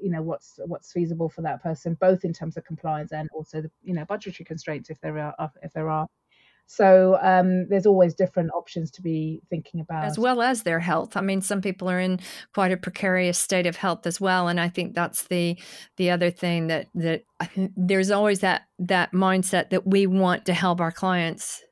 you 0.02 0.10
know 0.10 0.22
what's 0.22 0.60
what's 0.66 0.92
feasible 0.92 1.30
for 1.30 1.42
that 1.42 1.62
person, 1.62 1.96
both 2.00 2.24
in 2.24 2.34
terms 2.34 2.58
of 2.58 2.64
compliance 2.66 3.12
and 3.12 3.30
also 3.34 3.62
the 3.62 3.72
you 3.84 3.94
know 3.94 4.06
budgetary 4.06 4.46
constraints 4.46 4.90
if 4.90 5.00
there 5.02 5.18
are 5.18 5.36
if 5.62 5.74
there 5.74 5.90
are. 5.90 6.08
So 6.72 7.18
um, 7.24 7.68
there's 7.68 7.88
always 7.88 8.14
different 8.14 8.52
options 8.54 8.92
to 8.92 9.02
be 9.02 9.42
thinking 9.50 9.82
about, 9.82 10.06
as 10.06 10.20
well 10.20 10.40
as 10.40 10.62
their 10.62 10.80
health. 10.80 11.18
I 11.18 11.22
mean, 11.22 11.42
some 11.42 11.62
people 11.62 11.90
are 11.90 12.00
in 12.00 12.20
quite 12.54 12.72
a 12.72 12.78
precarious 12.78 13.40
state 13.40 13.66
of 13.66 13.76
health 13.76 14.06
as 14.06 14.22
well, 14.22 14.48
and 14.48 14.60
I 14.60 14.70
think 14.70 14.94
that's 14.94 15.24
the 15.24 15.60
the 15.98 16.12
other 16.12 16.30
thing 16.30 16.68
that 16.68 16.86
that 16.94 17.24
there's 17.76 18.12
always 18.12 18.42
that 18.42 18.68
that 18.78 19.14
mindset 19.14 19.72
that 19.72 19.88
we 19.88 20.06
want 20.06 20.46
to 20.46 20.54
help 20.54 20.80
our 20.80 20.92
clients 20.92 21.64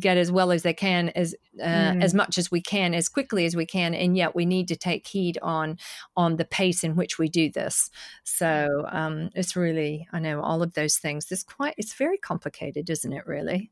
get 0.00 0.16
as 0.16 0.32
well 0.32 0.50
as 0.50 0.64
they 0.64 0.74
can 0.74 1.10
as 1.10 1.36
uh, 1.62 1.64
mm. 1.64 2.02
as 2.02 2.12
much 2.12 2.36
as 2.36 2.50
we 2.50 2.60
can 2.60 2.94
as 2.94 3.08
quickly 3.08 3.46
as 3.46 3.54
we 3.54 3.64
can 3.64 3.94
and 3.94 4.16
yet 4.16 4.34
we 4.34 4.44
need 4.44 4.68
to 4.68 4.76
take 4.76 5.06
heed 5.06 5.38
on 5.40 5.78
on 6.14 6.36
the 6.36 6.44
pace 6.44 6.84
in 6.84 6.94
which 6.94 7.18
we 7.18 7.26
do 7.26 7.50
this 7.50 7.88
so 8.22 8.84
um, 8.90 9.30
it's 9.34 9.56
really 9.56 10.06
i 10.12 10.18
know 10.18 10.42
all 10.42 10.62
of 10.62 10.74
those 10.74 10.96
things 10.96 11.32
it's 11.32 11.42
quite 11.42 11.74
it's 11.78 11.94
very 11.94 12.18
complicated 12.18 12.90
isn't 12.90 13.14
it 13.14 13.26
really 13.26 13.70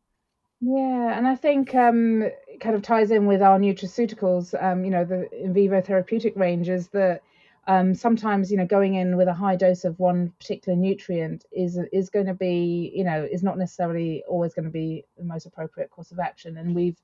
yeah, 0.61 1.17
and 1.17 1.27
I 1.27 1.37
think 1.37 1.75
um, 1.75 2.23
it 2.23 2.61
kind 2.61 2.75
of 2.77 2.83
ties 2.83 3.11
in 3.11 3.27
with 3.27 3.41
our 3.41 3.59
nutraceuticals, 3.59 4.55
um, 4.63 4.85
you 4.85 4.91
know, 4.91 5.05
the 5.05 5.29
Invivo 5.35 5.85
therapeutic 5.85 6.35
ranges 6.37 6.89
that 6.89 7.23
um, 7.67 7.95
sometimes, 7.95 8.51
you 8.51 8.59
know, 8.59 8.67
going 8.67 8.95
in 8.95 9.17
with 9.17 9.29
a 9.29 9.33
high 9.33 9.57
dose 9.57 9.85
of 9.85 9.99
one 9.99 10.33
particular 10.39 10.77
nutrient 10.77 11.47
is 11.53 11.79
is 11.93 12.11
going 12.11 12.27
to 12.27 12.35
be, 12.35 12.93
you 12.95 13.05
know, 13.05 13.27
is 13.31 13.43
not 13.43 13.57
necessarily 13.57 14.23
always 14.29 14.53
going 14.53 14.67
to 14.67 14.71
be 14.71 15.05
the 15.17 15.25
most 15.25 15.47
appropriate 15.47 15.91
course 15.91 16.13
of 16.13 16.19
action. 16.19 16.59
And 16.59 16.75
we've, 16.75 17.01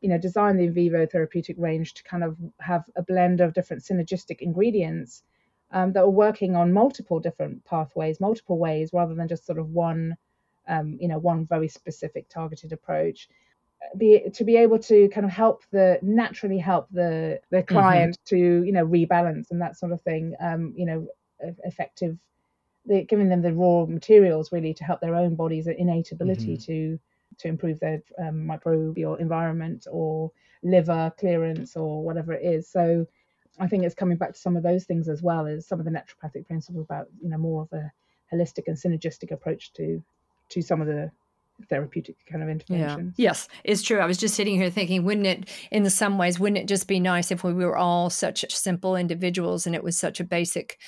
you 0.00 0.08
know, 0.08 0.18
designed 0.18 0.60
the 0.60 0.68
Invivo 0.68 1.10
therapeutic 1.10 1.56
range 1.58 1.94
to 1.94 2.04
kind 2.04 2.22
of 2.22 2.36
have 2.60 2.84
a 2.94 3.02
blend 3.02 3.40
of 3.40 3.54
different 3.54 3.82
synergistic 3.82 4.40
ingredients 4.40 5.24
um, 5.72 5.92
that 5.94 6.02
are 6.02 6.10
working 6.10 6.54
on 6.54 6.72
multiple 6.72 7.18
different 7.18 7.64
pathways, 7.64 8.20
multiple 8.20 8.58
ways, 8.58 8.90
rather 8.92 9.14
than 9.14 9.26
just 9.26 9.46
sort 9.46 9.58
of 9.58 9.70
one 9.70 10.16
um, 10.70 10.96
you 11.00 11.08
know 11.08 11.18
one 11.18 11.44
very 11.44 11.68
specific 11.68 12.28
targeted 12.28 12.72
approach 12.72 13.28
be 13.96 14.22
to 14.34 14.44
be 14.44 14.56
able 14.56 14.78
to 14.78 15.08
kind 15.08 15.24
of 15.24 15.32
help 15.32 15.62
the 15.72 15.98
naturally 16.02 16.58
help 16.58 16.88
the 16.92 17.40
the 17.50 17.58
mm-hmm. 17.58 17.74
client 17.74 18.18
mm-hmm. 18.24 18.36
to 18.36 18.66
you 18.66 18.72
know 18.72 18.86
rebalance 18.86 19.50
and 19.50 19.60
that 19.60 19.76
sort 19.76 19.92
of 19.92 20.00
thing 20.02 20.34
um, 20.40 20.72
you 20.76 20.86
know 20.86 21.06
effective 21.64 22.16
the, 22.86 23.02
giving 23.04 23.28
them 23.28 23.42
the 23.42 23.52
raw 23.52 23.86
materials 23.86 24.52
really 24.52 24.74
to 24.74 24.84
help 24.84 25.00
their 25.00 25.14
own 25.14 25.34
body's 25.34 25.66
innate 25.66 26.12
ability 26.12 26.56
mm-hmm. 26.56 26.72
to 26.72 27.00
to 27.38 27.48
improve 27.48 27.80
their 27.80 28.02
um, 28.18 28.46
microbial 28.46 29.18
environment 29.18 29.86
or 29.90 30.30
liver 30.62 31.12
clearance 31.18 31.76
or 31.76 32.02
whatever 32.02 32.32
it 32.32 32.44
is 32.44 32.68
so 32.68 33.06
i 33.58 33.66
think 33.66 33.82
it's 33.82 33.94
coming 33.94 34.18
back 34.18 34.32
to 34.32 34.38
some 34.38 34.56
of 34.56 34.62
those 34.62 34.84
things 34.84 35.08
as 35.08 35.22
well 35.22 35.46
as 35.46 35.66
some 35.66 35.78
of 35.78 35.86
the 35.86 35.90
naturopathic 35.90 36.46
principles 36.46 36.84
about 36.84 37.06
you 37.22 37.30
know 37.30 37.38
more 37.38 37.62
of 37.62 37.72
a 37.72 37.90
holistic 38.32 38.64
and 38.66 38.76
synergistic 38.76 39.32
approach 39.32 39.72
to 39.72 40.02
to 40.50 40.62
some 40.62 40.80
of 40.80 40.86
the 40.86 41.10
therapeutic 41.68 42.16
kind 42.30 42.42
of 42.42 42.48
interventions. 42.48 43.14
Yeah. 43.16 43.28
Yes, 43.28 43.48
it's 43.64 43.82
true. 43.82 43.98
I 43.98 44.06
was 44.06 44.18
just 44.18 44.34
sitting 44.34 44.56
here 44.56 44.70
thinking, 44.70 45.04
wouldn't 45.04 45.26
it, 45.26 45.48
in 45.70 45.88
some 45.90 46.18
ways, 46.18 46.40
wouldn't 46.40 46.58
it 46.58 46.68
just 46.68 46.88
be 46.88 47.00
nice 47.00 47.30
if 47.30 47.44
we 47.44 47.52
were 47.52 47.76
all 47.76 48.10
such 48.10 48.44
simple 48.54 48.96
individuals 48.96 49.66
and 49.66 49.74
it 49.74 49.84
was 49.84 49.98
such 49.98 50.20
a 50.20 50.24
basic 50.24 50.78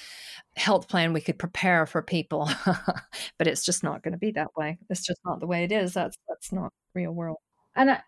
health 0.57 0.89
plan 0.89 1.13
we 1.13 1.21
could 1.21 1.39
prepare 1.39 1.87
for 1.87 2.03
people? 2.03 2.49
but 3.39 3.47
it's 3.47 3.65
just 3.65 3.83
not 3.83 4.03
going 4.03 4.13
to 4.13 4.19
be 4.19 4.33
that 4.33 4.57
way. 4.57 4.79
It's 4.89 5.05
just 5.05 5.21
not 5.25 5.41
the 5.41 5.47
way 5.47 5.65
it 5.65 5.73
is. 5.73 5.95
That's 5.95 6.17
that's 6.29 6.53
not 6.53 6.73
real 6.95 7.13
world. 7.13 7.39
And 7.75 7.91
I, 7.91 8.01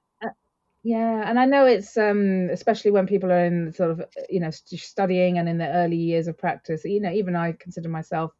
yeah, 0.84 1.28
and 1.28 1.40
I 1.40 1.46
know 1.46 1.64
it's 1.64 1.96
um, 1.96 2.50
especially 2.52 2.90
when 2.90 3.06
people 3.06 3.32
are 3.32 3.44
in 3.46 3.72
sort 3.72 3.90
of 3.90 4.02
you 4.28 4.38
know 4.38 4.50
studying 4.50 5.38
and 5.38 5.48
in 5.48 5.56
the 5.56 5.68
early 5.68 5.96
years 5.96 6.28
of 6.28 6.36
practice. 6.36 6.84
You 6.84 7.00
know, 7.00 7.10
even 7.10 7.34
I 7.34 7.52
consider 7.52 7.88
myself 7.88 8.32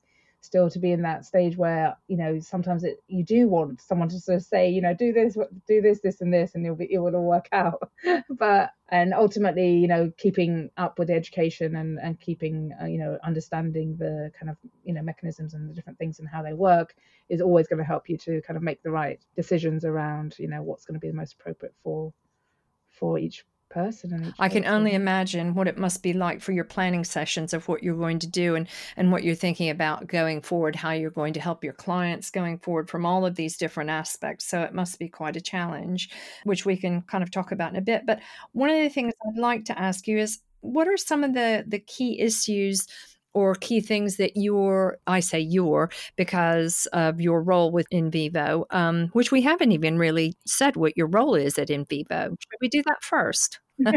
still 0.45 0.69
to 0.69 0.79
be 0.79 0.93
in 0.93 1.03
that 1.03 1.25
stage 1.25 1.57
where 1.57 1.97
you 2.07 2.17
know 2.17 2.39
sometimes 2.39 2.85
it 2.85 3.03
you 3.09 3.25
do 3.25 3.49
want 3.49 3.81
someone 3.81 4.09
to 4.09 4.21
sort 4.21 4.37
of 4.37 4.43
say 4.43 4.69
you 4.69 4.83
know 4.83 4.93
do 4.95 5.13
this 5.13 5.37
do 5.67 5.81
this 5.81 6.01
this 6.01 6.21
and 6.21 6.33
this 6.33 6.55
and 6.55 6.65
it'll 6.65 6.77
be 6.77 6.93
it 6.93 6.99
will 6.99 7.17
all 7.17 7.25
work 7.25 7.49
out. 7.53 7.91
But 8.29 8.71
and 8.91 9.15
ultimately 9.15 9.77
you 9.77 9.89
know 9.89 10.13
keeping 10.19 10.71
up 10.77 10.99
with 10.99 11.09
the 11.09 11.15
education 11.15 11.77
and 11.77 11.99
and 11.99 12.21
keeping 12.21 12.73
uh, 12.81 12.85
you 12.85 12.99
know 12.99 13.19
understanding 13.25 13.97
the 13.97 14.31
kind 14.39 14.51
of 14.51 14.57
you 14.85 14.93
know 14.93 15.03
mechanisms 15.03 15.55
and 15.55 15.69
the 15.69 15.75
different 15.75 15.99
things 15.99 16.19
and 16.19 16.29
how 16.29 16.43
they 16.43 16.53
work 16.53 16.95
is 17.29 17.41
always 17.41 17.67
going 17.67 17.79
to 17.79 17.85
help 17.85 18.09
you 18.09 18.19
to 18.19 18.43
kind 18.43 18.57
of 18.57 18.63
make 18.63 18.83
the 18.83 18.91
right 18.91 19.21
decisions 19.37 19.85
around 19.85 20.37
you 20.39 20.49
know 20.49 20.63
what's 20.63 20.85
going 20.85 20.95
to 20.95 21.01
be 21.01 21.09
the 21.09 21.17
most 21.17 21.35
appropriate 21.35 21.75
for 21.83 22.13
for 22.91 23.19
each 23.19 23.45
person. 23.69 24.35
I 24.39 24.49
can 24.49 24.65
only 24.65 24.93
imagine 24.93 25.55
what 25.55 25.69
it 25.69 25.79
must 25.79 26.03
be 26.03 26.13
like 26.13 26.41
for 26.41 26.53
your 26.53 26.65
planning 26.65 27.05
sessions 27.05 27.53
of 27.53 27.67
what 27.69 27.83
you're 27.83 27.97
going 27.97 28.19
to 28.21 28.27
do 28.27 28.55
and, 28.55 28.69
and 28.97 29.11
what 29.11 29.25
you're 29.25 29.35
thinking 29.35 29.71
about 29.71 30.07
going 30.07 30.43
forward, 30.43 30.77
how 30.77 30.93
you're 30.93 31.11
going 31.11 31.33
to 31.35 31.41
help 31.41 31.65
your 31.65 31.73
clients 31.73 32.31
going 32.31 32.59
forward 32.59 32.89
from 32.89 33.05
all 33.05 33.27
of 33.27 33.35
these 33.35 33.57
different 33.57 33.91
aspects. 33.91 34.47
So 34.47 34.63
it 34.63 34.75
must 34.75 34.99
be 34.99 35.09
quite 35.09 35.37
a 35.37 35.41
challenge, 35.41 36.11
which 36.45 36.65
we 36.65 36.77
can 36.77 37.03
kind 37.03 37.23
of 37.25 37.31
talk 37.31 37.53
about 37.53 37.71
in 37.71 37.77
a 37.77 37.83
bit. 37.83 38.07
But 38.07 38.21
one 38.53 38.71
of 38.71 38.77
the 38.77 38.89
things 38.89 39.15
I'd 39.27 39.41
like 39.41 39.65
to 39.67 39.79
ask 39.79 40.07
you 40.07 40.19
is 40.19 40.39
what 40.61 40.89
are 40.89 40.97
some 40.97 41.25
of 41.25 41.35
the, 41.35 41.65
the 41.67 41.79
key 41.79 42.21
issues? 42.21 42.87
Or 43.35 43.55
key 43.57 43.81
things 43.81 44.17
that 44.17 44.33
you're 44.37 44.99
i 45.07 45.21
say 45.21 45.41
your 45.41 45.91
because 46.17 46.87
of 46.93 47.21
your 47.21 47.43
role 47.43 47.73
with 47.73 47.87
Invivo 47.93 48.65
um, 48.71 49.09
which 49.13 49.33
we 49.33 49.43
haven't 49.43 49.73
even 49.73 49.99
really 49.99 50.35
said 50.47 50.77
what 50.77 50.97
your 50.97 51.09
role 51.09 51.35
is 51.35 51.59
at 51.59 51.69
Invivo. 51.69 52.29
Should 52.29 52.59
we 52.61 52.69
do 52.69 52.83
that 52.87 53.03
first? 53.03 53.61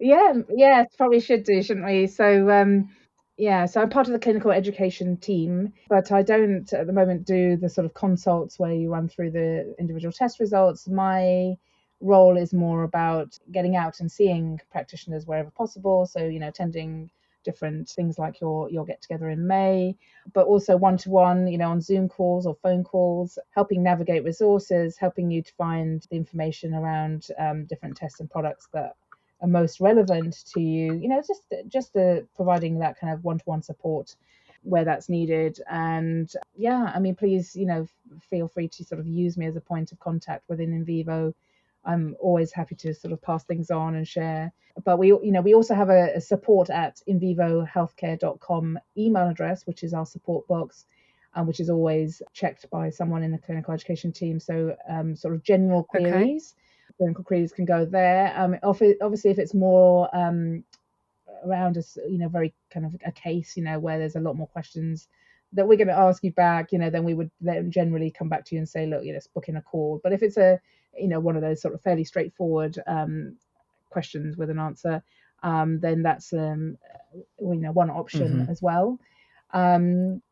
Yeah 0.00 0.32
yeah 0.48 0.84
probably 0.96 1.20
should 1.20 1.44
do 1.44 1.62
shouldn't 1.62 1.86
we? 1.86 2.06
So 2.06 2.50
um 2.50 2.88
yeah 3.36 3.66
so 3.66 3.80
i'm 3.80 3.88
part 3.90 4.06
of 4.06 4.12
the 4.12 4.18
clinical 4.18 4.50
education 4.50 5.16
team 5.16 5.72
but 5.88 6.12
i 6.12 6.20
don't 6.22 6.70
at 6.74 6.86
the 6.86 6.92
moment 6.92 7.24
do 7.26 7.56
the 7.56 7.68
sort 7.70 7.86
of 7.86 7.94
consults 7.94 8.58
where 8.58 8.72
you 8.72 8.90
run 8.92 9.08
through 9.08 9.30
the 9.30 9.74
individual 9.78 10.12
test 10.12 10.40
results. 10.40 10.88
My 10.88 11.54
role 12.00 12.36
is 12.36 12.52
more 12.54 12.82
about 12.84 13.38
getting 13.52 13.76
out 13.76 14.00
and 14.00 14.10
seeing 14.10 14.58
practitioners 14.70 15.26
wherever 15.26 15.50
possible. 15.50 16.06
So 16.06 16.26
you 16.26 16.40
know 16.40 16.48
attending 16.48 17.10
different 17.44 17.88
things 17.88 18.18
like 18.18 18.40
your 18.40 18.70
your 18.70 18.84
get 18.84 19.00
together 19.02 19.28
in 19.30 19.46
May, 19.46 19.96
but 20.32 20.46
also 20.46 20.76
one 20.76 20.96
to 20.98 21.10
one, 21.10 21.46
you 21.46 21.58
know, 21.58 21.70
on 21.70 21.80
Zoom 21.80 22.08
calls 22.08 22.46
or 22.46 22.54
phone 22.62 22.84
calls, 22.84 23.38
helping 23.50 23.82
navigate 23.82 24.24
resources, 24.24 24.96
helping 24.96 25.30
you 25.30 25.42
to 25.42 25.52
find 25.54 26.06
the 26.10 26.16
information 26.16 26.74
around 26.74 27.28
um, 27.38 27.64
different 27.66 27.96
tests 27.96 28.20
and 28.20 28.30
products 28.30 28.68
that 28.72 28.94
are 29.40 29.48
most 29.48 29.80
relevant 29.80 30.44
to 30.52 30.60
you. 30.60 30.94
You 30.94 31.08
know, 31.08 31.22
just 31.26 31.42
just 31.68 31.92
the, 31.92 32.26
providing 32.36 32.78
that 32.78 32.98
kind 32.98 33.12
of 33.12 33.24
one 33.24 33.38
to 33.38 33.44
one 33.44 33.62
support 33.62 34.16
where 34.62 34.84
that's 34.84 35.08
needed. 35.08 35.58
And 35.70 36.30
yeah, 36.54 36.92
I 36.94 36.98
mean, 36.98 37.14
please, 37.14 37.56
you 37.56 37.66
know, 37.66 37.86
feel 38.28 38.48
free 38.48 38.68
to 38.68 38.84
sort 38.84 39.00
of 39.00 39.06
use 39.06 39.36
me 39.36 39.46
as 39.46 39.56
a 39.56 39.60
point 39.60 39.92
of 39.92 39.98
contact 39.98 40.44
within 40.48 40.84
Invivo 40.84 41.32
I'm 41.84 42.16
always 42.20 42.52
happy 42.52 42.74
to 42.76 42.94
sort 42.94 43.12
of 43.12 43.22
pass 43.22 43.44
things 43.44 43.70
on 43.70 43.94
and 43.94 44.06
share. 44.06 44.52
But 44.84 44.98
we, 44.98 45.08
you 45.08 45.32
know, 45.32 45.40
we 45.40 45.54
also 45.54 45.74
have 45.74 45.90
a, 45.90 46.14
a 46.14 46.20
support 46.20 46.70
at 46.70 47.00
invivohealthcare.com 47.08 48.78
email 48.96 49.28
address, 49.28 49.66
which 49.66 49.82
is 49.82 49.94
our 49.94 50.06
support 50.06 50.46
box, 50.46 50.86
um, 51.34 51.46
which 51.46 51.60
is 51.60 51.70
always 51.70 52.22
checked 52.32 52.68
by 52.70 52.90
someone 52.90 53.22
in 53.22 53.32
the 53.32 53.38
clinical 53.38 53.74
education 53.74 54.12
team. 54.12 54.38
So, 54.38 54.76
um, 54.88 55.16
sort 55.16 55.34
of 55.34 55.42
general 55.42 55.84
queries, 55.84 56.54
okay. 56.56 56.96
clinical 56.98 57.24
queries 57.24 57.52
can 57.52 57.64
go 57.64 57.84
there. 57.84 58.32
Um, 58.36 58.56
obviously, 58.62 59.30
if 59.30 59.38
it's 59.38 59.54
more 59.54 60.08
um, 60.14 60.64
around 61.44 61.76
a, 61.76 61.82
you 62.08 62.18
know, 62.18 62.28
very 62.28 62.54
kind 62.70 62.86
of 62.86 62.94
a 63.04 63.12
case, 63.12 63.56
you 63.56 63.64
know, 63.64 63.78
where 63.78 63.98
there's 63.98 64.16
a 64.16 64.20
lot 64.20 64.36
more 64.36 64.48
questions 64.48 65.08
that 65.52 65.66
we're 65.66 65.76
going 65.76 65.88
to 65.88 65.94
ask 65.94 66.22
you 66.22 66.32
back, 66.32 66.72
you 66.72 66.78
know, 66.78 66.90
then 66.90 67.04
we 67.04 67.14
would 67.14 67.30
then 67.40 67.70
generally 67.70 68.10
come 68.10 68.28
back 68.28 68.44
to 68.44 68.54
you 68.54 68.60
and 68.60 68.68
say, 68.68 68.86
look, 68.86 69.02
you 69.02 69.10
know, 69.10 69.16
let's 69.16 69.26
book 69.26 69.48
in 69.48 69.56
a 69.56 69.62
call. 69.62 70.00
But 70.02 70.12
if 70.12 70.22
it's 70.22 70.36
a 70.36 70.60
you 70.98 71.08
know 71.08 71.20
one 71.20 71.36
of 71.36 71.42
those 71.42 71.60
sort 71.60 71.74
of 71.74 71.80
fairly 71.82 72.04
straightforward 72.04 72.78
um, 72.86 73.36
questions 73.90 74.36
with 74.36 74.50
an 74.50 74.58
answer, 74.58 75.02
um, 75.42 75.80
then 75.80 76.02
that's 76.02 76.32
um, 76.32 76.78
you 77.14 77.54
know 77.56 77.72
one 77.72 77.90
option 77.90 78.42
mm-hmm. 78.42 78.50
as 78.50 78.62
well. 78.62 78.98
Um, 79.52 80.22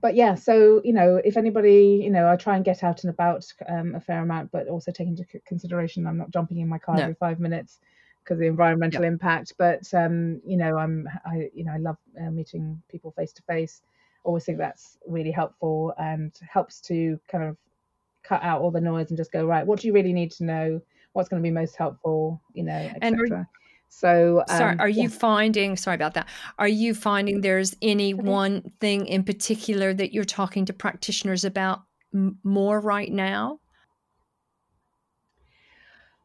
but 0.00 0.14
yeah, 0.14 0.34
so 0.34 0.80
you 0.84 0.92
know, 0.92 1.20
if 1.24 1.36
anybody, 1.36 2.00
you 2.02 2.10
know, 2.10 2.28
I 2.28 2.36
try 2.36 2.56
and 2.56 2.64
get 2.64 2.82
out 2.82 3.04
and 3.04 3.10
about 3.10 3.46
um, 3.68 3.94
a 3.94 4.00
fair 4.00 4.22
amount, 4.22 4.50
but 4.50 4.68
also 4.68 4.92
take 4.92 5.08
into 5.08 5.24
consideration 5.46 6.06
I'm 6.06 6.18
not 6.18 6.30
jumping 6.30 6.58
in 6.58 6.68
my 6.68 6.78
car 6.78 6.96
no. 6.96 7.02
every 7.02 7.14
five 7.14 7.40
minutes 7.40 7.78
because 8.22 8.36
of 8.36 8.40
the 8.40 8.46
environmental 8.46 9.04
impact. 9.04 9.54
But 9.58 9.92
um, 9.92 10.40
you 10.46 10.56
know, 10.56 10.78
I'm, 10.78 11.08
I, 11.24 11.50
you 11.54 11.64
know, 11.64 11.72
I 11.72 11.78
love 11.78 11.98
uh, 12.20 12.30
meeting 12.30 12.80
people 12.88 13.10
face 13.10 13.32
to 13.32 13.42
face. 13.42 13.82
Always 14.24 14.44
think 14.44 14.58
that's 14.58 14.98
really 15.06 15.30
helpful 15.30 15.94
and 15.98 16.32
helps 16.48 16.80
to 16.82 17.18
kind 17.28 17.44
of 17.44 17.56
cut 18.30 18.42
out 18.44 18.60
all 18.60 18.70
the 18.70 18.80
noise 18.80 19.10
and 19.10 19.16
just 19.16 19.32
go 19.32 19.44
right. 19.44 19.66
What 19.66 19.80
do 19.80 19.88
you 19.88 19.92
really 19.92 20.12
need 20.12 20.30
to 20.32 20.44
know? 20.44 20.80
What's 21.12 21.28
going 21.28 21.42
to 21.42 21.46
be 21.46 21.50
most 21.52 21.74
helpful? 21.74 22.40
You 22.54 22.62
know, 22.62 22.90
etc. 23.02 23.48
So, 23.88 24.44
um, 24.48 24.56
sorry, 24.56 24.78
are 24.78 24.88
you 24.88 25.02
yeah. 25.02 25.08
finding? 25.08 25.76
Sorry 25.76 25.96
about 25.96 26.14
that. 26.14 26.28
Are 26.60 26.68
you 26.68 26.94
finding 26.94 27.40
there's 27.40 27.74
any 27.82 28.14
one 28.14 28.62
thing 28.78 29.06
in 29.06 29.24
particular 29.24 29.92
that 29.92 30.12
you're 30.12 30.24
talking 30.24 30.64
to 30.66 30.72
practitioners 30.72 31.44
about 31.44 31.82
m- 32.14 32.38
more 32.44 32.80
right 32.80 33.10
now? 33.10 33.58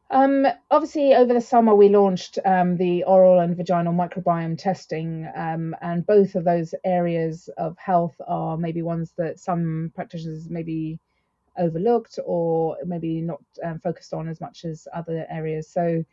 Um, 0.08 0.46
obviously, 0.70 1.14
over 1.14 1.34
the 1.34 1.40
summer, 1.40 1.74
we 1.74 1.88
launched 1.88 2.38
um, 2.44 2.76
the 2.76 3.02
oral 3.02 3.40
and 3.40 3.56
vaginal 3.56 3.92
microbiome 3.92 4.56
testing, 4.56 5.28
um, 5.34 5.74
and 5.82 6.06
both 6.06 6.36
of 6.36 6.44
those 6.44 6.72
areas 6.84 7.50
of 7.58 7.76
health 7.76 8.14
are 8.28 8.56
maybe 8.56 8.82
ones 8.82 9.12
that 9.18 9.40
some 9.40 9.90
practitioners 9.96 10.48
maybe 10.48 11.00
overlooked 11.58 12.18
or 12.24 12.76
maybe 12.84 13.20
not 13.20 13.42
um, 13.64 13.78
focused 13.78 14.12
on 14.12 14.28
as 14.28 14.40
much 14.40 14.64
as 14.64 14.86
other 14.92 15.26
areas. 15.30 15.68
So, 15.68 16.04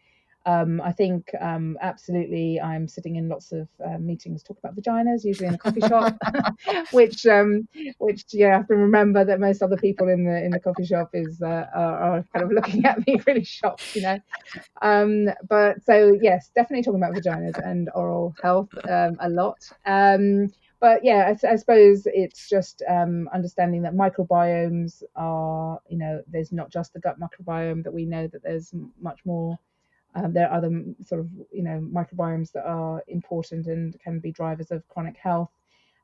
um, 0.46 0.82
I 0.82 0.91
think 0.91 1.32
um, 1.39 1.78
absolutely 1.82 2.60
I'm 2.60 2.88
sitting 2.88 3.16
in 3.16 3.30
lots 3.30 3.54
of 3.54 3.68
uh, 3.86 3.98
meetings 3.98 4.44
talk 4.44 4.58
about 4.60 4.76
vaginas, 4.76 5.24
usually 5.24 5.48
in 5.48 5.54
a 5.54 5.58
coffee 5.58 5.80
shop, 5.82 6.16
which 6.91 7.26
um, 7.26 7.68
which 8.00 8.26
yeah, 8.32 8.50
I 8.50 8.58
have 8.58 8.68
to 8.68 8.76
remember 8.76 9.24
that 9.24 9.39
most 9.39 9.62
other 9.62 9.78
people 9.78 10.10
in 10.10 10.26
the 10.26 10.44
in 10.44 10.52
the 10.52 10.60
coffee 10.60 10.86
shop 10.86 11.12
is 11.14 11.41
uh, 11.41 11.68
are, 11.74 11.98
are, 11.98 12.26
kind 12.34 12.44
of 12.44 12.52
looking 12.52 12.86
at 12.86 13.06
me 13.08 13.22
really 13.28 13.46
shocked, 13.46 13.96
you 13.96 14.02
know. 14.02 14.20
Um, 14.82 15.30
but 15.48 15.82
so 15.84 16.18
yes, 16.22 16.52
definitely 16.54 16.84
talking 16.84 17.02
about 17.02 17.16
vaginas 17.16 17.58
and 17.66 17.89
oral 17.96 18.36
health 18.41 18.70
um, 18.89 19.16
a 19.22 19.30
lot. 19.30 19.60
But 20.84 20.99
yeah, 21.01 21.31
I, 21.31 21.53
I, 21.53 21.55
suppose 21.55 22.05
it's 22.07 22.49
just 22.49 22.84
um, 22.89 23.29
understanding 23.34 23.84
that 23.84 23.93
microbiomes 23.93 25.01
are, 25.15 25.79
you 25.88 25.97
know, 25.97 26.21
there's 26.27 26.51
not 26.51 26.69
just 26.69 26.91
the 26.91 26.99
gut 26.99 27.15
microbiome, 27.17 27.86
that 27.86 27.93
we 27.93 28.03
know 28.05 28.27
that 28.27 28.43
there's 28.43 28.73
much 28.99 29.21
more 29.23 29.57
um, 30.13 30.34
there 30.34 30.49
are 30.49 30.57
other 30.57 30.84
sort 31.05 31.21
of 31.21 31.29
you 31.53 31.63
know 31.63 31.81
microbiomes 31.89 32.51
that 32.51 32.65
are 32.65 33.01
important 33.07 33.67
and 33.67 33.97
can 34.01 34.19
be 34.19 34.34
drivers 34.34 34.71
of 34.71 34.86
chronic 34.89 35.15
health, 35.15 35.51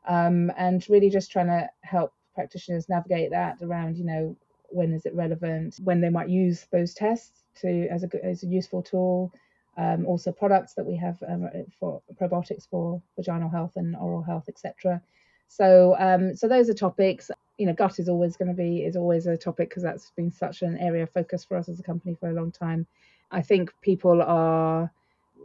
um, 0.08 0.50
and 0.58 0.88
really 0.88 1.10
just 1.10 1.30
trying 1.30 1.48
to 1.48 1.70
help 1.82 2.14
practitioners 2.34 2.88
navigate 2.88 3.32
that 3.32 3.62
around 3.62 3.98
you 3.98 4.06
know 4.06 4.38
when 4.70 4.94
is 4.94 5.06
it 5.06 5.14
relevant, 5.14 5.76
when 5.84 6.00
they 6.00 6.10
might 6.10 6.30
use 6.30 6.68
those 6.72 6.94
tests 6.94 7.44
to 7.62 7.86
as 7.90 8.06
a 8.06 8.26
as 8.26 8.44
a 8.44 8.48
useful 8.48 8.82
tool. 8.82 9.34
Um, 9.80 10.06
also 10.06 10.34
products 10.34 10.74
that 10.74 10.86
we 10.86 10.98
have 10.98 11.18
um, 11.26 11.48
for 11.80 12.02
probiotics 12.20 12.68
for 12.70 13.02
vaginal 13.16 13.50
health 13.50 13.78
and 13.78 13.96
oral 13.96 14.22
health, 14.22 14.50
etc. 14.50 15.02
So 15.48 15.96
um, 15.98 16.36
so 16.36 16.48
those 16.50 16.70
are 16.70 16.74
topics. 16.74 17.32
You 17.58 17.66
know, 17.68 17.74
gut 17.74 17.98
is 18.00 18.10
always 18.10 18.36
going 18.36 18.50
to 18.50 18.54
be 18.54 18.84
is 18.84 18.98
always 18.98 19.26
a 19.26 19.38
topic 19.38 19.70
because 19.70 19.84
that's 19.84 20.12
been 20.18 20.32
such 20.32 20.64
an 20.64 20.78
area 20.78 21.04
of 21.04 21.12
focus 21.12 21.46
for 21.46 21.56
us 21.56 21.70
as 21.70 21.80
a 21.80 21.84
company 21.84 22.16
for 22.20 22.30
a 22.30 22.34
long 22.34 22.52
time. 22.52 22.88
I 23.32 23.42
think 23.42 23.74
people 23.82 24.22
are, 24.22 24.92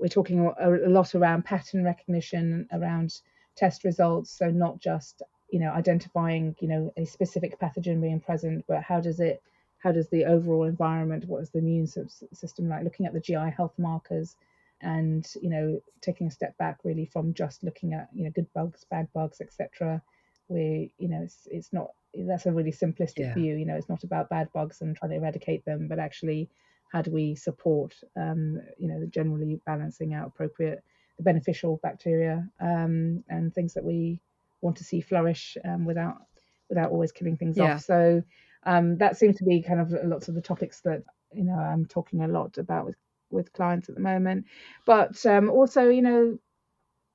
we're 0.01 0.09
talking 0.09 0.53
a, 0.59 0.70
lot 0.89 1.14
around 1.14 1.45
pattern 1.45 1.85
recognition, 1.85 2.66
around 2.72 3.20
test 3.57 3.85
results. 3.85 4.30
So 4.30 4.51
not 4.51 4.80
just, 4.80 5.22
you 5.51 5.61
know, 5.61 5.70
identifying, 5.70 6.57
you 6.61 6.68
know, 6.68 6.93
a 6.97 7.05
specific 7.05 7.59
pathogen 7.61 8.01
being 8.01 8.20
present, 8.20 8.64
but 8.66 8.82
how 8.82 9.01
does 9.01 9.20
it, 9.20 9.43
how 9.85 9.93
does 9.93 10.09
the 10.09 10.24
overall 10.24 10.64
environment, 10.64 11.28
what 11.28 11.43
is 11.43 11.51
the 11.51 11.59
immune 11.59 11.87
system 11.87 12.68
like, 12.68 12.82
looking 12.82 13.07
at 13.07 13.12
the 13.12 13.20
GI 13.20 13.53
health 13.57 13.74
markers 13.78 14.37
and, 14.80 15.26
you 15.41 15.51
know, 15.51 15.80
taking 16.01 16.26
a 16.26 16.30
step 16.30 16.57
back 16.59 16.78
really 16.82 17.07
from 17.07 17.35
just 17.35 17.62
looking 17.62 17.93
at, 17.93 18.09
you 18.12 18.24
know, 18.24 18.30
good 18.30 18.53
bugs, 18.55 18.85
bad 18.91 19.07
bugs, 19.14 19.41
etc. 19.41 20.03
We, 20.49 20.93
you 20.99 21.09
know, 21.09 21.22
it's, 21.22 21.47
it's 21.51 21.72
not, 21.72 21.91
that's 22.14 22.47
a 22.47 22.53
really 22.53 22.72
simplistic 22.72 23.18
yeah. 23.18 23.35
view, 23.35 23.55
you 23.55 23.66
know, 23.66 23.76
it's 23.76 23.89
not 23.89 24.03
about 24.03 24.30
bad 24.30 24.49
bugs 24.53 24.80
and 24.80 24.97
trying 24.97 25.11
to 25.11 25.18
eradicate 25.18 25.64
them, 25.64 25.87
but 25.87 25.99
actually 25.99 26.49
how 26.95 27.03
do 27.03 27.11
we 27.11 27.35
support 27.35 27.93
um, 28.16 28.61
you 28.78 28.87
know 28.87 29.05
generally 29.11 29.61
balancing 29.66 30.14
out 30.14 30.28
appropriate 30.28 30.82
the 31.16 31.24
beneficial 31.24 31.80
bacteria 31.82 32.49
um, 32.61 33.24
and 33.28 33.53
things 33.53 33.74
that 33.74 33.85
we 33.85 34.20
want 34.61 34.76
to 34.76 34.85
see 34.85 35.01
flourish 35.01 35.57
um, 35.64 35.85
without 35.85 36.18
without 36.68 36.93
always 36.93 37.11
killing 37.11 37.37
things 37.37 37.57
yeah. 37.57 37.74
off 37.74 37.80
so 37.80 38.22
um, 38.67 38.99
that 38.99 39.19
seems 39.19 39.37
to 39.39 39.45
be 39.45 39.62
kind 39.62 39.81
of 39.81 39.93
lots 40.05 40.29
of 40.29 40.35
the 40.35 40.43
topics 40.43 40.81
that 40.83 41.03
you 41.33 41.45
know 41.45 41.55
I'm 41.55 41.87
talking 41.87 42.23
a 42.23 42.29
lot 42.29 42.59
about 42.59 42.87
with 42.87 42.97
with 43.31 43.53
clients 43.53 43.89
at 43.89 43.95
the 43.97 44.01
moment. 44.01 44.47
But 44.87 45.25
um, 45.27 45.51
also 45.51 45.89
you 45.89 46.03
know 46.03 46.39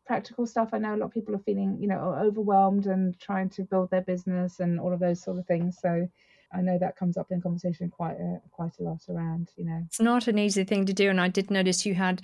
practical 0.05 0.45
stuff. 0.47 0.69
I 0.73 0.79
know 0.79 0.95
a 0.95 0.97
lot 0.97 1.07
of 1.07 1.13
people 1.13 1.35
are 1.35 1.39
feeling 1.45 1.77
you 1.81 1.87
know 1.87 2.15
overwhelmed 2.19 2.87
and 2.87 3.19
trying 3.19 3.49
to 3.51 3.63
build 3.63 3.91
their 3.91 4.01
business 4.01 4.59
and 4.59 4.79
all 4.79 4.93
of 4.93 4.99
those 4.99 5.21
sort 5.23 5.39
of 5.39 5.47
things. 5.47 5.77
So 5.81 6.07
I 6.51 6.61
know 6.61 6.79
that 6.79 6.97
comes 6.97 7.15
up 7.15 7.31
in 7.31 7.41
conversation 7.41 7.89
quite 7.89 8.17
a, 8.19 8.41
quite 8.51 8.79
a 8.79 8.83
lot 8.83 9.01
around, 9.07 9.51
you 9.55 9.65
know. 9.65 9.83
It's 9.85 10.01
not 10.01 10.27
an 10.27 10.39
easy 10.39 10.63
thing 10.63 10.85
to 10.87 10.93
do. 10.93 11.09
And 11.09 11.21
I 11.21 11.27
did 11.27 11.51
notice 11.51 11.85
you 11.85 11.93
had 11.93 12.23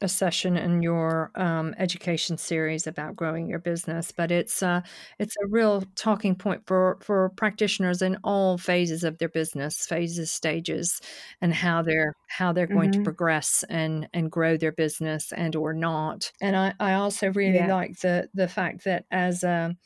a 0.00 0.08
session 0.08 0.56
in 0.56 0.82
your 0.82 1.30
um, 1.34 1.74
education 1.78 2.38
series 2.38 2.86
about 2.86 3.16
growing 3.16 3.48
your 3.48 3.58
business, 3.58 4.12
but 4.12 4.30
it's 4.30 4.62
uh, 4.62 4.80
it's 5.18 5.34
a 5.42 5.46
real 5.48 5.82
talking 5.94 6.34
point 6.34 6.66
for, 6.66 6.98
for 7.00 7.30
practitioners 7.36 8.00
in 8.00 8.16
all 8.24 8.56
phases 8.56 9.04
of 9.04 9.18
their 9.18 9.28
business, 9.28 9.86
phases, 9.86 10.32
stages, 10.32 11.00
and 11.42 11.52
how 11.52 11.82
they're 11.82 12.14
how 12.28 12.52
they're 12.52 12.66
going 12.66 12.90
mm-hmm. 12.90 13.02
to 13.02 13.04
progress 13.04 13.62
and 13.68 14.08
and 14.14 14.30
grow 14.30 14.56
their 14.56 14.72
business 14.72 15.32
and 15.32 15.54
or 15.54 15.74
not. 15.74 16.32
And 16.40 16.56
I, 16.56 16.72
I 16.80 16.94
also 16.94 17.30
really 17.32 17.56
yeah. 17.56 17.74
like 17.74 18.00
the 18.00 18.28
the 18.32 18.48
fact 18.48 18.84
that 18.84 19.04
as 19.10 19.44
a 19.44 19.76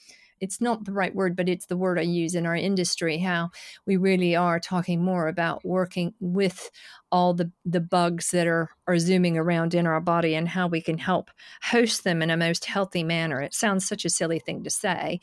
it's 0.40 0.60
not 0.60 0.84
the 0.84 0.92
right 0.92 1.14
word, 1.14 1.36
but 1.36 1.48
it's 1.48 1.66
the 1.66 1.76
word 1.76 1.98
I 1.98 2.02
use 2.02 2.34
in 2.34 2.46
our 2.46 2.56
industry, 2.56 3.18
how 3.18 3.50
we 3.86 3.96
really 3.96 4.34
are 4.34 4.58
talking 4.58 5.02
more 5.02 5.28
about 5.28 5.64
working 5.64 6.14
with 6.20 6.70
all 7.12 7.34
the, 7.34 7.50
the 7.64 7.80
bugs 7.80 8.30
that 8.30 8.46
are, 8.46 8.70
are 8.86 8.98
zooming 8.98 9.36
around 9.36 9.74
in 9.74 9.86
our 9.86 10.00
body 10.00 10.34
and 10.34 10.48
how 10.48 10.66
we 10.66 10.80
can 10.80 10.98
help 10.98 11.30
host 11.62 12.04
them 12.04 12.22
in 12.22 12.30
a 12.30 12.36
most 12.36 12.64
healthy 12.64 13.02
manner. 13.02 13.40
It 13.40 13.54
sounds 13.54 13.86
such 13.86 14.04
a 14.04 14.10
silly 14.10 14.38
thing 14.38 14.64
to 14.64 14.70
say, 14.70 15.20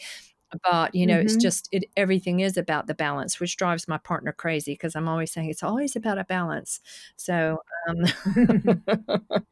but 0.63 0.93
you 0.95 1.05
know 1.05 1.15
mm-hmm. 1.15 1.25
it's 1.25 1.35
just 1.35 1.67
it 1.71 1.85
everything 1.97 2.39
is 2.39 2.55
about 2.55 2.87
the 2.87 2.93
balance 2.93 3.39
which 3.39 3.57
drives 3.57 3.87
my 3.87 3.97
partner 3.97 4.31
crazy 4.31 4.73
because 4.73 4.95
i'm 4.95 5.07
always 5.07 5.31
saying 5.31 5.49
it's 5.49 5.63
always 5.63 5.95
about 5.95 6.17
a 6.17 6.23
balance 6.23 6.79
so 7.17 7.61
um 7.89 8.85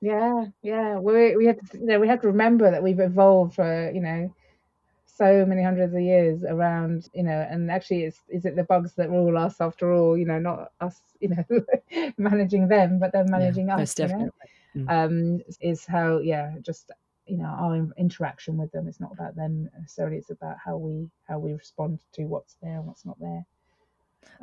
yeah 0.00 0.44
yeah 0.62 0.98
we, 0.98 1.36
we 1.36 1.46
have 1.46 1.58
to 1.70 1.78
you 1.78 1.86
know 1.86 1.98
we 1.98 2.06
have 2.06 2.20
to 2.20 2.28
remember 2.28 2.70
that 2.70 2.82
we've 2.82 3.00
evolved 3.00 3.56
for 3.56 3.90
you 3.92 4.00
know 4.00 4.32
so 5.20 5.44
many 5.44 5.62
hundreds 5.62 5.92
of 5.92 6.00
years 6.00 6.44
around, 6.44 7.10
you 7.12 7.22
know, 7.22 7.46
and 7.50 7.70
actually, 7.70 8.04
it's 8.04 8.20
is 8.28 8.46
it 8.46 8.56
the 8.56 8.64
bugs 8.64 8.94
that 8.94 9.10
rule 9.10 9.36
us 9.36 9.60
after 9.60 9.92
all? 9.92 10.16
You 10.16 10.24
know, 10.24 10.38
not 10.38 10.72
us, 10.80 10.98
you 11.20 11.28
know, 11.28 12.12
managing 12.18 12.68
them, 12.68 12.98
but 12.98 13.12
they're 13.12 13.26
managing 13.26 13.66
yeah, 13.66 13.74
us. 13.74 13.80
Most 13.80 13.96
definitely. 13.98 14.30
You 14.72 14.84
know? 14.84 14.92
mm. 14.92 15.06
um, 15.06 15.40
is 15.60 15.84
how, 15.84 16.20
yeah, 16.20 16.54
just 16.62 16.90
you 17.26 17.36
know, 17.36 17.44
our 17.44 17.86
interaction 17.98 18.56
with 18.56 18.72
them. 18.72 18.88
It's 18.88 18.98
not 18.98 19.12
about 19.12 19.36
them 19.36 19.68
necessarily. 19.78 20.16
It's 20.16 20.30
about 20.30 20.56
how 20.64 20.78
we 20.78 21.10
how 21.28 21.38
we 21.38 21.52
respond 21.52 22.00
to 22.14 22.24
what's 22.24 22.56
there 22.62 22.78
and 22.78 22.86
what's 22.86 23.04
not 23.04 23.20
there. 23.20 23.44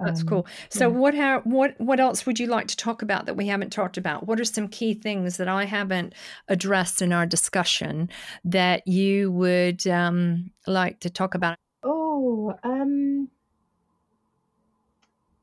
That's 0.04 0.22
um, 0.22 0.28
cool. 0.28 0.48
So, 0.70 0.90
yeah. 0.90 0.98
what 0.98 1.46
what 1.46 1.80
what 1.80 2.00
else 2.00 2.26
would 2.26 2.40
you 2.40 2.48
like 2.48 2.68
to 2.68 2.78
talk 2.78 3.02
about 3.02 3.26
that 3.26 3.36
we 3.36 3.48
haven't 3.48 3.72
talked 3.72 3.98
about? 3.98 4.28
What 4.28 4.40
are 4.40 4.46
some 4.46 4.68
key 4.68 4.94
things 4.94 5.38
that 5.38 5.48
I 5.48 5.66
haven't 5.66 6.14
addressed 6.48 7.02
in 7.02 7.12
our 7.12 7.26
discussion 7.26 8.10
that 8.46 8.88
you 8.88 9.32
would 9.32 9.86
um, 9.88 10.52
like 10.68 11.00
to 11.00 11.10
talk 11.10 11.34
about? 11.34 11.58
Oh, 11.84 12.56
um, 12.64 13.30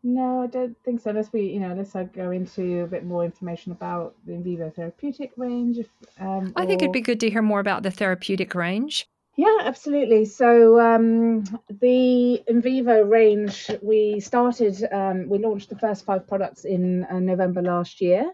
no, 0.07 0.43
I 0.43 0.47
don't 0.47 0.77
think 0.85 1.01
so. 1.01 1.11
Unless 1.11 1.33
we, 1.33 1.43
you 1.47 1.61
know, 1.61 1.71
unless 1.71 1.97
I 1.97 2.05
go 2.05 2.31
into 2.31 2.83
a 2.83 2.87
bit 2.87 3.05
more 3.05 3.25
information 3.25 3.73
about 3.73 4.15
the 4.27 4.33
Invivo 4.33 4.73
therapeutic 4.73 5.33
range. 5.37 5.79
If, 5.79 5.89
um, 6.21 6.53
I 6.57 6.67
think 6.67 6.83
it'd 6.83 6.93
be 6.93 7.01
good 7.01 7.21
to 7.21 7.31
hear 7.31 7.43
more 7.43 7.61
about 7.61 7.83
the 7.83 7.91
therapeutic 7.91 8.55
range. 8.55 9.09
Yeah, 9.37 9.59
absolutely. 9.63 10.27
So 10.27 10.79
um, 10.81 11.43
the 11.69 12.43
Invivo 12.49 13.09
range, 13.09 13.69
we 13.83 14.21
started, 14.21 14.77
um, 14.93 15.29
we 15.29 15.39
launched 15.39 15.71
the 15.71 15.79
first 15.79 16.05
five 16.05 16.29
products 16.29 16.65
in 16.65 17.05
uh, 17.05 17.19
November 17.19 17.61
last 17.61 18.01
year. 18.01 18.31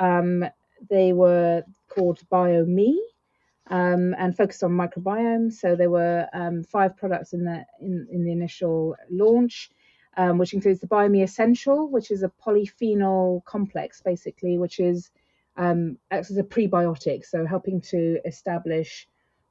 Um, 0.00 0.44
they 0.90 1.12
were 1.12 1.62
called 1.88 2.20
BioMe 2.30 2.96
um, 3.70 4.16
and 4.18 4.36
focused 4.36 4.64
on 4.64 4.72
microbiome. 4.72 5.52
So 5.52 5.76
there 5.76 5.90
were 5.90 6.26
um, 6.32 6.64
five 6.64 6.96
products 6.96 7.34
in 7.34 7.44
the 7.44 7.64
in, 7.80 8.08
in 8.10 8.24
the 8.24 8.32
initial 8.32 8.96
launch, 9.10 9.70
um, 10.16 10.38
which 10.38 10.54
includes 10.54 10.80
the 10.80 10.88
BioMe 10.88 11.22
Essential, 11.22 11.88
which 11.88 12.10
is 12.10 12.24
a 12.24 12.32
polyphenol 12.44 13.44
complex, 13.44 14.00
basically, 14.00 14.58
which 14.58 14.80
is 14.80 15.12
acts 15.56 16.30
as 16.30 16.36
a 16.36 16.42
prebiotic, 16.42 17.24
so 17.24 17.46
helping 17.46 17.80
to 17.80 18.18
establish 18.24 19.06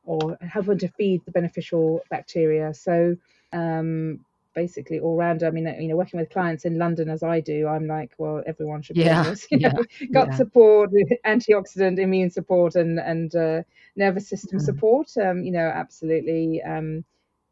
or 0.06 0.38
helping 0.42 0.80
to 0.80 0.88
feed 0.88 1.24
the 1.26 1.32
beneficial 1.32 2.02
bacteria. 2.10 2.74
So 2.74 3.16
um, 3.54 4.20
basically 4.54 5.00
all 5.00 5.16
round. 5.16 5.44
I 5.44 5.50
mean, 5.50 5.68
you 5.80 5.88
know, 5.88 5.96
working 5.96 6.20
with 6.20 6.30
clients 6.30 6.66
in 6.66 6.78
London 6.78 7.10
as 7.10 7.24
I 7.24 7.40
do, 7.40 7.68
I'm 7.68 7.88
like, 7.88 8.12
well, 8.18 8.44
everyone 8.46 8.82
should 8.82 8.96
be 8.96 9.04
yeah, 9.04 9.24
this. 9.24 9.48
You 9.52 9.60
know, 9.60 9.84
gut 10.12 10.30
yeah. 10.30 10.36
support, 10.36 10.92
antioxidant, 11.26 12.00
immune 12.00 12.30
support, 12.30 12.76
and 12.76 13.00
and 13.00 13.36
uh, 13.36 13.64
nervous 13.96 14.28
system 14.28 14.60
mm. 14.60 14.64
support. 14.64 15.12
Um, 15.18 15.44
you 15.44 15.52
know, 15.52 15.68
absolutely. 15.68 16.62
Um, 16.62 17.04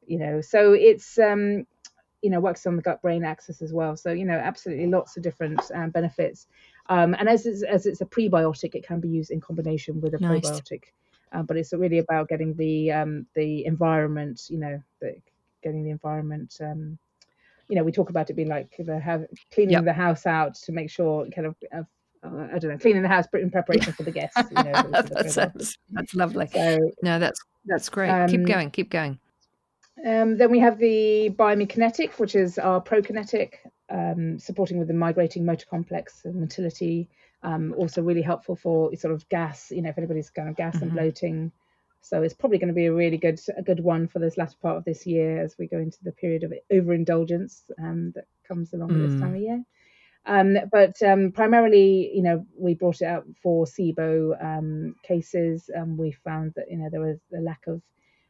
you 0.06 0.18
know, 0.18 0.42
so 0.42 0.74
it's 0.74 1.20
um, 1.20 1.66
you 2.22 2.30
know 2.30 2.40
works 2.40 2.66
on 2.66 2.76
the 2.76 2.82
gut 2.82 3.02
brain 3.02 3.24
axis 3.24 3.62
as 3.62 3.74
well. 3.74 3.96
So 3.96 4.12
you 4.12 4.26
know, 4.26 4.38
absolutely 4.38 4.88
lots 4.88 5.18
of 5.18 5.24
different 5.24 5.62
um, 5.74 5.92
benefits. 5.92 6.48
Um, 6.88 7.16
and 7.20 7.30
as 7.30 7.46
it's, 7.46 7.64
as 7.64 7.86
it's 7.86 8.02
a 8.02 8.06
prebiotic, 8.06 8.74
it 8.74 8.86
can 8.86 9.00
be 9.00 9.10
used 9.10 9.30
in 9.30 9.40
combination 9.40 10.02
with 10.02 10.16
a 10.16 10.20
nice. 10.20 10.50
probiotic. 10.50 10.86
Uh, 11.32 11.44
but 11.44 11.58
it's 11.58 11.74
really 11.74 12.00
about 12.00 12.28
getting 12.28 12.56
the 12.56 12.92
um, 12.92 13.26
the 13.36 13.66
environment, 13.66 14.42
you 14.50 14.58
know, 14.58 14.82
the, 15.00 15.16
getting 15.64 15.84
the 15.84 15.92
environment. 15.92 16.58
Um, 16.62 16.98
you 17.68 17.76
know, 17.76 17.84
we 17.84 17.92
talk 17.92 18.10
about 18.10 18.30
it 18.30 18.34
being 18.34 18.48
like 18.48 18.76
the 18.80 19.00
have, 19.00 19.26
cleaning 19.54 19.74
yep. 19.74 19.86
the 19.86 19.94
house 19.94 20.26
out 20.26 20.56
to 20.56 20.72
make 20.72 20.90
sure 20.90 21.28
kind 21.30 21.48
of. 21.48 21.56
Uh, 21.74 21.84
uh, 22.22 22.50
I 22.54 22.60
don't 22.60 22.72
know, 22.72 22.78
cleaning 22.78 23.02
the 23.02 23.08
house 23.08 23.24
in 23.32 23.50
preparation 23.50 23.94
for 23.94 24.04
the 24.04 24.12
guests. 24.12 24.36
You 24.38 24.62
know, 24.62 24.72
that's, 24.92 25.36
that's, 25.36 25.78
that's, 25.90 26.14
lovely. 26.14 26.48
So, 26.48 26.78
no, 27.02 27.18
that's 27.18 27.40
that's 27.66 27.88
great. 27.88 28.10
Um, 28.10 28.28
keep 28.28 28.46
going, 28.46 28.72
keep 28.72 28.90
going. 28.90 29.18
Um, 30.06 30.38
then 30.38 30.52
we 30.52 30.60
have 30.60 30.78
the 30.78 31.30
BioMe 31.38 31.70
Kinetic, 31.70 32.20
which 32.20 32.36
is 32.36 32.58
our 32.58 32.82
prokinetic, 32.82 33.56
um, 33.90 34.40
supporting 34.40 34.80
with 34.80 34.88
the 34.88 34.94
migrating 34.94 35.46
motor 35.46 35.66
complex 35.70 36.26
and 36.26 36.36
motility. 36.36 37.10
Um, 37.42 37.74
also 37.78 38.02
really 38.02 38.22
helpful 38.22 38.58
for 38.58 38.94
sort 38.98 39.14
of 39.14 39.28
gas, 39.30 39.72
you 39.72 39.82
know, 39.82 39.90
if 39.90 39.98
anybody's 39.98 40.30
kind 40.30 40.50
of 40.50 40.58
gas 40.58 40.76
mm-hmm. 40.76 40.84
and 40.84 40.94
bloating, 40.94 41.52
so 42.02 42.24
it's 42.24 42.34
probably 42.34 42.58
going 42.58 42.70
to 42.70 42.74
be 42.74 42.86
a 42.86 42.94
really 42.94 43.18
good 43.18 43.40
a 43.58 43.62
good 43.62 43.80
one 43.82 44.08
for 44.08 44.20
this 44.20 44.38
latter 44.38 44.56
part 44.62 44.78
of 44.78 44.86
this 44.86 45.06
year 45.06 45.42
as 45.42 45.58
we 45.58 45.68
go 45.68 45.78
into 45.78 45.98
the 46.04 46.12
period 46.12 46.44
of 46.44 46.54
overindulgence 46.72 47.70
um, 47.78 48.12
that 48.16 48.26
comes 48.48 48.74
along 48.74 48.90
mm. 48.90 49.10
this 49.10 49.20
time 49.20 49.36
of 49.36 49.42
year. 49.42 49.64
Um, 50.26 50.58
but 50.72 51.02
um, 51.02 51.32
primarily, 51.32 52.12
you 52.14 52.22
know, 52.22 52.46
we 52.58 52.74
brought 52.74 53.02
it 53.02 53.06
out 53.06 53.26
for 53.42 53.66
SIBO 53.66 54.44
um, 54.44 54.96
cases. 55.04 55.70
and 55.74 55.98
we 55.98 56.12
found 56.12 56.54
that 56.56 56.70
you 56.70 56.78
know 56.78 56.90
there 56.90 57.02
was 57.02 57.20
a 57.36 57.42
lack 57.42 57.68
of 57.68 57.82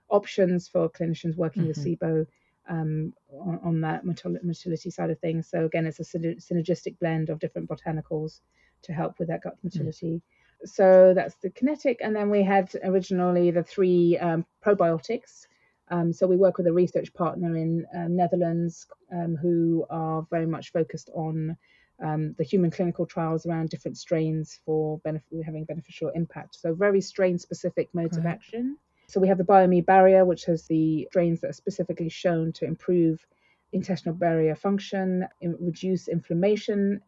options 0.10 0.68
for 0.68 0.90
clinicians 0.90 1.36
working 1.36 1.64
mm-hmm. 1.64 1.70
with 1.70 2.00
SIBO 2.00 2.26
um, 2.70 3.14
on, 3.32 3.60
on, 3.64 3.82
that 3.82 4.06
motility 4.06 4.90
side 4.90 5.10
of 5.10 5.20
things. 5.20 5.48
So 5.50 5.66
again, 5.66 5.86
it's 5.86 6.00
a 6.00 6.04
synergistic 6.04 7.00
blend 7.00 7.30
of 7.30 7.40
different 7.40 7.70
botanicals 7.70 8.42
to 8.84 8.94
help 8.94 9.20
with 9.20 9.28
that 9.28 9.42
gut 9.42 9.58
motility. 9.64 10.16
Mm 10.16 10.22
so 10.66 11.14
that's 11.16 11.36
the 11.36 11.50
kinetic. 11.50 12.00
And 12.02 12.16
then 12.16 12.30
we 12.30 12.44
had 12.44 12.72
originally 12.84 13.52
the 13.52 13.64
three 13.64 14.18
um, 14.18 14.46
probiotics. 14.64 15.48
Um, 15.90 16.14
so 16.14 16.28
we 16.28 16.38
work 16.38 16.58
with 16.58 16.68
a 16.68 16.74
research 16.74 17.14
partner 17.14 17.56
in 17.56 17.86
um, 17.96 18.16
Netherlands 18.16 18.86
um, 19.12 19.36
who 19.36 19.86
are 19.90 20.26
very 20.30 20.46
much 20.46 20.72
focused 20.72 21.10
on 21.14 21.58
um, 22.04 22.36
the 22.38 22.44
human 22.44 22.72
clinical 22.72 23.06
trials 23.06 23.46
around 23.46 23.70
different 23.70 23.98
strains 23.98 24.60
for 24.66 25.00
benef- 25.00 25.44
having 25.46 25.66
beneficial 25.66 26.10
impact. 26.10 26.56
So 26.56 26.74
very 26.74 27.02
strain 27.02 27.38
specific 27.38 27.90
modes 27.94 28.18
right. 28.18 28.26
of 28.26 28.32
action. 28.32 28.78
So 29.08 29.20
we 29.20 29.28
have 29.28 29.40
the 29.40 29.44
BioMe 29.44 29.86
barrier, 29.86 30.24
which 30.26 30.46
has 30.46 30.66
the 30.68 31.08
strains 31.10 31.42
that 31.42 31.50
are 31.50 31.54
specifically 31.54 32.10
shown 32.10 32.52
to 32.54 32.66
improve 32.66 33.26
intestinal 33.74 34.16
barrier 34.16 34.56
function, 34.56 35.28
reduce 35.42 36.08
inflammation 36.08 37.02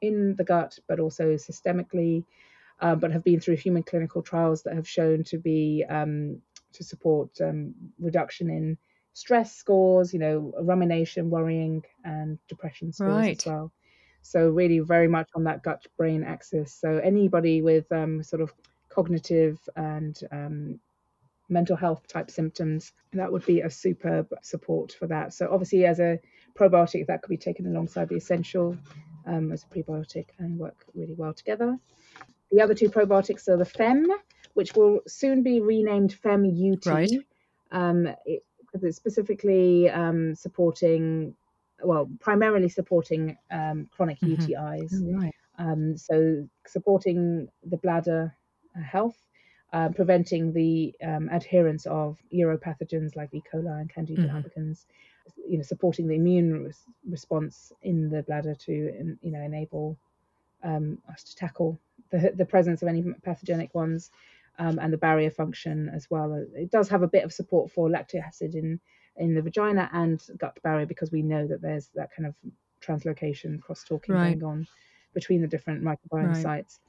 in 0.00 0.34
the 0.36 0.44
gut, 0.44 0.78
but 0.88 1.00
also 1.00 1.34
systemically, 1.34 2.24
uh, 2.80 2.94
but 2.94 3.12
have 3.12 3.24
been 3.24 3.40
through 3.40 3.56
human 3.56 3.82
clinical 3.82 4.22
trials 4.22 4.62
that 4.62 4.74
have 4.74 4.88
shown 4.88 5.24
to 5.24 5.38
be 5.38 5.84
um, 5.88 6.40
to 6.72 6.84
support 6.84 7.30
um, 7.40 7.74
reduction 7.98 8.50
in 8.50 8.76
stress 9.12 9.56
scores, 9.56 10.12
you 10.12 10.20
know, 10.20 10.52
rumination, 10.60 11.30
worrying, 11.30 11.82
and 12.04 12.38
depression 12.48 12.92
scores 12.92 13.10
right. 13.10 13.38
as 13.38 13.46
well. 13.46 13.72
So 14.20 14.50
really, 14.50 14.80
very 14.80 15.08
much 15.08 15.28
on 15.34 15.44
that 15.44 15.62
gut 15.62 15.86
brain 15.96 16.22
axis. 16.22 16.74
So 16.74 16.98
anybody 16.98 17.62
with 17.62 17.90
um, 17.92 18.22
sort 18.22 18.42
of 18.42 18.52
cognitive 18.88 19.58
and 19.76 20.18
um, 20.32 20.80
mental 21.48 21.76
health 21.76 22.06
type 22.08 22.30
symptoms, 22.30 22.92
that 23.12 23.30
would 23.30 23.46
be 23.46 23.60
a 23.60 23.70
superb 23.70 24.28
support 24.42 24.92
for 24.92 25.06
that. 25.06 25.32
So 25.32 25.48
obviously, 25.50 25.86
as 25.86 26.00
a 26.00 26.18
probiotic, 26.58 27.06
that 27.06 27.22
could 27.22 27.30
be 27.30 27.36
taken 27.36 27.66
alongside 27.66 28.08
the 28.08 28.16
essential 28.16 28.76
um, 29.26 29.52
as 29.52 29.64
a 29.64 29.66
prebiotic 29.66 30.26
and 30.38 30.58
work 30.58 30.84
really 30.94 31.14
well 31.14 31.34
together. 31.34 31.78
The 32.50 32.60
other 32.60 32.74
two 32.74 32.88
probiotics 32.88 33.48
are 33.48 33.56
the 33.56 33.64
FEM, 33.64 34.06
which 34.54 34.74
will 34.74 35.00
soon 35.06 35.42
be 35.42 35.60
renamed 35.60 36.14
FEM 36.14 36.44
UT. 36.46 36.86
Right. 36.86 37.10
Um, 37.72 38.08
it, 38.24 38.44
it's 38.82 38.96
specifically 38.96 39.90
um, 39.90 40.34
supporting, 40.34 41.34
well, 41.82 42.08
primarily 42.20 42.68
supporting 42.68 43.36
um, 43.50 43.88
chronic 43.90 44.20
mm-hmm. 44.20 44.42
UTIs. 44.42 44.92
Oh, 44.94 45.18
right. 45.18 45.34
Um, 45.58 45.96
so 45.96 46.46
supporting 46.66 47.48
the 47.64 47.78
bladder 47.78 48.34
uh, 48.76 48.82
health, 48.82 49.16
uh, 49.72 49.88
preventing 49.88 50.52
the 50.52 50.94
um, 51.02 51.28
adherence 51.32 51.86
of 51.86 52.18
uropathogens 52.32 53.16
like 53.16 53.30
E. 53.32 53.42
coli 53.52 53.80
and 53.80 53.92
Candida 53.92 54.22
mm-hmm. 54.22 54.36
albicans, 54.36 54.84
you 55.48 55.56
know, 55.56 55.62
supporting 55.62 56.06
the 56.06 56.14
immune 56.14 56.64
res- 56.64 56.84
response 57.08 57.72
in 57.82 58.08
the 58.08 58.22
bladder 58.22 58.54
to, 58.54 58.72
you 58.72 59.30
know, 59.30 59.40
enable 59.40 59.96
um, 60.62 60.98
us 61.12 61.22
to 61.24 61.36
tackle 61.36 61.78
the, 62.10 62.32
the 62.36 62.44
presence 62.44 62.82
of 62.82 62.88
any 62.88 63.04
pathogenic 63.22 63.74
ones 63.74 64.10
um, 64.58 64.78
and 64.78 64.92
the 64.92 64.98
barrier 64.98 65.30
function 65.30 65.90
as 65.94 66.10
well. 66.10 66.46
It 66.54 66.70
does 66.70 66.88
have 66.88 67.02
a 67.02 67.08
bit 67.08 67.24
of 67.24 67.32
support 67.32 67.70
for 67.70 67.90
lactic 67.90 68.22
acid 68.22 68.54
in 68.54 68.80
in 69.18 69.34
the 69.34 69.40
vagina 69.40 69.88
and 69.94 70.22
gut 70.36 70.58
barrier 70.62 70.84
because 70.84 71.10
we 71.10 71.22
know 71.22 71.46
that 71.46 71.62
there's 71.62 71.88
that 71.94 72.10
kind 72.14 72.26
of 72.26 72.34
translocation, 72.82 73.60
cross 73.60 73.82
talking 73.82 74.14
right. 74.14 74.38
going 74.38 74.44
on 74.44 74.66
between 75.14 75.40
the 75.40 75.48
different 75.48 75.82
microbiome 75.82 76.34
right. 76.34 76.42
sites. 76.42 76.80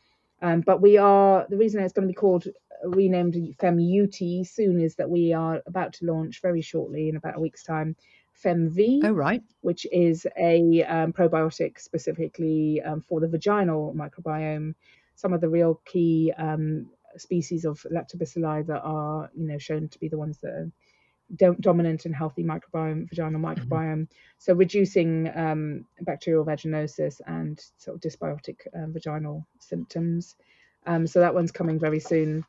Um, 0.42 0.62
but 0.62 0.82
we 0.82 0.98
are 0.98 1.48
the 1.50 1.58
reason 1.58 1.82
it's 1.82 1.94
going 1.94 2.08
to 2.08 2.12
be 2.12 2.16
called 2.16 2.48
uh, 2.48 2.90
renamed 2.90 3.34
FemUT 3.58 4.46
soon 4.48 4.80
is 4.82 4.96
that 4.96 5.10
we 5.10 5.34
are 5.34 5.62
about 5.66 5.94
to 5.94 6.06
launch 6.06 6.42
very 6.42 6.62
shortly 6.62 7.10
in 7.10 7.16
about 7.16 7.38
a 7.38 7.40
week's 7.40 7.64
time 7.64 7.96
FemV. 8.44 9.02
Oh, 9.04 9.12
right. 9.12 9.42
Which 9.62 9.86
is 9.92 10.26
a 10.38 10.84
um, 10.84 11.14
probiotic 11.14 11.80
specifically 11.80 12.82
um, 12.82 13.02
for 13.02 13.20
the 13.20 13.28
vaginal 13.28 13.94
microbiome. 13.96 14.76
Some 15.16 15.34
of 15.34 15.42
the 15.42 15.50
real 15.50 15.82
key 15.86 16.34
um, 16.38 16.88
species 17.18 17.66
of 17.66 17.86
lactobacilli 17.92 18.68
that 18.68 18.82
are, 18.82 19.30
you 19.36 19.48
know, 19.48 19.58
shown 19.58 19.90
to 19.90 20.00
be 20.00 20.08
the 20.08 20.18
ones 20.18 20.38
that 20.40 20.52
are 20.52 20.72
do- 21.36 21.58
dominant 21.60 22.06
in 22.06 22.14
healthy 22.14 22.44
microbiome, 22.44 23.10
vaginal 23.10 23.42
mm-hmm. 23.42 23.46
microbiome. 23.46 24.02
Mm-hmm. 24.02 24.14
So 24.38 24.54
reducing 24.54 25.32
um, 25.36 25.86
bacterial 26.02 26.46
vaginosis 26.46 27.20
and 27.26 27.60
sort 27.78 27.96
of 27.96 28.02
dysbiotic 28.02 28.60
um, 28.76 28.94
vaginal 28.94 29.46
symptoms. 29.60 30.36
Um, 30.86 31.08
so 31.08 31.20
that 31.20 31.34
one's 31.34 31.52
coming 31.52 31.80
very 31.80 32.00
soon. 32.00 32.46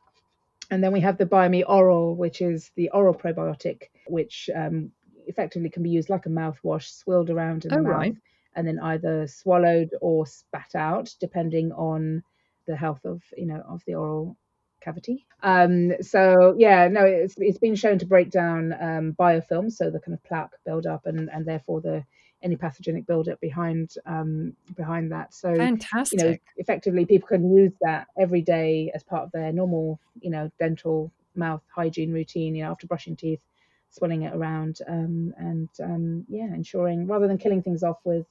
And 0.71 0.83
then 0.83 0.91
we 0.91 0.99
have 1.01 1.17
the 1.17 1.25
BioMe 1.25 1.63
Oral, 1.67 2.15
which 2.15 2.41
is 2.41 2.71
the 2.75 2.89
oral 2.91 3.13
probiotic, 3.13 3.89
which 4.07 4.49
um, 4.55 4.91
effectively 5.29 5.69
can 5.69 5.83
be 5.83 5.89
used 5.89 6.09
like 6.09 6.25
a 6.25 6.29
mouthwash, 6.29 6.89
swirled 6.91 7.29
around 7.29 7.65
in 7.65 7.69
the 7.69 7.79
oh, 7.79 7.83
mouth, 7.83 7.93
right. 7.93 8.15
and 8.55 8.67
then 8.67 8.79
either 8.79 9.27
swallowed 9.27 9.91
or 10.01 10.25
spat 10.25 10.75
out, 10.75 11.13
depending 11.19 11.71
on 11.71 12.23
the 12.67 12.75
health 12.75 13.05
of 13.05 13.21
you 13.37 13.45
know 13.45 13.63
of 13.67 13.83
the 13.85 13.95
oral 13.95 14.35
cavity. 14.81 15.25
Um, 15.41 15.93
so 16.01 16.55
yeah, 16.57 16.87
no, 16.87 17.05
it's 17.05 17.35
it's 17.37 17.59
been 17.59 17.75
shown 17.75 17.99
to 17.99 18.05
break 18.05 18.29
down 18.29 18.73
um, 18.73 19.15
biofilms, 19.17 19.73
so 19.73 19.89
the 19.89 19.99
kind 19.99 20.13
of 20.13 20.23
plaque 20.23 20.51
buildup, 20.65 21.05
and 21.05 21.29
and 21.29 21.45
therefore 21.45 21.81
the 21.81 22.03
any 22.41 22.55
pathogenic 22.55 23.05
buildup 23.05 23.39
behind 23.41 23.93
um, 24.05 24.53
behind 24.75 25.11
that. 25.11 25.33
So 25.33 25.55
fantastic. 25.55 26.19
You 26.19 26.25
know, 26.25 26.37
effectively, 26.57 27.05
people 27.05 27.27
can 27.27 27.53
use 27.55 27.73
that 27.81 28.07
every 28.17 28.41
day 28.41 28.91
as 28.93 29.03
part 29.03 29.23
of 29.23 29.31
their 29.31 29.51
normal, 29.51 29.99
you 30.21 30.29
know, 30.29 30.51
dental 30.59 31.11
mouth 31.35 31.61
hygiene 31.73 32.13
routine. 32.13 32.55
You 32.55 32.63
know, 32.63 32.71
after 32.71 32.87
brushing 32.87 33.15
teeth, 33.15 33.41
swelling 33.89 34.23
it 34.23 34.33
around 34.35 34.79
um, 34.87 35.33
and 35.37 35.69
um, 35.83 36.25
yeah, 36.29 36.53
ensuring 36.53 37.07
rather 37.07 37.27
than 37.27 37.37
killing 37.37 37.61
things 37.63 37.83
off 37.83 37.99
with 38.03 38.25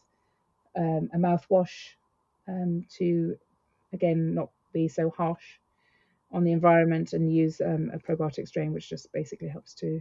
um, 0.77 1.11
a 1.15 1.19
mouthwash 1.19 1.95
um, 2.47 2.85
to 2.99 3.37
again 3.93 4.35
not 4.35 4.51
be 4.73 4.89
so 4.89 5.11
harsh 5.11 5.59
on 6.31 6.45
the 6.45 6.53
environment 6.53 7.13
and 7.13 7.35
use 7.35 7.61
um, 7.61 7.91
a 7.93 7.99
probiotic 7.99 8.47
strain, 8.47 8.73
which 8.73 8.89
just 8.89 9.11
basically 9.13 9.49
helps 9.49 9.75
to 9.75 10.01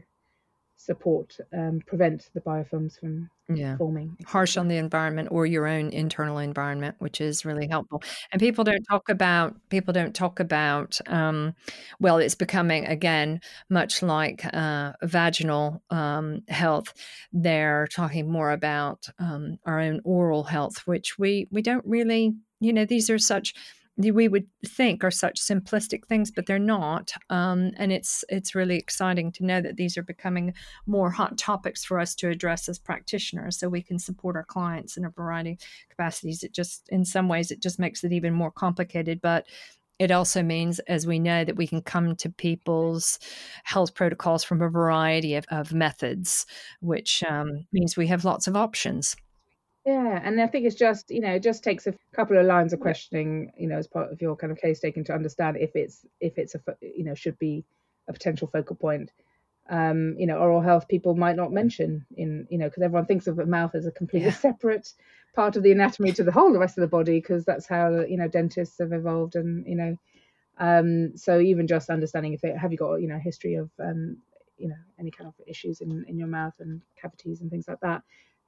support 0.78 1.36
um, 1.53 1.82
prevent 1.86 2.30
the 2.34 2.41
biofilms 2.41 2.99
from 2.99 3.30
yeah. 3.49 3.75
forming. 3.78 4.15
Harsh 4.25 4.57
on 4.57 4.67
the 4.67 4.78
environment 4.78 5.30
or 5.32 5.45
your 5.45 5.67
own 5.67 5.89
internal 5.89 6.38
environment 6.38 6.95
which 6.99 7.19
is 7.19 7.45
really 7.45 7.67
helpful. 7.67 8.01
And 8.32 8.39
people 8.39 8.63
don't 8.63 8.84
talk 8.84 9.09
about 9.09 9.55
people 9.69 9.93
don't 9.93 10.15
talk 10.15 10.39
about 10.39 10.99
um, 11.07 11.55
well 11.99 12.17
it's 12.19 12.36
becoming 12.36 12.86
again 12.86 13.41
much 13.69 14.01
like 14.01 14.45
uh, 14.53 14.93
vaginal 15.03 15.82
um, 15.89 16.43
health. 16.47 16.93
They're 17.34 17.88
talking 17.88 18.32
more 18.32 18.51
about 18.51 19.07
um, 19.19 19.57
our 19.65 19.80
own 19.80 20.01
oral 20.03 20.43
health 20.43 20.86
which 20.86 21.17
we 21.17 21.47
we 21.51 21.61
don't 21.61 21.86
really 21.86 22.36
you 22.59 22.73
know 22.73 22.86
these 22.86 23.09
are 23.09 23.19
such 23.19 23.53
we 23.98 24.28
would 24.28 24.45
think 24.66 25.04
are 25.04 25.12
such 25.12 25.41
simplistic 25.41 26.06
things, 26.06 26.30
but 26.32 26.45
they're 26.45 26.60
not. 26.60 27.12
Um, 27.30 27.72
and 27.78 27.91
it's 27.91 28.24
it's 28.30 28.56
really 28.56 28.78
exciting 28.78 29.32
to 29.34 29.45
know 29.45 29.62
that 29.62 29.76
these 29.76 29.98
are 29.98 30.04
becoming 30.04 30.54
more 30.86 31.10
hot 31.10 31.38
topics 31.38 31.84
for 31.84 32.00
us 32.00 32.14
to 32.16 32.30
address 32.30 32.70
as 32.70 32.80
practitioners, 32.80 33.58
so 33.58 33.70
we 33.70 33.82
can 33.82 34.00
support 34.00 34.36
our 34.36 34.45
clients 34.45 34.98
in 34.98 35.06
a 35.06 35.10
variety 35.10 35.54
of 35.54 35.60
capacities. 35.89 36.43
It 36.43 36.54
just, 36.54 36.88
in 36.89 37.06
some 37.06 37.28
ways, 37.28 37.52
it 37.52 37.62
just 37.62 37.80
makes 37.80 38.04
it 38.04 38.14
even 38.14 38.34
more 38.34 38.52
complicated, 38.52 39.20
but 39.22 39.45
it 40.00 40.12
also 40.12 40.43
means, 40.43 40.78
as 40.82 41.08
we 41.08 41.18
know, 41.18 41.43
that 41.43 41.56
we 41.56 41.66
can 41.66 41.82
come 41.82 42.16
to 42.18 42.30
people's 42.30 43.18
health 43.64 43.95
protocols 43.95 44.43
from 44.43 44.62
a 44.62 44.70
variety 44.70 45.34
of, 45.34 45.45
of 45.50 45.74
methods, 45.74 46.45
which 46.82 47.24
um, 47.28 47.66
means 47.74 47.98
we 47.98 48.06
have 48.06 48.24
lots 48.24 48.45
of 48.45 48.56
options. 48.56 49.16
Yeah, 49.88 50.20
and 50.22 50.42
I 50.42 50.48
think 50.48 50.66
it's 50.66 50.76
just 50.76 51.10
you 51.12 51.22
know 51.22 51.36
it 51.36 51.44
just 51.44 51.64
takes 51.64 51.88
a 51.88 51.94
couple 52.14 52.38
of 52.38 52.46
lines 52.46 52.74
of 52.74 52.82
questioning 52.82 53.54
you 53.58 53.68
know 53.68 53.78
as 53.78 53.88
part 53.88 54.12
of 54.12 54.22
your 54.22 54.36
kind 54.36 54.52
of 54.52 54.58
case 54.58 54.82
taking 54.82 55.06
to 55.06 55.14
understand 55.14 55.56
if 55.56 55.78
it's 55.78 56.06
if 56.20 56.38
it's 56.38 56.56
a 56.56 56.60
you 56.82 57.06
know 57.06 57.16
should 57.16 57.40
be 57.40 57.64
a 58.10 58.14
potential 58.14 58.50
focal 58.52 58.76
point. 58.76 59.14
Um, 59.70 60.16
you 60.18 60.28
know, 60.28 60.38
oral 60.40 60.62
health 60.62 60.90
people 60.90 61.16
might 61.16 61.38
not 61.38 61.54
mention 61.54 62.06
in 62.18 62.48
you 62.50 62.58
know 62.58 62.68
because 62.68 62.84
everyone 62.84 63.06
thinks 63.06 63.28
of 63.28 63.38
the 63.38 63.46
mouth 63.46 63.76
as 63.76 63.86
a 63.86 63.92
completely 63.92 64.28
yeah. 64.28 64.34
separate 64.34 64.92
part 65.34 65.56
of 65.56 65.64
the 65.64 65.72
anatomy 65.72 66.12
to 66.12 66.24
the 66.26 66.34
whole 66.34 66.52
the 66.52 66.60
rest 66.60 66.78
of 66.78 66.82
the 66.82 66.88
body 66.88 67.22
because 67.22 67.46
that's 67.46 67.66
how 67.66 68.02
you 68.02 68.18
know 68.18 68.28
dentists 68.28 68.80
have 68.80 68.92
evolved 68.92 69.36
and 69.36 69.66
you 69.66 69.76
know 69.76 69.96
um, 70.58 71.16
so 71.16 71.40
even 71.40 71.66
just 71.66 71.90
understanding 71.90 72.34
if 72.34 72.44
it 72.44 72.58
have 72.58 72.74
you 72.74 72.78
got 72.78 72.96
you 72.96 73.08
know 73.08 73.20
history 73.20 73.56
of 73.56 73.70
um, 73.80 74.18
you 74.58 74.68
know 74.68 74.82
any 75.00 75.12
kind 75.12 75.30
of 75.30 75.34
issues 75.48 75.80
in 75.80 76.04
in 76.10 76.18
your 76.18 76.28
mouth 76.28 76.56
and 76.60 76.82
cavities 77.00 77.40
and 77.40 77.50
things 77.50 77.70
like 77.70 77.80
that 77.80 78.02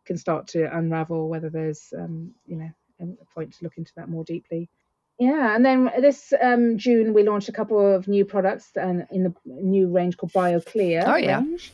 can 0.09 0.17
start 0.17 0.47
to 0.47 0.75
unravel 0.75 1.29
whether 1.29 1.51
there's 1.51 1.93
um, 1.95 2.33
you 2.47 2.57
know 2.57 2.71
a 2.99 3.25
point 3.35 3.53
to 3.53 3.63
look 3.63 3.77
into 3.77 3.91
that 3.95 4.09
more 4.09 4.23
deeply. 4.23 4.67
Yeah, 5.19 5.55
and 5.55 5.63
then 5.63 5.91
this 5.99 6.33
um, 6.41 6.79
June 6.79 7.13
we 7.13 7.21
launched 7.23 7.47
a 7.47 7.51
couple 7.59 7.79
of 7.95 8.07
new 8.07 8.25
products 8.25 8.71
and 8.75 9.05
in 9.11 9.23
the 9.23 9.33
new 9.45 9.87
range 9.87 10.17
called 10.17 10.33
BioClear. 10.33 11.03
Oh 11.05 11.15
yeah. 11.15 11.37
Range. 11.37 11.71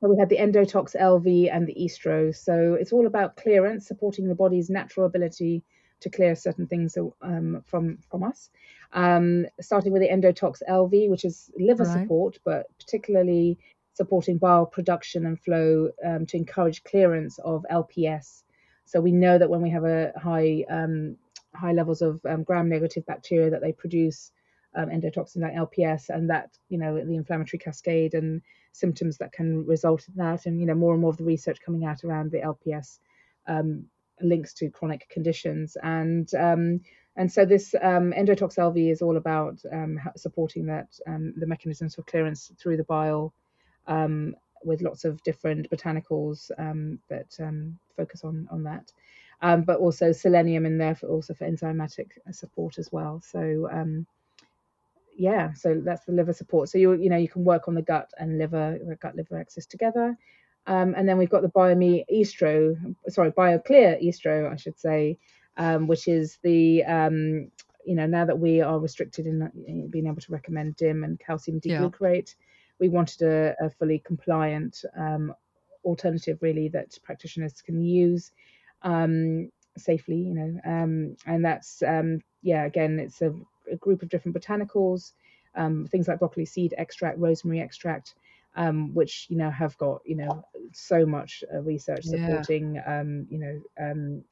So 0.00 0.10
we 0.10 0.18
had 0.18 0.28
the 0.28 0.36
Endotox 0.36 0.94
LV 0.94 1.50
and 1.50 1.66
the 1.66 1.74
Estro. 1.74 2.36
So 2.36 2.74
it's 2.74 2.92
all 2.92 3.06
about 3.06 3.36
clearance, 3.36 3.88
supporting 3.88 4.28
the 4.28 4.34
body's 4.34 4.68
natural 4.68 5.06
ability 5.06 5.64
to 6.00 6.10
clear 6.10 6.34
certain 6.34 6.66
things 6.66 6.98
um, 7.22 7.62
from 7.64 7.98
from 8.10 8.22
us. 8.24 8.50
Um, 8.92 9.46
starting 9.58 9.92
with 9.92 10.02
the 10.02 10.08
Endotox 10.08 10.60
LV, 10.68 11.08
which 11.08 11.24
is 11.24 11.50
liver 11.58 11.84
right. 11.84 12.02
support, 12.02 12.38
but 12.44 12.66
particularly 12.78 13.58
supporting 13.96 14.36
bile 14.36 14.66
production 14.66 15.24
and 15.24 15.40
flow 15.40 15.90
um, 16.04 16.26
to 16.26 16.36
encourage 16.36 16.84
clearance 16.84 17.38
of 17.38 17.64
LPS. 17.70 18.42
So 18.84 19.00
we 19.00 19.10
know 19.10 19.38
that 19.38 19.48
when 19.48 19.62
we 19.62 19.70
have 19.70 19.84
a 19.84 20.12
high 20.16 20.64
um, 20.68 21.16
high 21.54 21.72
levels 21.72 22.02
of 22.02 22.20
um, 22.26 22.42
gram-negative 22.42 23.06
bacteria, 23.06 23.50
that 23.50 23.62
they 23.62 23.72
produce 23.72 24.32
um, 24.74 24.90
endotoxin 24.90 25.40
like 25.40 25.54
LPS, 25.54 26.10
and 26.10 26.28
that 26.28 26.50
you 26.68 26.78
know 26.78 26.94
the 26.94 27.16
inflammatory 27.16 27.58
cascade 27.58 28.12
and 28.12 28.42
symptoms 28.72 29.16
that 29.16 29.32
can 29.32 29.64
result 29.64 30.06
in 30.08 30.14
that, 30.16 30.44
and 30.44 30.60
you 30.60 30.66
know 30.66 30.74
more 30.74 30.92
and 30.92 31.00
more 31.00 31.10
of 31.10 31.16
the 31.16 31.24
research 31.24 31.58
coming 31.64 31.86
out 31.86 32.04
around 32.04 32.30
the 32.30 32.40
LPS 32.40 32.98
um, 33.48 33.86
links 34.20 34.52
to 34.54 34.70
chronic 34.70 35.08
conditions 35.08 35.76
and 35.82 36.34
um, 36.34 36.80
and 37.16 37.32
so 37.32 37.46
this 37.46 37.74
um, 37.80 38.12
endotox 38.12 38.56
LV 38.58 38.92
is 38.92 39.00
all 39.00 39.16
about 39.16 39.58
um, 39.72 39.98
supporting 40.16 40.66
that 40.66 40.88
um, 41.06 41.32
the 41.36 41.46
mechanisms 41.46 41.94
for 41.94 42.02
clearance 42.02 42.52
through 42.58 42.76
the 42.76 42.84
bile 42.84 43.32
um, 43.86 44.34
with 44.64 44.82
lots 44.82 45.04
of 45.04 45.22
different 45.22 45.70
botanicals 45.70 46.50
um, 46.58 46.98
that 47.08 47.34
um, 47.40 47.78
focus 47.96 48.24
on 48.24 48.48
on 48.50 48.62
that. 48.64 48.92
Um, 49.42 49.62
but 49.62 49.80
also 49.80 50.12
selenium 50.12 50.64
in 50.64 50.78
there 50.78 50.94
for 50.94 51.08
also 51.08 51.34
for 51.34 51.48
enzymatic 51.48 52.12
support 52.32 52.78
as 52.78 52.90
well. 52.90 53.20
So 53.24 53.68
um, 53.70 54.06
yeah, 55.16 55.52
so 55.52 55.80
that's 55.84 56.04
the 56.04 56.12
liver 56.12 56.32
support. 56.32 56.68
So 56.68 56.78
you 56.78 56.92
you 56.94 57.10
know 57.10 57.16
you 57.16 57.28
can 57.28 57.44
work 57.44 57.68
on 57.68 57.74
the 57.74 57.82
gut 57.82 58.10
and 58.18 58.38
liver, 58.38 58.78
the 58.82 58.96
gut 58.96 59.16
liver 59.16 59.38
axis 59.38 59.66
together. 59.66 60.16
Um, 60.66 60.94
and 60.96 61.08
then 61.08 61.16
we've 61.16 61.30
got 61.30 61.42
the 61.42 61.48
BioMe 61.48 62.04
Estro, 62.12 62.74
sorry, 63.08 63.30
BioClear 63.30 64.04
Estro, 64.04 64.52
I 64.52 64.56
should 64.56 64.76
say, 64.76 65.16
um, 65.56 65.86
which 65.86 66.08
is 66.08 66.38
the 66.42 66.82
um, 66.84 67.52
you 67.84 67.94
know 67.94 68.06
now 68.06 68.24
that 68.24 68.38
we 68.38 68.62
are 68.62 68.80
restricted 68.80 69.26
in, 69.26 69.48
in 69.66 69.88
being 69.88 70.06
able 70.06 70.20
to 70.22 70.32
recommend 70.32 70.76
DIM 70.76 71.04
and 71.04 71.20
calcium 71.20 71.60
D-glucarate, 71.60 72.34
yeah 72.36 72.44
we 72.78 72.88
wanted 72.88 73.22
a, 73.22 73.54
a 73.60 73.70
fully 73.70 73.98
compliant 73.98 74.84
um, 74.96 75.34
alternative, 75.84 76.38
really, 76.40 76.68
that 76.68 76.98
practitioners 77.02 77.62
can 77.62 77.82
use 77.82 78.32
um, 78.82 79.50
safely, 79.76 80.16
you 80.16 80.34
know. 80.34 80.60
Um, 80.64 81.16
and 81.26 81.44
that's, 81.44 81.82
um, 81.82 82.20
yeah, 82.42 82.64
again, 82.64 82.98
it's 82.98 83.22
a, 83.22 83.34
a, 83.70 83.76
group 83.76 84.02
of 84.02 84.08
different 84.08 84.36
botanicals, 84.36 85.12
um, 85.54 85.86
things 85.90 86.08
like 86.08 86.18
broccoli 86.18 86.44
seed 86.44 86.74
extract, 86.76 87.18
rosemary 87.18 87.60
extract. 87.60 88.14
Um, 88.58 88.94
which 88.94 89.26
you 89.28 89.36
know 89.36 89.50
have 89.50 89.76
got 89.76 90.00
you 90.06 90.16
know 90.16 90.42
so 90.72 91.04
much 91.04 91.44
uh, 91.52 91.60
research 91.60 92.04
supporting 92.04 92.76
yeah. 92.76 93.02
you 93.02 93.38
know 93.38 93.60
and 93.76 94.24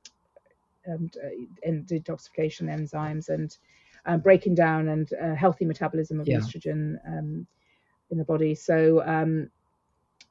detoxification 1.86 2.62
enzymes 2.62 3.28
and 3.28 3.59
uh, 4.07 4.16
breaking 4.16 4.55
down 4.55 4.88
and 4.88 5.12
uh, 5.22 5.34
healthy 5.34 5.64
metabolism 5.64 6.20
of 6.20 6.28
yeah. 6.28 6.38
estrogen 6.38 6.97
um, 7.07 7.47
in 8.15 8.19
the 8.19 8.25
body. 8.25 8.55
So, 8.55 9.03
um, 9.05 9.51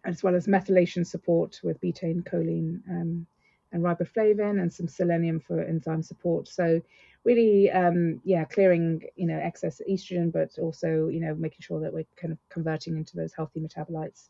as 0.06 0.24
well 0.24 0.36
as 0.36 0.48
methylation 0.48 1.06
support 1.06 1.60
with 1.64 1.80
betaine, 1.80 2.24
choline, 2.24 2.82
um, 2.90 3.28
and 3.72 3.84
riboflavin, 3.84 4.62
and 4.62 4.74
some 4.74 4.88
selenium 4.88 5.40
for 5.40 5.62
enzyme 5.62 6.02
support. 6.02 6.48
So, 6.48 6.82
really, 7.24 7.70
um, 7.72 8.22
yeah, 8.24 8.46
clearing 8.46 9.04
you 9.16 9.28
know 9.28 9.38
excess 9.38 9.82
estrogen, 9.90 10.32
but 10.32 10.58
also 10.58 11.08
you 11.10 11.20
know 11.20 11.36
making 11.36 11.60
sure 11.62 11.80
that 11.82 11.94
we're 11.94 12.08
kind 12.16 12.32
of 12.32 12.40
converting 12.50 12.98
into 12.98 13.16
those 13.16 13.34
healthy 13.34 13.60
metabolites 13.60 14.30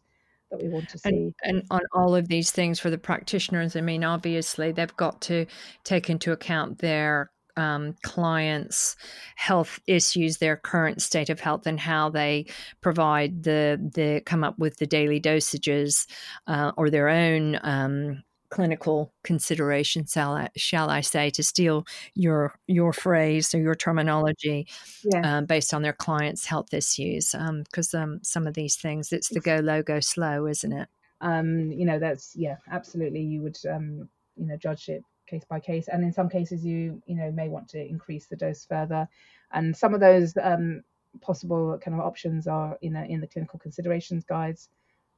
that 0.51 0.61
we 0.61 0.69
want 0.69 0.89
to 0.89 0.97
see. 0.97 1.09
And, 1.09 1.33
and, 1.43 1.63
on 1.71 1.81
all 1.93 2.15
of 2.15 2.27
these 2.27 2.51
things 2.51 2.79
for 2.79 2.89
the 2.89 2.97
practitioners, 2.97 3.75
I 3.75 3.81
mean, 3.81 4.03
obviously 4.03 4.71
they've 4.71 4.95
got 4.97 5.21
to 5.21 5.45
take 5.83 6.09
into 6.09 6.31
account 6.31 6.79
their 6.79 7.31
um, 7.57 7.95
clients' 8.01 8.95
health 9.35 9.79
issues, 9.87 10.37
their 10.37 10.57
current 10.57 11.01
state 11.01 11.29
of 11.29 11.39
health, 11.39 11.67
and 11.67 11.79
how 11.79 12.09
they 12.09 12.45
provide 12.81 13.43
the 13.43 13.79
the 13.93 14.21
come 14.25 14.43
up 14.43 14.57
with 14.57 14.77
the 14.77 14.87
daily 14.87 15.19
dosages 15.19 16.07
uh, 16.47 16.71
or 16.77 16.89
their 16.89 17.09
own 17.09 17.59
um, 17.63 18.23
clinical 18.53 19.11
considerations, 19.23 20.11
shall 20.11 20.33
I, 20.35 20.49
shall 20.55 20.89
I, 20.91 21.01
say, 21.01 21.31
to 21.31 21.41
steal 21.41 21.85
your 22.13 22.53
your 22.67 22.93
phrase 22.93 23.53
or 23.55 23.59
your 23.59 23.73
terminology, 23.73 24.67
yeah. 25.03 25.37
uh, 25.37 25.41
based 25.41 25.73
on 25.73 25.81
their 25.81 25.93
clients' 25.93 26.45
health 26.45 26.71
issues. 26.73 27.31
Because 27.31 27.93
um, 27.95 28.01
um, 28.01 28.19
some 28.21 28.45
of 28.45 28.53
these 28.53 28.75
things, 28.75 29.11
it's 29.11 29.29
the 29.29 29.39
go 29.39 29.57
low, 29.57 29.81
go 29.81 29.99
slow, 29.99 30.45
isn't 30.45 30.71
it? 30.71 30.87
Um, 31.21 31.71
you 31.71 31.85
know, 31.85 31.97
that's 31.97 32.35
yeah, 32.35 32.57
absolutely. 32.71 33.21
You 33.21 33.41
would 33.41 33.57
um, 33.67 34.09
you 34.35 34.45
know 34.45 34.57
judge 34.57 34.87
it 34.87 35.03
case 35.27 35.43
by 35.49 35.59
case 35.59 35.87
and 35.87 36.03
in 36.03 36.11
some 36.11 36.29
cases 36.29 36.65
you 36.65 37.01
you 37.05 37.15
know 37.15 37.31
may 37.31 37.49
want 37.49 37.67
to 37.67 37.79
increase 37.79 38.27
the 38.27 38.35
dose 38.35 38.65
further 38.65 39.07
and 39.51 39.75
some 39.75 39.93
of 39.93 39.99
those 39.99 40.33
um, 40.41 40.81
possible 41.21 41.77
kind 41.83 41.99
of 41.99 42.05
options 42.05 42.47
are 42.47 42.77
you 42.81 42.89
know 42.89 43.03
in 43.03 43.21
the 43.21 43.27
clinical 43.27 43.59
considerations 43.59 44.23
guides 44.23 44.69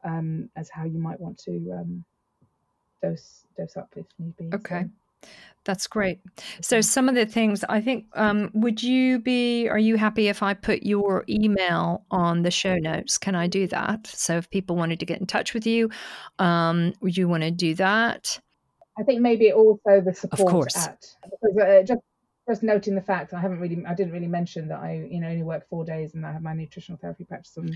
um, 0.03 0.49
as 0.55 0.69
how 0.69 0.83
you 0.83 0.99
might 0.99 1.19
want 1.19 1.37
to 1.37 1.71
um, 1.71 2.03
dose 3.01 3.45
dose 3.57 3.77
up 3.77 3.89
if 3.95 4.05
need 4.19 4.35
be 4.37 4.49
okay 4.53 4.83
so. 4.83 4.89
That's 5.63 5.87
great. 5.87 6.19
So, 6.61 6.79
some 6.79 7.09
of 7.09 7.15
the 7.15 7.25
things 7.25 7.63
I 7.67 7.81
think, 7.81 8.05
um, 8.13 8.51
would 8.53 8.83
you 8.83 9.17
be, 9.17 9.67
are 9.67 9.79
you 9.79 9.97
happy 9.97 10.27
if 10.27 10.43
I 10.43 10.53
put 10.53 10.83
your 10.83 11.25
email 11.27 12.05
on 12.11 12.43
the 12.43 12.51
show 12.51 12.75
notes? 12.75 13.17
Can 13.17 13.33
I 13.33 13.47
do 13.47 13.65
that? 13.67 14.05
So, 14.05 14.37
if 14.37 14.49
people 14.51 14.75
wanted 14.75 14.99
to 14.99 15.07
get 15.07 15.19
in 15.19 15.25
touch 15.25 15.55
with 15.55 15.65
you, 15.65 15.89
um, 16.37 16.93
would 17.01 17.17
you 17.17 17.27
want 17.27 17.41
to 17.43 17.51
do 17.51 17.73
that? 17.75 18.39
I 18.97 19.03
think 19.03 19.21
maybe 19.21 19.51
also 19.51 20.01
the 20.01 20.13
support 20.13 20.75
at 20.75 21.05
because 21.23 21.57
uh, 21.57 21.83
just 21.85 22.01
just 22.47 22.63
noting 22.63 22.95
the 22.95 23.01
fact 23.01 23.33
I 23.33 23.39
haven't 23.39 23.59
really 23.59 23.83
I 23.87 23.93
didn't 23.93 24.13
really 24.13 24.27
mention 24.27 24.67
that 24.69 24.79
I 24.79 25.07
you 25.09 25.19
know 25.19 25.27
only 25.27 25.43
work 25.43 25.67
four 25.69 25.83
days 25.83 26.13
and 26.13 26.25
I 26.25 26.31
have 26.31 26.41
my 26.41 26.53
nutritional 26.53 26.99
therapy 26.99 27.23
practice 27.23 27.57
on 27.57 27.75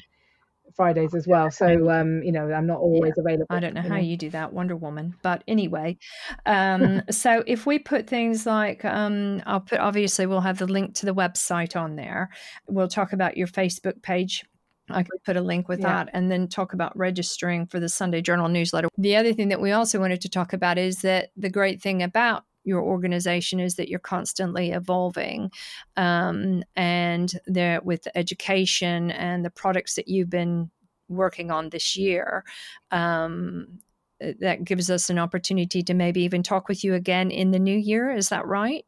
Fridays 0.76 1.16
as 1.16 1.28
well. 1.28 1.50
So 1.52 1.90
um, 1.90 2.22
you 2.24 2.32
know, 2.32 2.52
I'm 2.52 2.68
not 2.68 2.80
always 2.80 3.14
yeah. 3.18 3.22
available. 3.22 3.48
I 3.50 3.60
don't 3.60 3.74
know 3.74 3.82
how 3.82 3.98
you 3.98 4.18
do 4.18 4.30
that, 4.32 4.54
Wonder 4.54 4.76
Woman. 4.76 5.16
But 5.22 5.44
anyway, 5.48 5.98
um, 6.46 7.02
so 7.12 7.44
if 7.48 7.66
we 7.66 7.80
put 7.80 8.08
things 8.08 8.46
like 8.46 8.86
um, 8.86 9.42
I'll 9.46 9.62
put 9.62 9.80
obviously 9.80 10.26
we'll 10.26 10.42
have 10.42 10.60
the 10.60 10.68
link 10.68 10.96
to 10.96 11.06
the 11.06 11.16
website 11.16 11.76
on 11.76 11.96
there. 11.96 12.30
We'll 12.68 12.88
talk 12.88 13.14
about 13.14 13.38
your 13.38 13.48
Facebook 13.48 14.02
page 14.02 14.46
I 14.90 15.04
could 15.04 15.24
put 15.24 15.38
a 15.38 15.42
link 15.42 15.68
with 15.68 15.80
yeah. 15.80 16.04
that 16.04 16.10
and 16.14 16.32
then 16.32 16.48
talk 16.48 16.74
about 16.74 16.98
registering 16.98 17.66
for 17.68 17.80
the 17.80 17.90
Sunday 17.90 18.22
Journal 18.22 18.50
newsletter. 18.50 18.90
The 18.98 19.16
other 19.16 19.34
thing 19.34 19.50
that 19.50 19.62
we 19.62 19.72
also 19.72 20.00
wanted 20.00 20.22
to 20.22 20.30
talk 20.30 20.54
about 20.54 20.78
is 20.78 21.02
that 21.02 21.30
the 21.36 21.50
great 21.50 21.82
thing 21.82 22.04
about 22.04 22.44
your 22.64 22.82
organization 22.82 23.60
is 23.60 23.76
that 23.76 23.90
you're 23.90 24.00
constantly 24.00 24.72
evolving 24.72 25.52
um, 25.98 26.64
and 26.76 27.34
there 27.48 27.82
with 27.84 28.04
the 28.04 28.18
education 28.18 29.12
and 29.12 29.46
the 29.46 29.50
products 29.50 29.96
that 29.96 30.08
you've 30.08 30.30
been 30.30 30.70
working 31.08 31.52
on 31.52 31.70
this 31.70 31.96
year 31.96 32.44
um, 32.92 33.80
that 34.20 34.64
gives 34.64 34.90
us 34.90 35.10
an 35.10 35.18
opportunity 35.18 35.82
to 35.82 35.94
maybe 35.94 36.22
even 36.22 36.44
talk 36.44 36.68
with 36.68 36.84
you 36.84 36.94
again 36.94 37.32
in 37.32 37.52
the 37.52 37.60
new 37.60 37.78
year 37.78 38.12
is 38.12 38.30
that 38.30 38.46
right 38.46 38.86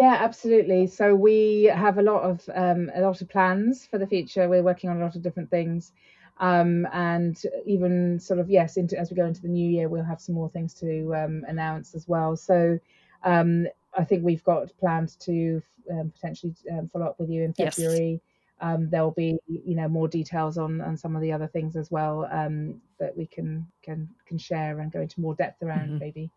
Yeah, 0.00 0.16
absolutely. 0.18 0.86
So 0.86 1.14
we 1.14 1.64
have 1.64 1.98
a 1.98 2.02
lot 2.02 2.22
of 2.22 2.48
um, 2.54 2.90
a 2.94 3.02
lot 3.02 3.20
of 3.20 3.28
plans 3.28 3.84
for 3.84 3.98
the 3.98 4.06
future. 4.06 4.48
We're 4.48 4.62
working 4.62 4.88
on 4.88 4.96
a 4.96 5.04
lot 5.04 5.14
of 5.14 5.20
different 5.20 5.50
things, 5.50 5.92
um, 6.38 6.86
and 6.90 7.38
even 7.66 8.18
sort 8.18 8.40
of 8.40 8.48
yes, 8.48 8.78
into, 8.78 8.98
as 8.98 9.10
we 9.10 9.16
go 9.16 9.26
into 9.26 9.42
the 9.42 9.48
new 9.48 9.68
year, 9.68 9.90
we'll 9.90 10.02
have 10.02 10.22
some 10.22 10.34
more 10.34 10.48
things 10.48 10.72
to 10.80 11.14
um, 11.14 11.44
announce 11.46 11.94
as 11.94 12.08
well. 12.08 12.34
So 12.34 12.78
um, 13.24 13.66
I 13.92 14.04
think 14.04 14.24
we've 14.24 14.42
got 14.42 14.74
plans 14.78 15.16
to 15.16 15.62
um, 15.90 16.10
potentially 16.14 16.54
um, 16.72 16.88
follow 16.88 17.04
up 17.04 17.20
with 17.20 17.28
you 17.28 17.42
in 17.42 17.52
February. 17.52 18.22
Yes. 18.62 18.78
there'll 18.90 19.10
be 19.10 19.36
you 19.48 19.76
know 19.76 19.88
more 19.88 20.08
details 20.08 20.56
on 20.56 20.80
on 20.80 20.96
some 20.96 21.14
of 21.14 21.20
the 21.20 21.32
other 21.32 21.46
things 21.46 21.76
as 21.76 21.90
well 21.90 22.22
that 22.98 23.14
we 23.18 23.26
can 23.26 23.66
can 23.82 24.08
can 24.24 24.38
share 24.38 24.80
and 24.80 24.92
go 24.92 25.02
into 25.02 25.20
more 25.20 25.34
depth 25.34 25.62
around 25.62 25.88
mm-hmm. 25.88 25.98
maybe. 25.98 26.30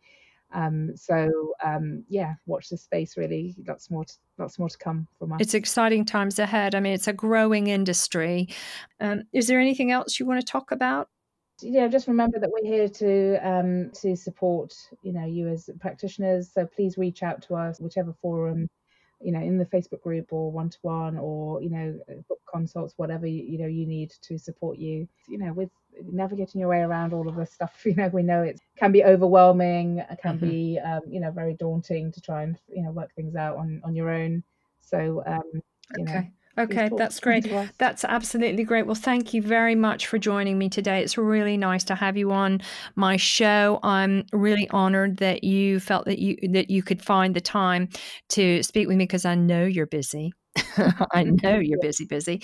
Um, 0.54 0.96
so 0.96 1.54
um, 1.64 2.04
yeah, 2.10 2.36
watch 2.46 2.70
this 2.70 2.84
space. 2.84 3.18
Really, 3.18 3.56
lots 3.68 3.90
more, 3.90 4.06
to, 4.06 4.14
lots 4.38 4.60
more 4.60 4.70
to 4.70 4.78
come 4.78 5.08
from 5.20 5.34
us. 5.34 5.42
It's 5.42 5.54
exciting 5.54 6.06
times 6.06 6.40
ahead. 6.40 6.76
I 6.76 6.80
mean, 6.80 6.94
it's 6.94 7.08
a 7.08 7.14
growing 7.14 7.68
industry. 7.68 8.50
Um, 9.00 9.24
is 9.34 9.48
there 9.48 9.60
anything 9.60 9.92
else 9.92 10.20
you 10.20 10.26
want 10.26 10.40
to 10.40 10.46
talk 10.46 10.72
about? 10.72 11.10
Yeah, 11.62 11.88
just 11.88 12.08
remember 12.08 12.40
that 12.40 12.50
we're 12.50 12.68
here 12.68 12.90
to 12.90 13.38
um, 13.48 13.92
to 14.02 14.16
support 14.16 14.74
you 15.02 15.14
know 15.14 15.26
you 15.26 15.48
as 15.48 15.70
practitioners. 15.80 16.52
So 16.52 16.66
please 16.66 16.98
reach 16.98 17.24
out 17.24 17.42
to 17.44 17.56
us, 17.56 17.80
whichever 17.80 18.14
forum 18.22 18.70
you 19.24 19.32
know 19.32 19.40
in 19.40 19.58
the 19.58 19.66
facebook 19.66 20.02
group 20.02 20.34
or 20.34 20.52
one 20.52 20.70
to 20.70 20.78
one 20.82 21.18
or 21.18 21.62
you 21.62 21.70
know 21.70 21.98
book 22.28 22.40
consults 22.52 22.94
whatever 22.98 23.26
you, 23.26 23.44
you 23.44 23.58
know 23.58 23.68
you 23.68 23.88
need 23.88 24.12
to 24.22 24.38
support 24.38 24.78
you 24.78 25.08
you 25.30 25.38
know 25.38 25.54
with 25.54 25.70
navigating 26.12 26.60
your 26.60 26.70
way 26.70 26.80
around 26.80 27.14
all 27.14 27.28
of 27.28 27.36
this 27.36 27.52
stuff 27.52 27.82
you 27.86 27.96
know 27.96 28.08
we 28.10 28.24
know 28.24 28.42
it 28.42 28.60
can 28.78 28.92
be 28.92 29.04
overwhelming 29.04 30.00
it 30.00 30.20
can 30.22 30.38
mm-hmm. 30.38 30.50
be 30.50 30.80
um, 30.80 31.02
you 31.08 31.20
know 31.20 31.32
very 31.32 31.54
daunting 31.54 32.12
to 32.12 32.22
try 32.22 32.44
and 32.44 32.58
you 32.68 32.84
know 32.84 32.92
work 32.92 33.14
things 33.16 33.36
out 33.36 33.58
on 33.58 33.82
on 33.84 33.96
your 33.96 34.10
own 34.10 34.44
so 34.82 35.24
um 35.26 35.62
you 35.98 36.04
okay. 36.04 36.14
know 36.14 36.28
Okay, 36.56 36.88
that's 36.96 37.20
great. 37.20 37.52
That's 37.80 38.06
absolutely 38.06 38.64
great. 38.64 38.86
Well, 38.86 38.94
thank 38.94 39.34
you 39.34 39.42
very 39.42 39.74
much 39.74 40.06
for 40.06 40.20
joining 40.20 40.60
me 40.60 40.70
today. 40.70 41.02
It's 41.02 41.18
really 41.18 41.58
nice 41.58 41.84
to 41.86 41.96
have 41.96 42.16
you 42.16 42.32
on 42.32 42.62
my 42.96 43.18
show. 43.18 43.80
I'm 43.82 44.26
really 44.32 44.70
honored 44.70 45.18
that 45.18 45.44
you 45.44 45.80
felt 45.80 46.06
that 46.06 46.20
you 46.20 46.38
that 46.50 46.70
you 46.70 46.84
could 46.84 47.02
find 47.02 47.36
the 47.36 47.42
time 47.42 47.90
to 48.30 48.62
speak 48.62 48.88
with 48.88 48.98
me 48.98 49.06
because 49.06 49.26
I 49.26 49.34
know 49.34 49.66
you're 49.66 49.88
busy. 49.88 50.32
I 51.12 51.24
know 51.44 51.58
you're 51.58 51.80
busy, 51.80 52.06
busy. 52.06 52.42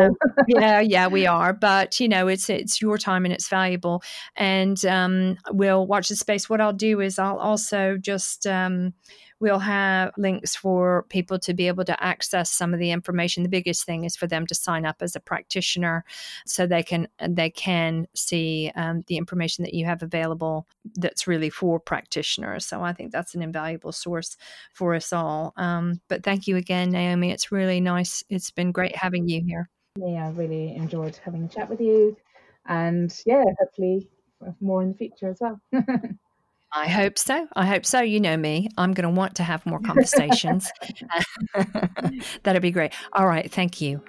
Um, 0.00 0.16
yeah, 0.48 0.80
yeah, 0.80 1.06
we 1.06 1.26
are. 1.26 1.52
But 1.52 2.00
you 2.00 2.08
know, 2.08 2.28
it's 2.28 2.48
it's 2.50 2.80
your 2.80 2.98
time 2.98 3.24
and 3.24 3.32
it's 3.32 3.48
valuable. 3.48 4.02
And 4.36 4.82
um, 4.84 5.36
we'll 5.50 5.86
watch 5.86 6.08
the 6.08 6.16
space. 6.16 6.48
What 6.48 6.60
I'll 6.60 6.72
do 6.72 7.00
is 7.00 7.18
I'll 7.18 7.38
also 7.38 7.96
just 7.96 8.46
um, 8.46 8.94
we'll 9.40 9.58
have 9.58 10.12
links 10.16 10.56
for 10.56 11.04
people 11.08 11.38
to 11.38 11.54
be 11.54 11.68
able 11.68 11.84
to 11.84 12.02
access 12.02 12.50
some 12.50 12.72
of 12.72 12.80
the 12.80 12.90
information. 12.90 13.42
The 13.42 13.48
biggest 13.48 13.84
thing 13.84 14.04
is 14.04 14.16
for 14.16 14.26
them 14.26 14.46
to 14.46 14.54
sign 14.54 14.86
up 14.86 14.96
as 15.00 15.14
a 15.14 15.20
practitioner, 15.20 16.04
so 16.46 16.66
they 16.66 16.82
can 16.82 17.08
they 17.28 17.50
can 17.50 18.06
see 18.14 18.72
um, 18.76 19.04
the 19.06 19.16
information 19.16 19.64
that 19.64 19.74
you 19.74 19.84
have 19.86 20.02
available. 20.02 20.66
That's 20.94 21.26
really 21.26 21.50
for 21.50 21.78
practitioners. 21.78 22.66
So 22.66 22.82
I 22.82 22.92
think 22.92 23.12
that's 23.12 23.34
an 23.34 23.42
invaluable 23.42 23.92
source 23.92 24.36
for 24.72 24.94
us 24.94 25.12
all. 25.12 25.52
Um, 25.56 26.00
but 26.08 26.22
thank 26.22 26.46
you 26.46 26.56
again, 26.56 26.90
Naomi. 26.90 27.30
It's 27.30 27.52
really 27.52 27.80
nice. 27.80 28.24
It's 28.28 28.50
been 28.50 28.72
great 28.72 28.96
having 28.96 29.28
you 29.28 29.42
here. 29.46 29.68
Yeah, 29.98 30.26
I 30.26 30.30
really 30.30 30.74
enjoyed 30.74 31.18
having 31.24 31.44
a 31.44 31.48
chat 31.48 31.70
with 31.70 31.80
you, 31.80 32.16
and 32.66 33.14
yeah, 33.24 33.44
hopefully 33.58 34.10
more 34.60 34.82
in 34.82 34.92
the 34.92 34.96
future 34.96 35.30
as 35.30 35.38
well. 35.40 35.60
I 36.72 36.88
hope 36.88 37.18
so. 37.18 37.46
I 37.56 37.64
hope 37.66 37.86
so. 37.86 38.00
You 38.00 38.20
know 38.20 38.36
me. 38.36 38.68
I'm 38.76 38.92
going 38.92 39.08
to 39.08 39.14
want 39.14 39.34
to 39.36 39.42
have 39.42 39.64
more 39.66 39.80
conversations. 39.80 40.70
That'd 42.42 42.62
be 42.62 42.70
great. 42.70 42.92
All 43.12 43.26
right. 43.26 43.50
Thank 43.50 43.80
you. 43.80 44.02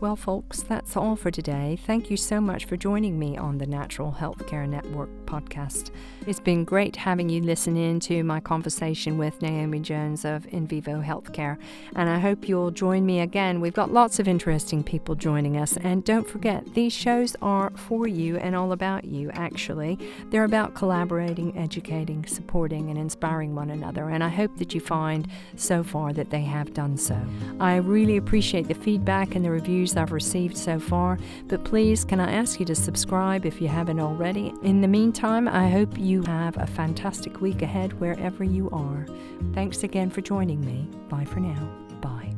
Well, 0.00 0.16
folks, 0.16 0.62
that's 0.62 0.96
all 0.96 1.14
for 1.14 1.30
today. 1.30 1.78
Thank 1.86 2.10
you 2.10 2.16
so 2.16 2.40
much 2.40 2.64
for 2.64 2.76
joining 2.76 3.18
me 3.18 3.36
on 3.36 3.58
the 3.58 3.66
Natural 3.66 4.10
Healthcare 4.10 4.66
Network 4.66 5.10
podcast. 5.26 5.90
It's 6.26 6.38
been 6.38 6.64
great 6.64 6.96
having 6.96 7.30
you 7.30 7.40
listen 7.40 7.78
in 7.78 7.98
to 8.00 8.22
my 8.22 8.40
conversation 8.40 9.16
with 9.16 9.40
Naomi 9.40 9.80
Jones 9.80 10.26
of 10.26 10.46
Invivo 10.48 11.02
Healthcare, 11.02 11.56
and 11.96 12.10
I 12.10 12.18
hope 12.18 12.46
you'll 12.46 12.70
join 12.70 13.06
me 13.06 13.20
again. 13.20 13.62
We've 13.62 13.72
got 13.72 13.90
lots 13.90 14.18
of 14.18 14.28
interesting 14.28 14.84
people 14.84 15.14
joining 15.14 15.56
us, 15.56 15.78
and 15.78 16.04
don't 16.04 16.28
forget, 16.28 16.74
these 16.74 16.92
shows 16.92 17.36
are 17.40 17.70
for 17.70 18.06
you 18.06 18.36
and 18.36 18.54
all 18.54 18.72
about 18.72 19.06
you, 19.06 19.30
actually. 19.30 19.98
They're 20.28 20.44
about 20.44 20.74
collaborating, 20.74 21.56
educating, 21.56 22.26
supporting, 22.26 22.90
and 22.90 22.98
inspiring 22.98 23.54
one 23.54 23.70
another, 23.70 24.10
and 24.10 24.22
I 24.22 24.28
hope 24.28 24.58
that 24.58 24.74
you 24.74 24.80
find 24.80 25.26
so 25.56 25.82
far 25.82 26.12
that 26.12 26.28
they 26.28 26.42
have 26.42 26.74
done 26.74 26.98
so. 26.98 27.18
I 27.60 27.76
really 27.76 28.18
appreciate 28.18 28.68
the 28.68 28.74
feedback 28.74 29.34
and 29.34 29.42
the 29.44 29.50
reviews 29.50 29.96
I've 29.96 30.12
received 30.12 30.58
so 30.58 30.78
far, 30.78 31.18
but 31.46 31.64
please 31.64 32.04
can 32.04 32.20
I 32.20 32.30
ask 32.30 32.60
you 32.60 32.66
to 32.66 32.74
subscribe 32.74 33.46
if 33.46 33.62
you 33.62 33.68
haven't 33.68 34.00
already? 34.00 34.52
In 34.62 34.82
the 34.82 34.88
meantime, 34.88 35.48
I 35.48 35.70
hope 35.70 35.98
you 36.10 36.22
have 36.22 36.56
a 36.58 36.66
fantastic 36.66 37.40
week 37.40 37.62
ahead 37.62 37.98
wherever 38.00 38.42
you 38.42 38.68
are. 38.70 39.06
Thanks 39.54 39.84
again 39.84 40.10
for 40.10 40.20
joining 40.20 40.60
me. 40.64 40.88
Bye 41.08 41.24
for 41.24 41.38
now. 41.38 41.72
Bye. 42.00 42.34